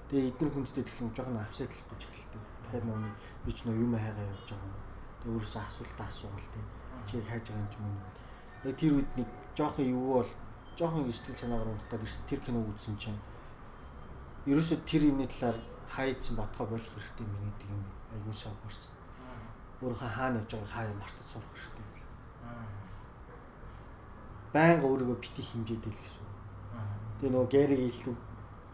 Тэгээ 0.09 0.29
эдгээр 0.29 0.53
хүнддэг 0.53 0.85
тэгэхээр 0.85 1.15
жоохон 1.17 1.37
апсетлах 1.41 1.85
гэж 1.89 2.01
эхэлдэг. 2.05 2.43
Тэгэхээр 2.65 2.85
нөгөө 2.85 3.11
би 3.45 3.51
ч 3.53 3.59
нөгөө 3.65 3.83
юм 3.85 3.93
хайгаа 3.97 4.25
явж 4.29 4.49
байгаа 4.53 4.69
юм. 4.69 4.77
Тэгээ 5.21 5.33
өөрөөсөө 5.33 5.61
асуулт 5.65 5.99
асуугаал 6.05 6.49
тий. 6.53 6.65
Чи 7.05 7.13
хайж 7.25 7.45
байгаа 7.49 7.63
юм 7.65 7.69
ч 7.69 7.75
юм 7.81 7.85
уу. 7.89 8.73
Тэр 8.77 8.91
үед 8.93 9.11
нэг 9.17 9.29
жоохон 9.57 9.87
юу 9.89 10.05
бол 10.21 10.31
жоохон 10.77 11.09
сэтгэл 11.09 11.41
санаагаар 11.41 11.73
унтаад 11.73 12.05
ирсэн 12.05 12.23
тэр 12.29 12.39
кино 12.45 12.59
үзсэн 12.61 12.95
чинь 13.01 13.19
ерөөсөө 14.45 14.77
тэр 14.85 15.09
юмны 15.09 15.25
талаар 15.25 15.57
хайдсан 15.89 16.35
бодгоо 16.37 16.65
болох 16.69 16.91
хэрэгтэй 16.93 17.25
миний 17.25 17.53
гэдэг 17.57 17.69
юм 17.73 17.83
айгүй 18.13 18.33
сайн 18.33 18.53
ухаарсан 18.53 18.93
өөрийнхөө 19.81 20.11
хаана 20.17 20.39
явж 20.39 20.51
байгааг 20.51 20.73
хаяа 20.75 20.95
мартаж 20.99 21.27
сурах 21.31 21.51
хэрэгтэй. 21.53 21.84
Байнга 24.55 24.87
өөрийгөө 24.87 25.17
бити 25.19 25.41
хэмжээдэл 25.43 25.99
гэсэн. 25.99 26.25
Тэгээ 27.19 27.31
нөгөө 27.35 27.49
гэри 27.51 27.75
хэлдэг 27.91 28.15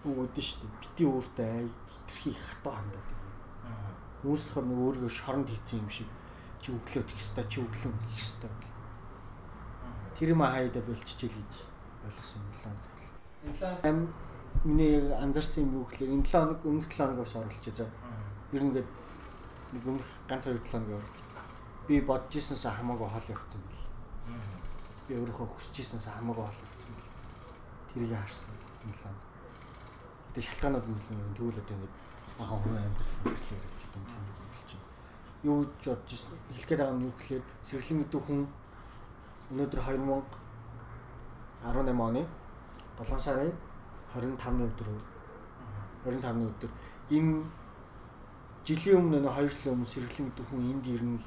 үг 0.06 0.18
өгдөн 0.22 0.46
шүү 0.46 0.60
дээ. 0.62 0.82
Бити 0.82 1.04
өөртөө 1.10 1.54
хитрхийг 1.90 2.38
хатуу 2.38 2.74
хандаад 2.78 3.08
байгаа. 3.10 3.94
Хүмүүс 4.22 4.44
болохоор 4.46 4.66
нөгөө 4.70 4.86
өөрийгөө 4.86 5.14
шоронд 5.14 5.50
хийцэн 5.50 5.82
юм 5.82 5.90
шиг 5.90 6.10
чи 6.62 6.70
өглөө 6.70 7.04
тэх 7.10 7.18
ёстой 7.18 7.46
чи 7.50 7.58
өглөө 7.66 7.94
хийх 8.06 8.22
ёстой 8.22 8.52
гэл. 8.62 8.78
Тэр 10.14 10.30
юм 10.38 10.42
хаяада 10.46 10.82
болчихжээ 10.86 11.34
гэж 11.34 11.54
ойлгосон 12.06 12.42
юм 12.46 12.54
лаа. 12.62 12.78
Энэ 13.42 13.58
7 13.58 13.90
ам 13.90 13.98
миний 14.66 15.02
анзаарсан 15.18 15.66
юм 15.66 15.82
юу 15.82 15.86
гэхээр 15.90 16.14
энэ 16.14 16.30
7 16.30 16.38
хоног 16.38 16.62
өмнөх 16.62 16.86
7 16.94 17.02
хоногоос 17.02 17.34
оруулчих 17.42 17.74
заа. 17.74 17.90
Ер 18.54 18.62
нь 18.62 18.70
ингээд 18.70 18.90
нэг 19.74 19.84
өмнөх 19.90 20.10
ганц 20.30 20.46
хоёр 20.46 20.62
талаа 20.62 21.02
орж 21.02 21.18
би 21.88 22.02
бодож 22.02 22.36
ирсэнээс 22.36 22.66
хамаагүй 22.78 23.10
хол 23.10 23.28
явцсан 23.34 23.62
бил. 23.68 23.84
Би 25.08 25.14
өөрийнхөө 25.18 25.48
хүсэж 25.48 25.76
ирсэнээс 25.82 26.08
хамаагүй 26.14 26.46
хол 26.46 26.64
явцсан 26.66 26.92
бил. 26.96 27.10
Тэрийг 27.90 28.14
харсан 28.16 28.56
юм 28.86 28.94
лаа. 29.02 29.16
Гэтэ 30.30 30.42
шалтгаанууд 30.42 30.88
нь 30.88 30.96
л 30.96 31.02
тэгвэл 31.36 31.62
одоо 31.62 31.76
ингэ 31.76 31.90
бахан 32.38 32.60
хүн 32.62 32.78
амьдрал 32.78 33.14
хэрэглээ 33.24 33.62
гэж 33.66 33.82
юм 33.96 34.04
тийм 34.06 34.24
болж 34.30 34.72
байна. 34.72 34.86
Юу 35.44 35.60
ч 35.82 35.84
бодож 35.90 36.12
хэлэх 36.54 36.68
гээд 36.70 36.82
байгаа 36.82 36.98
нь 36.98 37.06
юу 37.06 37.14
гэхээр 37.18 37.44
сэргэлэн 37.66 38.00
гэдэг 38.02 38.22
хүн 38.26 38.42
өнөөдөр 39.52 39.82
2018 39.82 42.02
оны 42.08 42.24
7 42.98 43.20
сарын 43.20 43.54
25-ны 44.14 44.64
өдөр 44.70 44.90
25-ны 46.06 46.44
өдөр 46.50 46.72
энэ 47.12 47.44
жилийн 48.66 48.98
өмнө 49.02 49.18
нөө 49.22 49.34
хоёр 49.36 49.52
жилийн 49.52 49.76
өмнө 49.76 49.94
сэргэлэн 49.94 50.28
гэдэг 50.30 50.46
хүн 50.48 50.62
энд 50.72 50.86
ирнэ 50.88 51.20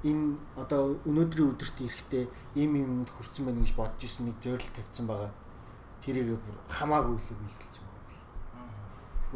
энэ 0.00 0.40
одоо 0.56 0.96
өнөөдрийн 1.04 1.52
өдөрт 1.52 1.76
ирэхдээ 1.84 2.24
им 2.56 2.72
юмд 2.80 3.10
хүрсэн 3.12 3.44
байна 3.44 3.60
гэж 3.60 3.76
бодож 3.76 4.00
исэн 4.00 4.32
нэг 4.32 4.36
зорилт 4.40 4.72
тавьсан 4.72 5.04
байгаа. 5.04 5.32
Тэрийг 6.00 6.40
бүр 6.40 6.56
хамаагүй 6.72 7.20
л 7.20 7.28
биелүүлсэн 7.36 7.84
байгаа. 7.84 8.16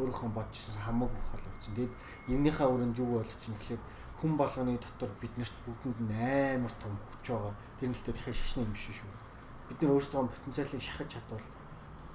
Өөрөөхөн 0.01 0.33
бодож 0.33 0.57
исэн 0.57 0.81
хамаагүй 0.81 1.21
хол 1.21 1.45
явсан. 1.53 1.77
Тэгэд 1.77 1.93
эннийхээ 2.33 2.69
өрөнд 2.73 2.97
юу 2.97 3.21
болж 3.21 3.33
чинь 3.45 3.53
гэхэлэр 3.61 3.83
хүн 4.25 4.33
болгоны 4.41 4.81
дотор 4.81 5.12
биднэрт 5.21 5.57
бүгдэнд 5.69 6.12
амар 6.57 6.75
том 6.81 6.97
хүч 7.12 7.25
байгаа. 7.29 7.53
Тэр 7.77 7.89
нь 7.89 7.93
гэхдээ 7.93 8.17
дахиад 8.17 8.41
шашны 8.41 8.65
юм 8.65 8.73
биш 8.73 8.89
шүү. 8.89 9.12
Бид 9.69 9.79
нар 9.85 9.93
өөрсдөө 10.01 10.33
потенциалыг 10.33 10.81
шахаж 10.81 11.09
чадвал 11.12 11.45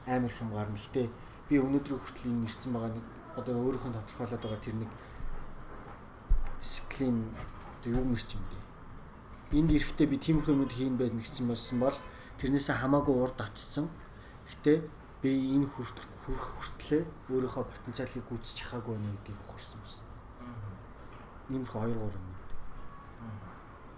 амар 0.09 0.33
их 0.33 0.41
юм 0.41 0.49
гарна. 0.57 0.73
Гэхдээ 0.73 1.07
би 1.49 1.55
өнөөдрийн 1.61 2.01
хүртэл 2.01 2.33
энэ 2.33 2.49
нэрсэн 2.49 2.73
байгаа 2.73 2.97
нэг 2.97 3.05
одоо 3.37 3.53
өөрийнхөө 3.61 3.93
тодорхойлоод 3.93 4.41
байгаа 4.41 4.61
тэр 4.65 4.75
нэг 4.81 4.91
дисциплин 6.57 7.17
юу 7.87 8.03
мэрч 8.03 8.35
юм 8.35 8.43
бэ? 8.43 8.59
энд 9.59 9.71
ирэхдээ 9.73 10.07
би 10.07 10.17
тиймэрхүү 10.21 10.53
юмуд 10.53 10.73
хийн 10.75 10.97
байд 10.99 11.13
нэгсэн 11.15 11.49
болсон 11.49 11.79
бол 11.81 11.97
тэрнээсээ 12.37 12.75
хамаагүй 12.85 13.15
урд 13.17 13.39
очсон. 13.41 13.89
Гэтэ 14.45 14.85
би 15.25 15.29
энэ 15.57 15.65
хүрх 15.65 15.97
хүртлээ 16.29 17.01
өөрийнхөө 17.33 17.65
потенциалыг 17.65 18.25
гүйцэж 18.29 18.61
чахаагүй 18.61 18.93
байна 18.93 19.09
гэдгийг 19.25 19.41
ухаарсан 19.49 19.79
байсан. 19.81 20.05
Иймэрхүү 21.49 21.81
2 21.81 21.97
3 21.97 22.13
юм. 22.13 22.25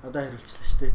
Одоо 0.07 0.21
хариулчлаа 0.23 0.65
шүү 0.71 0.79
дээ. 0.79 0.93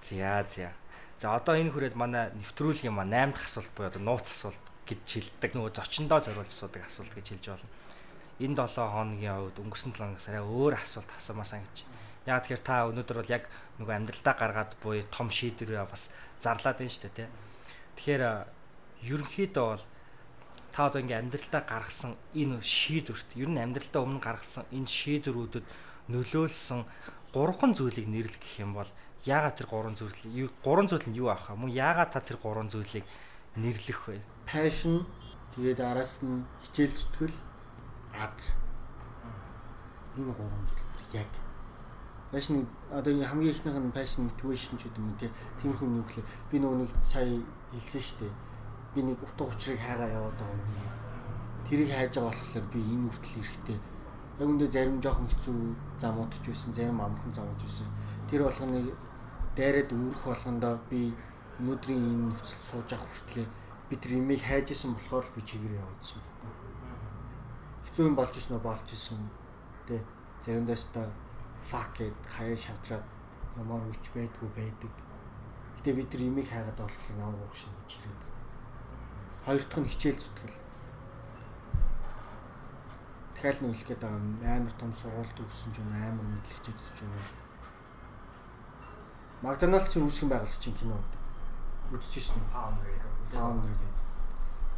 За 0.00 0.44
за. 0.48 0.72
За 1.20 1.36
одоо 1.36 1.54
энэ 1.60 1.68
хүрээд 1.68 2.00
манай 2.00 2.32
нэвтрүүлгийн 2.32 2.96
маань 2.96 3.12
8 3.12 3.36
дахь 3.36 3.44
асуулт 3.44 3.72
буюу 3.76 3.92
одоо 3.92 4.00
нууц 4.00 4.24
асуулт 4.24 4.64
гэж 4.88 5.04
хэлдэг. 5.04 5.52
Нөгөө 5.52 5.76
зочиндоо 5.76 6.24
зориулж 6.24 6.48
асуудаг 6.48 6.88
асуулт 6.88 7.12
гэж 7.12 7.26
хэлж 7.36 7.44
байна. 7.52 7.68
Энэ 8.40 8.56
7 8.56 8.88
хоногийн 8.88 9.36
хувьд 9.36 9.60
өнгөрсөн 9.60 9.92
7 9.92 10.00
хоногоос 10.00 10.28
арай 10.32 10.40
өөр 10.40 10.74
асуулт 10.80 11.10
асуумаа 11.12 11.44
санагч. 11.44 11.84
Яг 12.24 12.40
тэгэхээр 12.40 12.64
та 12.64 12.88
өнөөдөр 12.88 13.16
бол 13.20 13.34
яг 13.36 13.44
нөгөө 13.76 13.94
амьдралдаа 14.00 14.34
гаргаад 14.40 14.72
буй 14.80 15.04
том 15.12 15.28
шийдвэрээ 15.28 15.84
бас 15.84 16.16
зарлаад 16.40 16.80
байна 16.80 16.88
шүү 16.88 17.04
дээ 17.04 17.16
тий. 17.20 17.28
Тэгэхээр 18.00 18.24
ерөнхийдөө 19.12 19.66
бол 19.76 19.84
та 20.72 20.80
одоо 20.88 21.00
ингээм 21.04 21.28
амьдралдаа 21.28 21.62
гаргасан 21.68 22.16
энэ 22.32 22.64
шийдвэрт 22.64 23.28
ер 23.36 23.50
нь 23.52 23.60
амьдралдаа 23.60 24.00
өмнө 24.08 24.24
гаргасан 24.24 24.64
энэ 24.72 24.88
шийдвэрүүдэд 24.88 25.66
нөлөөлсөн 26.08 26.80
гурван 27.36 27.72
зүйлийг 27.76 28.08
нэрлэх 28.08 28.40
гэх 28.40 28.64
юм 28.64 28.72
бол 28.78 28.90
яагаад 29.28 29.56
тэр 29.60 29.68
гурван 29.68 29.96
зүйлийг 30.00 30.52
гурван 30.64 30.88
зүйл 30.88 31.06
нь 31.12 31.18
юу 31.20 31.28
аах 31.28 31.52
вэ? 31.52 31.60
Мөн 31.60 31.76
яагаад 31.76 32.10
та 32.16 32.24
тэр 32.24 32.40
гурван 32.40 32.72
зүйлийг 32.72 33.04
нэрлэх 33.60 34.00
вэ? 34.08 34.18
Passion 34.48 35.04
тэгээд 35.56 35.80
араас 35.84 36.24
нь 36.24 36.46
хичээл 36.64 36.94
зүтгэл 36.96 37.36
аз. 38.14 38.56
Энэ 40.16 40.32
гурван 40.32 40.66
зүйл 40.66 41.20
яг 41.20 41.30
passion 42.32 42.66
одоо 42.90 43.12
хамгийн 43.24 43.54
ихнийх 43.54 43.78
нь 43.78 43.92
passion 43.92 44.30
motivation 44.30 44.78
ч 44.78 44.86
гэдэг 44.86 44.98
юм 45.02 45.16
тий. 45.18 45.30
Тиймэрхүү 45.58 45.86
юм 45.86 45.96
юу 45.98 46.06
гэхээр 46.06 46.26
би 46.50 46.56
нөгөө 46.58 46.78
нэг 46.78 46.90
сая 46.94 47.26
хэлсэн 47.74 48.02
шүү 48.06 48.18
дээ. 48.22 48.32
Би 48.94 49.00
нэг 49.02 49.18
утга 49.18 49.44
учирыг 49.50 49.80
хайгаа 49.82 50.08
яваад 50.14 50.38
байгаа 50.38 50.54
юм. 50.54 50.94
Тэрийг 51.66 51.90
хайж 51.90 52.14
байгаа 52.14 52.30
болохоор 52.30 52.66
би 52.70 52.80
энэ 52.86 53.06
үртэл 53.10 53.40
эрэхтэй. 53.42 53.78
Яг 54.38 54.48
үндэ 54.48 54.66
зарим 54.70 55.02
жоохон 55.02 55.26
хэцүү 55.26 55.56
замууд 55.98 56.32
ч 56.38 56.46
байсан, 56.46 56.70
зарим 56.74 57.02
амархан 57.02 57.34
замууд 57.34 57.60
байсан. 57.62 57.88
Тэр 58.30 58.46
болгоныг 58.46 58.86
дайраад 59.58 59.90
өнгөрөх 59.90 60.24
болгондоо 60.30 60.74
би 60.86 61.00
өнөөдрийн 61.58 62.02
энэ 62.14 62.26
нөхцөлд 62.30 62.62
сууж 62.62 62.88
авах 62.94 63.10
хүртлээр 63.10 63.50
би 63.90 63.94
тэр 63.98 64.12
имийг 64.22 64.42
хайж 64.46 64.70
исэн 64.70 64.94
болохоор 64.94 65.26
би 65.34 65.42
чигээр 65.42 65.82
явуулсан 65.82 66.29
юм 68.06 68.14
болж 68.16 68.34
исэн 68.36 68.56
нь 68.56 68.62
болж 68.62 68.86
исэн. 68.92 69.18
Тэ 69.86 70.00
заримдаас 70.44 70.84
та 70.94 71.10
фак 71.64 71.96
гэд 71.96 72.16
хаяа 72.24 72.56
шантраад 72.56 73.04
ямар 73.56 73.82
үуч 73.84 74.04
байдгүй 74.14 74.48
байдаг. 74.56 74.92
Гэтэ 75.76 75.92
бид 75.96 76.08
тэр 76.10 76.22
имийг 76.28 76.48
хайгаад 76.48 76.78
болохоор 76.80 77.16
намайг 77.18 77.42
урагшин 77.44 77.72
гэж 77.84 77.90
хэлээд. 77.96 78.22
Хоёр 79.44 79.62
дахь 79.64 79.80
нь 79.80 79.90
хичээл 79.90 80.20
зүтгэл. 80.20 80.58
Дахиад 83.34 83.58
нь 83.64 83.72
хэлэх 83.72 83.88
гээд 83.88 84.02
байгаа 84.04 84.56
амар 84.56 84.74
том 84.76 84.92
сургуульд 84.92 85.38
өгсөн 85.40 85.70
ч 85.72 85.76
юм 85.80 85.90
амар 85.92 86.26
мэдлэгчд 86.28 86.78
ч 86.96 86.98
юм 87.04 87.12
Макдоналдсын 89.40 90.04
үүсгэн 90.04 90.28
байгуулагчийн 90.28 90.76
кино 90.76 91.00
үзчихсэн 91.96 92.36
үү? 92.36 92.48
Founder 93.32 93.72
гэдэг. 93.72 93.96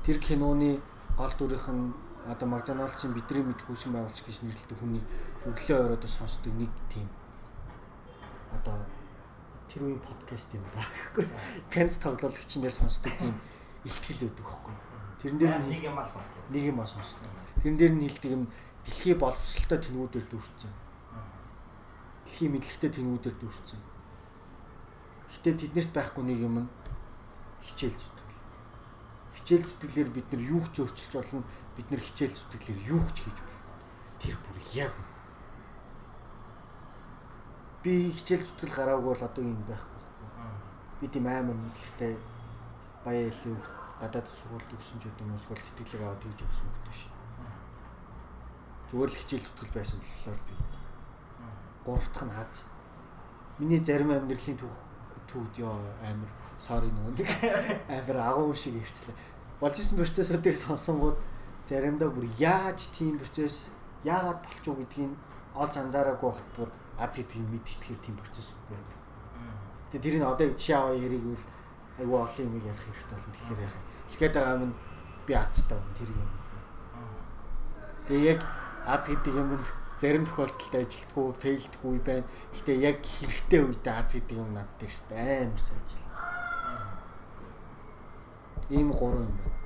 Тэр 0.07 0.19
киноны 0.23 0.79
гол 1.19 1.35
дүрийнх 1.35 1.67
нь 1.67 1.91
одоо 2.27 2.47
Макдоналдсын 2.49 3.15
бидний 3.15 3.43
мэдх 3.43 3.67
үүсгэн 3.71 3.93
байгуулагч 3.93 4.23
гэж 4.23 4.39
нэрлэдэг 4.47 4.79
хүний 4.79 5.03
өглөө 5.47 5.79
оройд 5.97 6.07
сонсдог 6.07 6.53
нэг 6.55 6.71
тийм 6.93 7.09
одоо 8.53 8.87
тэр 9.67 9.83
үеийн 9.89 10.03
подкаст 10.03 10.55
юм 10.55 10.65
да. 10.75 10.85
Пенс 11.71 11.99
тоглоомчнээр 11.99 12.75
сонсдог 12.75 13.13
тийм 13.19 13.35
ихтгэл 13.83 14.29
өгдөг 14.31 14.47
хөхгүй. 14.47 14.77
Тэрэн 15.23 15.39
дээр 15.39 15.59
нэг 15.67 15.83
юм 15.83 15.99
аа 15.99 16.07
сонсдог. 16.07 16.43
Нэг 16.53 16.65
юм 16.71 16.79
аа 16.79 16.87
сонсдог. 16.87 17.31
Тэрэн 17.63 17.79
дээр 17.79 17.93
нь 17.97 18.05
хэлдэг 18.07 18.31
юм 18.31 18.45
дэлхий 18.85 19.15
боловсралтай 19.17 19.79
тэнүүдээр 19.81 20.27
дүүрсэн. 20.29 20.73
Дэлхийн 22.29 22.53
мэдлэгтэй 22.53 22.91
тэнүүдээр 22.93 23.37
дүүрсэн 23.41 23.81
Гэтэ 25.33 25.73
тэднэрт 25.73 25.93
байхгүй 25.97 26.25
нэг 26.29 26.39
юм 26.45 26.57
нь 26.61 26.69
хичээл 27.65 27.97
зүтгэл. 27.97 28.37
Хичээл 29.33 29.65
зүтгэлээр 29.65 30.11
бид 30.13 30.29
нар 30.29 30.43
юу 30.45 30.61
ч 30.69 30.85
өөрчилж 30.85 31.13
болно. 31.17 31.41
Бид 31.83 31.99
нар 31.99 32.03
хичээл 32.07 32.39
зүтгэлээр 32.39 32.81
юу 32.95 33.03
ч 33.11 33.27
хийж 33.27 33.39
болно. 33.43 33.67
Тэр 34.23 34.37
бүр 34.39 34.59
яг 34.79 34.95
би 37.83 38.15
хичээл 38.15 38.47
зүтгэл 38.47 38.71
гараагүй 38.79 39.11
бол 39.11 39.27
одоо 39.27 39.43
юм 39.43 39.59
байхгүй. 39.67 40.03
Би 41.03 41.07
тийм 41.11 41.27
амар 41.27 41.59
мэдлэгтэй 41.59 42.15
баяа 43.03 43.27
илүү 43.27 43.59
гадаад 43.99 44.27
сургуульд 44.31 44.71
өгсөн 44.79 45.03
ч 45.03 45.11
юм 45.11 45.35
эсвэл 45.35 45.59
тэтгэлэг 45.59 46.03
аваад 46.07 46.23
хийж 46.23 46.41
өгсөн 46.47 46.69
хөлт 46.71 46.87
биш. 46.87 47.01
Зүгээр 48.95 49.11
л 49.11 49.19
хичээл 49.19 49.47
зүтгэл 49.51 49.75
байсан 49.75 49.99
болохоор 49.99 50.41
би. 50.47 50.55
Гурав 51.83 52.07
дахь 52.15 52.27
нь 52.31 52.37
хаз. 52.39 52.63
Миний 53.59 53.83
зарим 53.83 54.15
амьдралын 54.15 54.59
түүх 54.63 54.79
төвд 55.27 55.55
ёо 55.59 55.75
амир 56.07 56.31
sorry 56.63 56.87
нөгөө 56.95 57.19
нэг 57.19 57.31
амир 57.99 58.17
агуу 58.23 58.55
шиг 58.55 58.79
ирчлээ. 58.79 59.19
Болж 59.59 59.75
исэн 59.83 59.99
процессор 59.99 60.39
дээр 60.39 60.55
сонсонгууд 60.55 61.19
заримдаа 61.67 62.11
бүр 62.11 62.27
яаж 62.39 62.91
тийм 62.97 63.19
процесс 63.19 63.71
яагаад 64.05 64.43
болчих 64.43 64.69
уу 64.69 64.79
гэдгийг 64.83 65.13
олж 65.55 65.75
анзаараагүй 65.77 66.29
байхад 66.31 66.51
бүр 66.57 66.69
аз 66.99 67.17
гэдгийг 67.17 67.47
мэдтгэхэр 67.53 68.01
тийм 68.03 68.17
процесс 68.17 68.53
байна. 68.71 68.95
Тэгээ 69.91 70.03
тэр 70.03 70.17
нь 70.19 70.27
одоо 70.27 70.49
чи 70.57 70.73
аваа 70.73 70.97
яриг 70.97 71.23
үл 71.23 71.45
айгүй 72.01 72.19
олон 72.19 72.47
юм 72.49 72.55
ярих 72.67 72.83
хэрэгтэй 72.83 73.17
болно. 73.17 73.35
Тэгэхээр 73.37 73.65
яхаа. 73.67 73.83
Эхлээд 74.11 74.35
байгаа 74.35 74.57
юм 74.65 74.75
би 75.27 75.33
азтай 75.35 75.79
байна 75.79 75.97
тэр 75.99 76.11
юм. 76.11 76.31
Тэгээ 78.09 78.31
яг 78.33 78.41
аз 78.87 79.05
гэдэг 79.09 79.35
юм 79.37 79.51
нь 79.55 79.67
зарим 80.03 80.25
тохиолдолд 80.27 80.75
ажилтгүй, 80.75 81.27
фейлдгүй 81.39 81.99
байна. 82.03 82.27
Гэтэ 82.57 82.73
яг 82.83 82.99
хэрэгтэй 83.07 83.61
үедээ 83.63 83.95
аз 83.95 84.11
гэдэг 84.19 84.37
юм 84.41 84.51
над 84.51 84.69
дээр 84.81 84.91
ч 84.91 85.01
амар 85.15 85.63
сайн 85.63 85.79
ажиллана. 85.87 86.11
Ийм 88.73 88.89
гурван 88.91 89.31
юм 89.31 89.37
байна. 89.39 89.62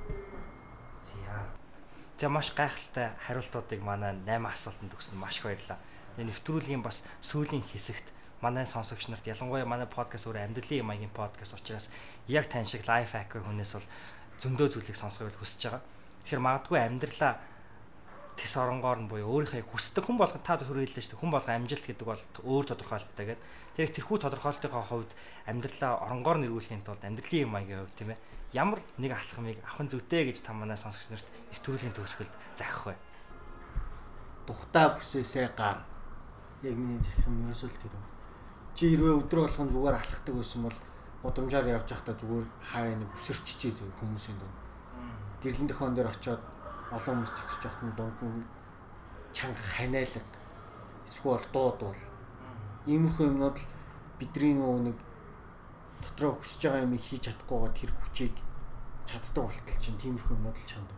За. 2.17 2.29
Маш 2.29 2.49
гайхалтай 2.49 3.13
хариултуудыг 3.29 3.81
манай 3.85 4.17
8 4.25 4.41
асуултанд 4.49 4.89
өгсөн 4.97 5.21
маш 5.21 5.37
их 5.37 5.45
баярлалаа. 5.45 5.77
Нэвтрүүлгийн 6.17 6.81
бас 6.81 7.05
сүүлийн 7.21 7.61
хэсэгт 7.61 8.09
манай 8.41 8.65
сонсогч 8.65 9.05
нарт 9.13 9.29
ялангуяа 9.29 9.69
манай 9.69 9.85
подкаст 9.85 10.25
өөр 10.25 10.41
амьдралын 10.49 10.81
маягийн 10.81 11.13
подкаст 11.13 11.53
учраас 11.53 11.93
яг 12.25 12.49
тань 12.49 12.65
шиг 12.65 12.89
лайф 12.89 13.13
хакер 13.13 13.45
хүнээс 13.45 13.77
бол 13.77 13.87
зөндөө 14.41 14.67
зүйлийг 14.73 14.97
сонсгоё 14.97 15.29
хүсэж 15.29 15.61
байгаа. 15.69 15.81
Тэгэхээр 16.25 16.41
магадгүй 16.41 16.79
амьдралаа 16.81 17.33
тис 18.33 18.53
оронгоор 18.57 18.97
нь 18.97 19.09
буюу 19.13 19.37
өөрийнхөө 19.37 19.69
хүсдэг 19.69 20.01
хүн 20.01 20.17
болгон 20.17 20.41
та 20.41 20.57
хэллээ 20.57 20.89
шүү 20.89 21.17
дээ. 21.17 21.21
Хүн 21.21 21.33
болгон 21.33 21.53
амжилт 21.53 21.85
гэдэг 21.85 22.05
бол 22.05 22.23
өөр 22.45 22.65
тодорхойлолттой 22.65 23.25
гэдэг. 23.29 23.45
Тэр 23.77 23.89
тэрхүү 23.93 24.17
тодорхойлолтын 24.25 24.73
хувьд 24.73 25.11
амьдралаа 25.45 26.01
оронгоор 26.05 26.41
нэрвүүлэхийн 26.41 26.81
тулд 26.81 27.01
амьдралын 27.01 27.45
юм 27.45 27.57
аягийн 27.57 27.81
хувьд 27.81 27.97
тийм 27.97 28.09
ээ. 28.13 28.21
Ямар 28.53 28.79
нэг 28.95 29.11
алхмыг 29.11 29.59
авах 29.59 29.91
зүйтэй 29.91 30.31
гэж 30.31 30.39
та 30.39 30.55
манай 30.55 30.79
сонсогч 30.79 31.11
нарт 31.11 31.27
нэвтрүүлгийн 31.51 31.91
төгсгөлд 31.91 32.31
захих 32.55 32.87
вэ? 32.87 32.95
Тухтаа 34.47 34.95
бүсээсээ 34.95 35.51
гар. 35.51 35.83
Яг 36.63 36.79
миний 36.79 37.03
захим 37.03 37.43
ерөөсөө 37.43 37.75
тэр. 37.75 37.91
Чи 38.71 38.95
хэрвээ 38.95 39.19
өдрө 39.19 39.43
болгон 39.51 39.67
зүгээр 39.67 39.99
алхахдаг 39.99 40.35
байсан 40.39 40.63
бол 40.63 40.77
удамжаар 41.27 41.67
явж 41.75 41.91
байхдаа 41.91 42.15
зүгээр 42.15 42.47
хаа 42.63 42.95
нэг 42.95 43.09
өсөрччээ 43.19 43.71
зөв 43.75 43.91
хүмүүсийн 43.99 44.39
дунд. 44.39 44.57
Гэрлэн 45.43 45.67
дөхөн 45.67 45.91
дээр 45.91 46.07
очиод 46.07 46.39
олон 46.95 47.19
хүмүүс 47.19 47.33
зогсож 47.35 47.63
явахт 47.67 47.83
нь 47.83 47.95
дунд 47.99 48.19
нь 48.23 48.47
чанга 49.35 49.59
ханиалга 49.59 50.23
эсвэл 51.03 51.45
дуудвал 51.51 51.99
иймэрхүү 52.87 53.27
юмнууд 53.27 53.57
л 53.59 53.67
бидний 54.19 54.55
нөгөө 54.55 54.81
нэг 54.87 54.97
дотроо 56.03 56.33
хүсэж 56.37 56.61
байгаа 56.63 56.85
юм 56.85 56.93
хийж 56.97 57.21
чадахгүйгаа 57.25 57.71
тэр 57.73 57.91
хүчийг 57.93 58.35
чаддаг 59.07 59.43
болтол 59.47 59.79
чинь 59.79 59.99
тиймэрхүү 60.01 60.35
юмнууд 60.35 60.57
л 60.59 60.69
чанд. 60.69 60.89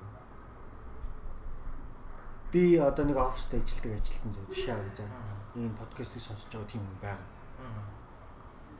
Би 2.51 2.77
одоо 2.81 3.05
нэг 3.05 3.17
оффист 3.17 3.53
ажилладаг 3.53 4.01
ажилтан 4.01 4.31
зөв 4.33 4.45
жишээ 4.49 4.73
авъя 4.73 4.95
за. 4.97 5.05
Энэ 5.53 5.77
подкастыг 5.77 6.21
сонсож 6.25 6.49
байгаа 6.49 6.71
тийм 6.71 6.81
хүн 6.81 6.99
байгаа. 7.05 7.27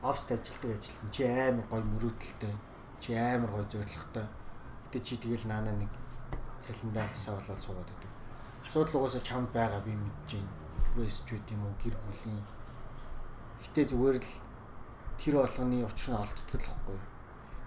Оффист 0.02 0.30
ажилладаг 0.34 0.70
ажилтан 0.74 1.10
чи 1.14 1.22
амар 1.22 1.66
гоё 1.70 1.84
мөрөөдөлтэй, 1.86 2.54
чи 2.98 3.10
амар 3.14 3.50
гоё 3.54 3.66
зоригтой. 3.70 4.26
Гэтэ 4.90 4.98
чи 5.06 5.14
тэгэл 5.22 5.46
наанаа 5.46 5.76
нэг 5.78 5.92
цалиндаа 6.58 7.06
хасаа 7.06 7.38
болоод 7.38 7.62
суугаад 7.62 7.86
байдаг. 7.86 8.10
Асуудал 8.66 8.96
угаасаа 8.98 9.22
чамд 9.22 9.48
байгаа 9.54 9.80
би 9.86 9.94
мэдэж 9.94 10.42
байна. 10.42 10.58
Үт 10.98 11.46
юм 11.54 11.62
уу 11.62 11.74
гэр 11.78 11.94
бүлийн. 11.94 12.42
Гэтэ 13.62 13.94
зүгээр 13.94 14.18
л 14.18 14.30
тэр 15.20 15.34
болгоны 15.36 15.84
учир 15.84 16.16
нь 16.16 16.20
олддог 16.24 16.56
л 16.56 16.64
хэвгүй. 16.64 16.98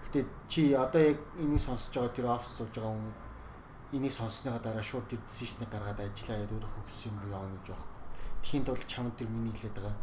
Гэтэ 0.02 0.20
чи 0.50 0.74
одоо 0.74 1.02
яг 1.14 1.18
энийг 1.38 1.62
сонсож 1.62 1.94
байгаа 1.94 2.10
тэр 2.18 2.26
офис 2.34 2.50
сууж 2.58 2.74
байгаа 2.74 2.90
хүн 2.90 3.14
энийг 3.94 4.10
сонссныхаа 4.10 4.58
дараа 4.58 4.82
шууд 4.82 5.06
тэр 5.06 5.22
дисишнийг 5.22 5.70
гаргаад 5.70 6.02
ажиллаа 6.02 6.42
яд 6.42 6.50
өөрөө 6.50 6.70
хөгссөн 6.74 7.14
юм 7.14 7.30
явна 7.30 7.54
гэж 7.62 7.70
байна. 7.70 7.86
Тхийн 8.42 8.64
тулд 8.66 8.84
чамд 8.90 9.14
тэр 9.14 9.30
миний 9.30 9.54
хэлээд 9.54 9.78
байгаа 9.78 9.96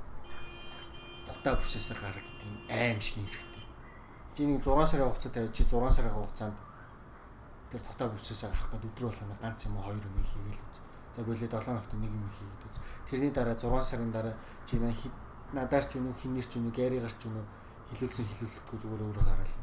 тухтай 1.27 1.55
бүсээсээ 1.59 1.97
гар 1.99 2.15
гэдэг 2.15 2.47
юм 2.47 2.57
аим 2.71 2.99
шиг 3.03 3.19
хэрэгтэй. 3.27 3.65
Чи 4.35 4.41
нэг 4.47 4.63
6 4.63 4.87
сарын 4.87 5.07
хугацаа 5.11 5.31
тавиад 5.35 5.51
чи 5.51 5.63
6 5.67 5.91
сарын 5.91 6.15
хугацаанд 6.15 6.57
тэр 7.71 7.81
тухтай 7.83 8.07
бүсээсээ 8.07 8.49
гарах 8.51 8.71
гэдэг 8.71 8.89
өдрөө 8.95 9.09
болгоно 9.11 9.35
ганц 9.43 9.59
юм 9.67 9.75
уу 9.75 9.85
хоёр 9.91 10.03
юм 10.07 10.15
хийгээл 10.23 10.63
үз. 10.71 10.79
За 11.15 11.21
болоо 11.27 11.47
7 11.51 11.51
хоногт 11.67 11.91
нэг 11.99 12.11
юм 12.15 12.29
хийгээд 12.31 12.63
үз. 12.67 12.77
Тэрний 13.07 13.31
дараа 13.35 13.55
6 13.59 13.83
сарын 13.83 14.11
дараа 14.11 14.35
чи 14.63 14.79
надаар 15.51 15.85
ч 15.85 15.99
үнэ 15.99 16.15
хинээр 16.15 16.47
ч 16.47 16.53
үнэ 16.59 16.71
гэрийгар 16.71 17.11
ч 17.11 17.27
үнэ 17.27 17.41
хилүүлсэн 17.91 18.25
хилүүлэхгүй 18.27 18.77
зүгээр 18.79 19.03
өөрөө 19.03 19.25
гараал. 19.27 19.55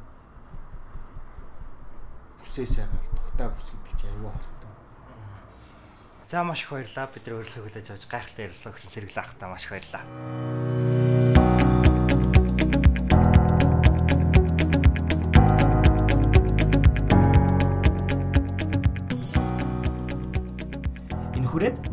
Бүсээсээ 2.45 2.87
гар 2.87 3.07
тухтай 3.17 3.49
бүс 3.49 3.69
гэдэг 3.73 3.95
чи 3.97 4.07
аюу 4.13 4.29
хортой. 4.29 4.73
За 6.29 6.45
маш 6.45 6.63
их 6.65 6.71
баярлалаа. 6.77 7.09
Бид 7.09 7.25
нар 7.25 7.37
өөрлөгөө 7.41 7.65
хүлээж 7.65 7.89
авч 7.89 8.05
гайхалтай 8.05 8.45
ярилцлага 8.45 8.77
өгсөн 8.77 8.93
сэргэлэн 8.93 9.25
ахтаа 9.25 9.49
маш 9.49 9.65
их 9.65 9.73
баярлалаа. 9.73 11.08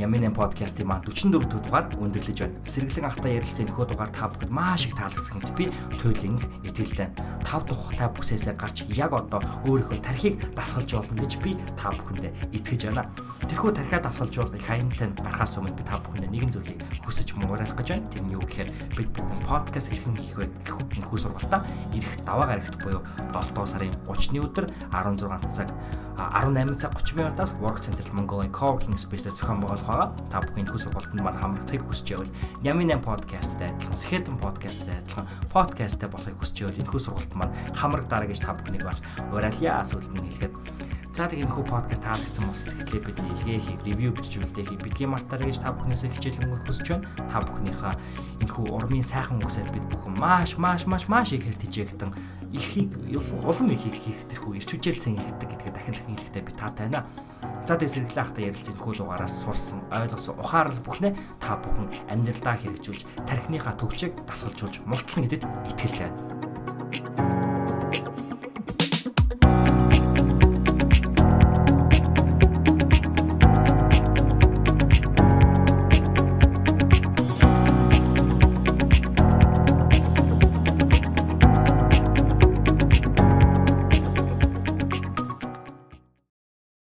Ямины 0.05 0.29
подкастын 0.29 0.85
маань 0.85 1.01
44 1.01 1.49
дэх 1.49 1.65
дугаар 1.65 1.89
өндөрлөж 1.97 2.37
байна. 2.37 2.61
Сэргэлэн 2.61 3.09
ахтай 3.09 3.41
ярилцсан 3.41 3.65
энэхүү 3.65 3.85
дугаар 3.89 4.13
та 4.13 4.29
бүхэнд 4.29 4.53
маш 4.53 4.85
их 4.85 4.93
таалагдсан 4.93 5.41
гэж 5.41 5.51
би 5.57 5.65
туйлын 5.97 6.37
итгэлтэй. 6.61 7.09
5 7.41 7.65
тухтай 7.65 8.09
бүсээсээ 8.13 8.53
гарч 8.53 8.85
яг 8.93 9.17
одоо 9.17 9.41
өөрийнхөө 9.65 10.05
тархийг 10.05 10.37
дасгалж 10.53 10.93
болно 10.93 11.25
гэж 11.25 11.41
би 11.41 11.57
та 11.73 11.89
бүхэндээ 11.89 12.53
итгэж 12.53 12.81
байна. 12.93 13.09
Тэрхүү 13.49 13.71
тархиа 13.73 13.99
дасгалж 14.05 14.33
болох 14.37 14.53
их 14.53 14.67
хаянтай 14.69 15.09
гарахаас 15.09 15.57
өмнө 15.57 15.73
би 15.73 15.81
та 15.89 15.97
бүхэндээ 15.97 16.29
нэгэн 16.29 16.53
зүйлийг 16.53 16.79
хүсэж 17.01 17.33
мууруулах 17.41 17.73
гэж 17.73 17.87
байна. 17.97 18.05
Тэр 18.13 18.21
нь 18.29 18.33
юу 18.37 18.45
гэхээр 18.45 18.69
бид 18.93 19.09
бүхэн 19.09 19.41
подкаст 19.49 19.89
хэрхэн 19.89 20.21
хийх 20.21 20.37
вэ 20.37 20.45
гэх 20.69 21.01
энэхүү 21.01 21.17
сургалтаа 21.17 21.65
ирэх 21.97 22.13
даваа 22.21 22.53
гарагт 22.53 22.77
буюу 22.77 23.01
7 23.33 23.57
сарын 23.65 23.97
30-ны 24.05 24.37
өдөр 24.45 24.69
16 24.93 25.49
цаг 25.49 25.73
18 26.15 26.75
цаг 26.79 26.95
30 26.95 27.15
минутаас 27.15 27.51
Work 27.59 27.79
Central 27.83 28.09
Mongolia 28.15 28.49
Coworking 28.49 28.95
Space-ээр 28.95 29.35
зохион 29.35 29.59
байгуулах 29.59 29.83
байгаа. 29.83 30.09
Та 30.31 30.39
бүхэн 30.39 30.63
энэ 30.63 30.79
сургалтанд 30.79 31.19
маань 31.19 31.39
хамрагдахыг 31.39 31.83
хүсэж 31.83 32.07
байвал 32.15 32.31
Yamin 32.63 32.89
8 32.95 33.03
podcast-тай 33.03 33.69
адилхан, 33.75 33.99
Skeleton 33.99 34.37
podcast-тай 34.39 34.95
адилхан 34.95 35.27
podcast-тай 35.51 36.07
болохыг 36.07 36.39
хүсэж 36.39 36.57
байвал 36.63 36.79
энэ 36.79 36.91
сургалт 37.03 37.33
маань 37.35 37.55
хамрагдаарай 37.75 38.27
гэж 38.31 38.39
та 38.47 38.55
бүхнийг 38.55 38.87
бас 38.87 39.03
уриалъя. 39.35 39.83
Асуулт 39.83 40.07
нь 40.07 40.23
хэлэхэд 40.23 40.53
За 41.15 41.31
энэ 41.31 41.47
хүү 41.47 41.63
подкаст 41.71 42.03
таалагдсан 42.03 42.43
бас 42.51 42.67
тэгэхээр 42.67 43.07
бид 43.07 43.15
илгээ 43.15 43.59
хийх, 43.63 43.79
ревю 43.87 44.11
хийх, 44.19 44.83
бидний 44.83 45.07
мартаарай 45.07 45.47
гэж 45.47 45.63
та 45.63 45.71
бүхнээс 45.71 46.11
хичээлэн 46.11 46.59
хүсэж 46.67 46.91
байна. 46.91 47.07
Та 47.31 47.39
бүхнийхээ 47.39 47.95
энэ 48.43 48.51
хүү 48.51 48.67
урмын 48.67 48.99
сайхан 48.99 49.39
үгсээр 49.39 49.71
бид 49.71 49.87
бүхэн 49.95 50.11
маш 50.11 50.59
маш 50.59 50.83
маш 50.83 51.07
маш 51.07 51.31
их 51.31 51.47
хэр 51.47 51.55
тижээгтэн 51.55 52.11
ихийг 52.55 52.91
улам 53.43 53.67
ихийг 53.69 53.95
хийх 53.99 54.19
тэрхүү 54.31 54.55
ирч 54.57 54.69
хүчээлсэн 54.71 55.19
хэлдэг 55.19 55.49
гэдгээ 55.51 55.73
дахин 55.75 55.95
дахин 55.95 56.15
хэлэхдээ 56.15 56.43
би 56.47 56.53
таатай 56.55 56.87
байна. 56.87 57.03
За 57.67 57.75
тэг 57.75 57.89
сэргэлэн 57.91 58.23
ахта 58.23 58.39
ярилцсан 58.41 58.77
хүү 58.79 58.93
дугаараас 58.95 59.35
сурсан, 59.43 59.83
ойлгосон 59.91 60.39
ухаарл 60.39 60.79
бүхнээ 60.85 61.13
та 61.41 61.59
бүхэн 61.59 61.91
амьдралдаа 62.13 62.55
хэрэгжүүлж 62.61 63.03
тархиныхаа 63.27 63.75
төвчийг 63.75 64.13
дасгалжуулж 64.23 64.85
мултлан 64.85 65.27
гэдэгт 65.27 65.45
итгэлтэй 65.73 66.07
байна. 66.07 67.34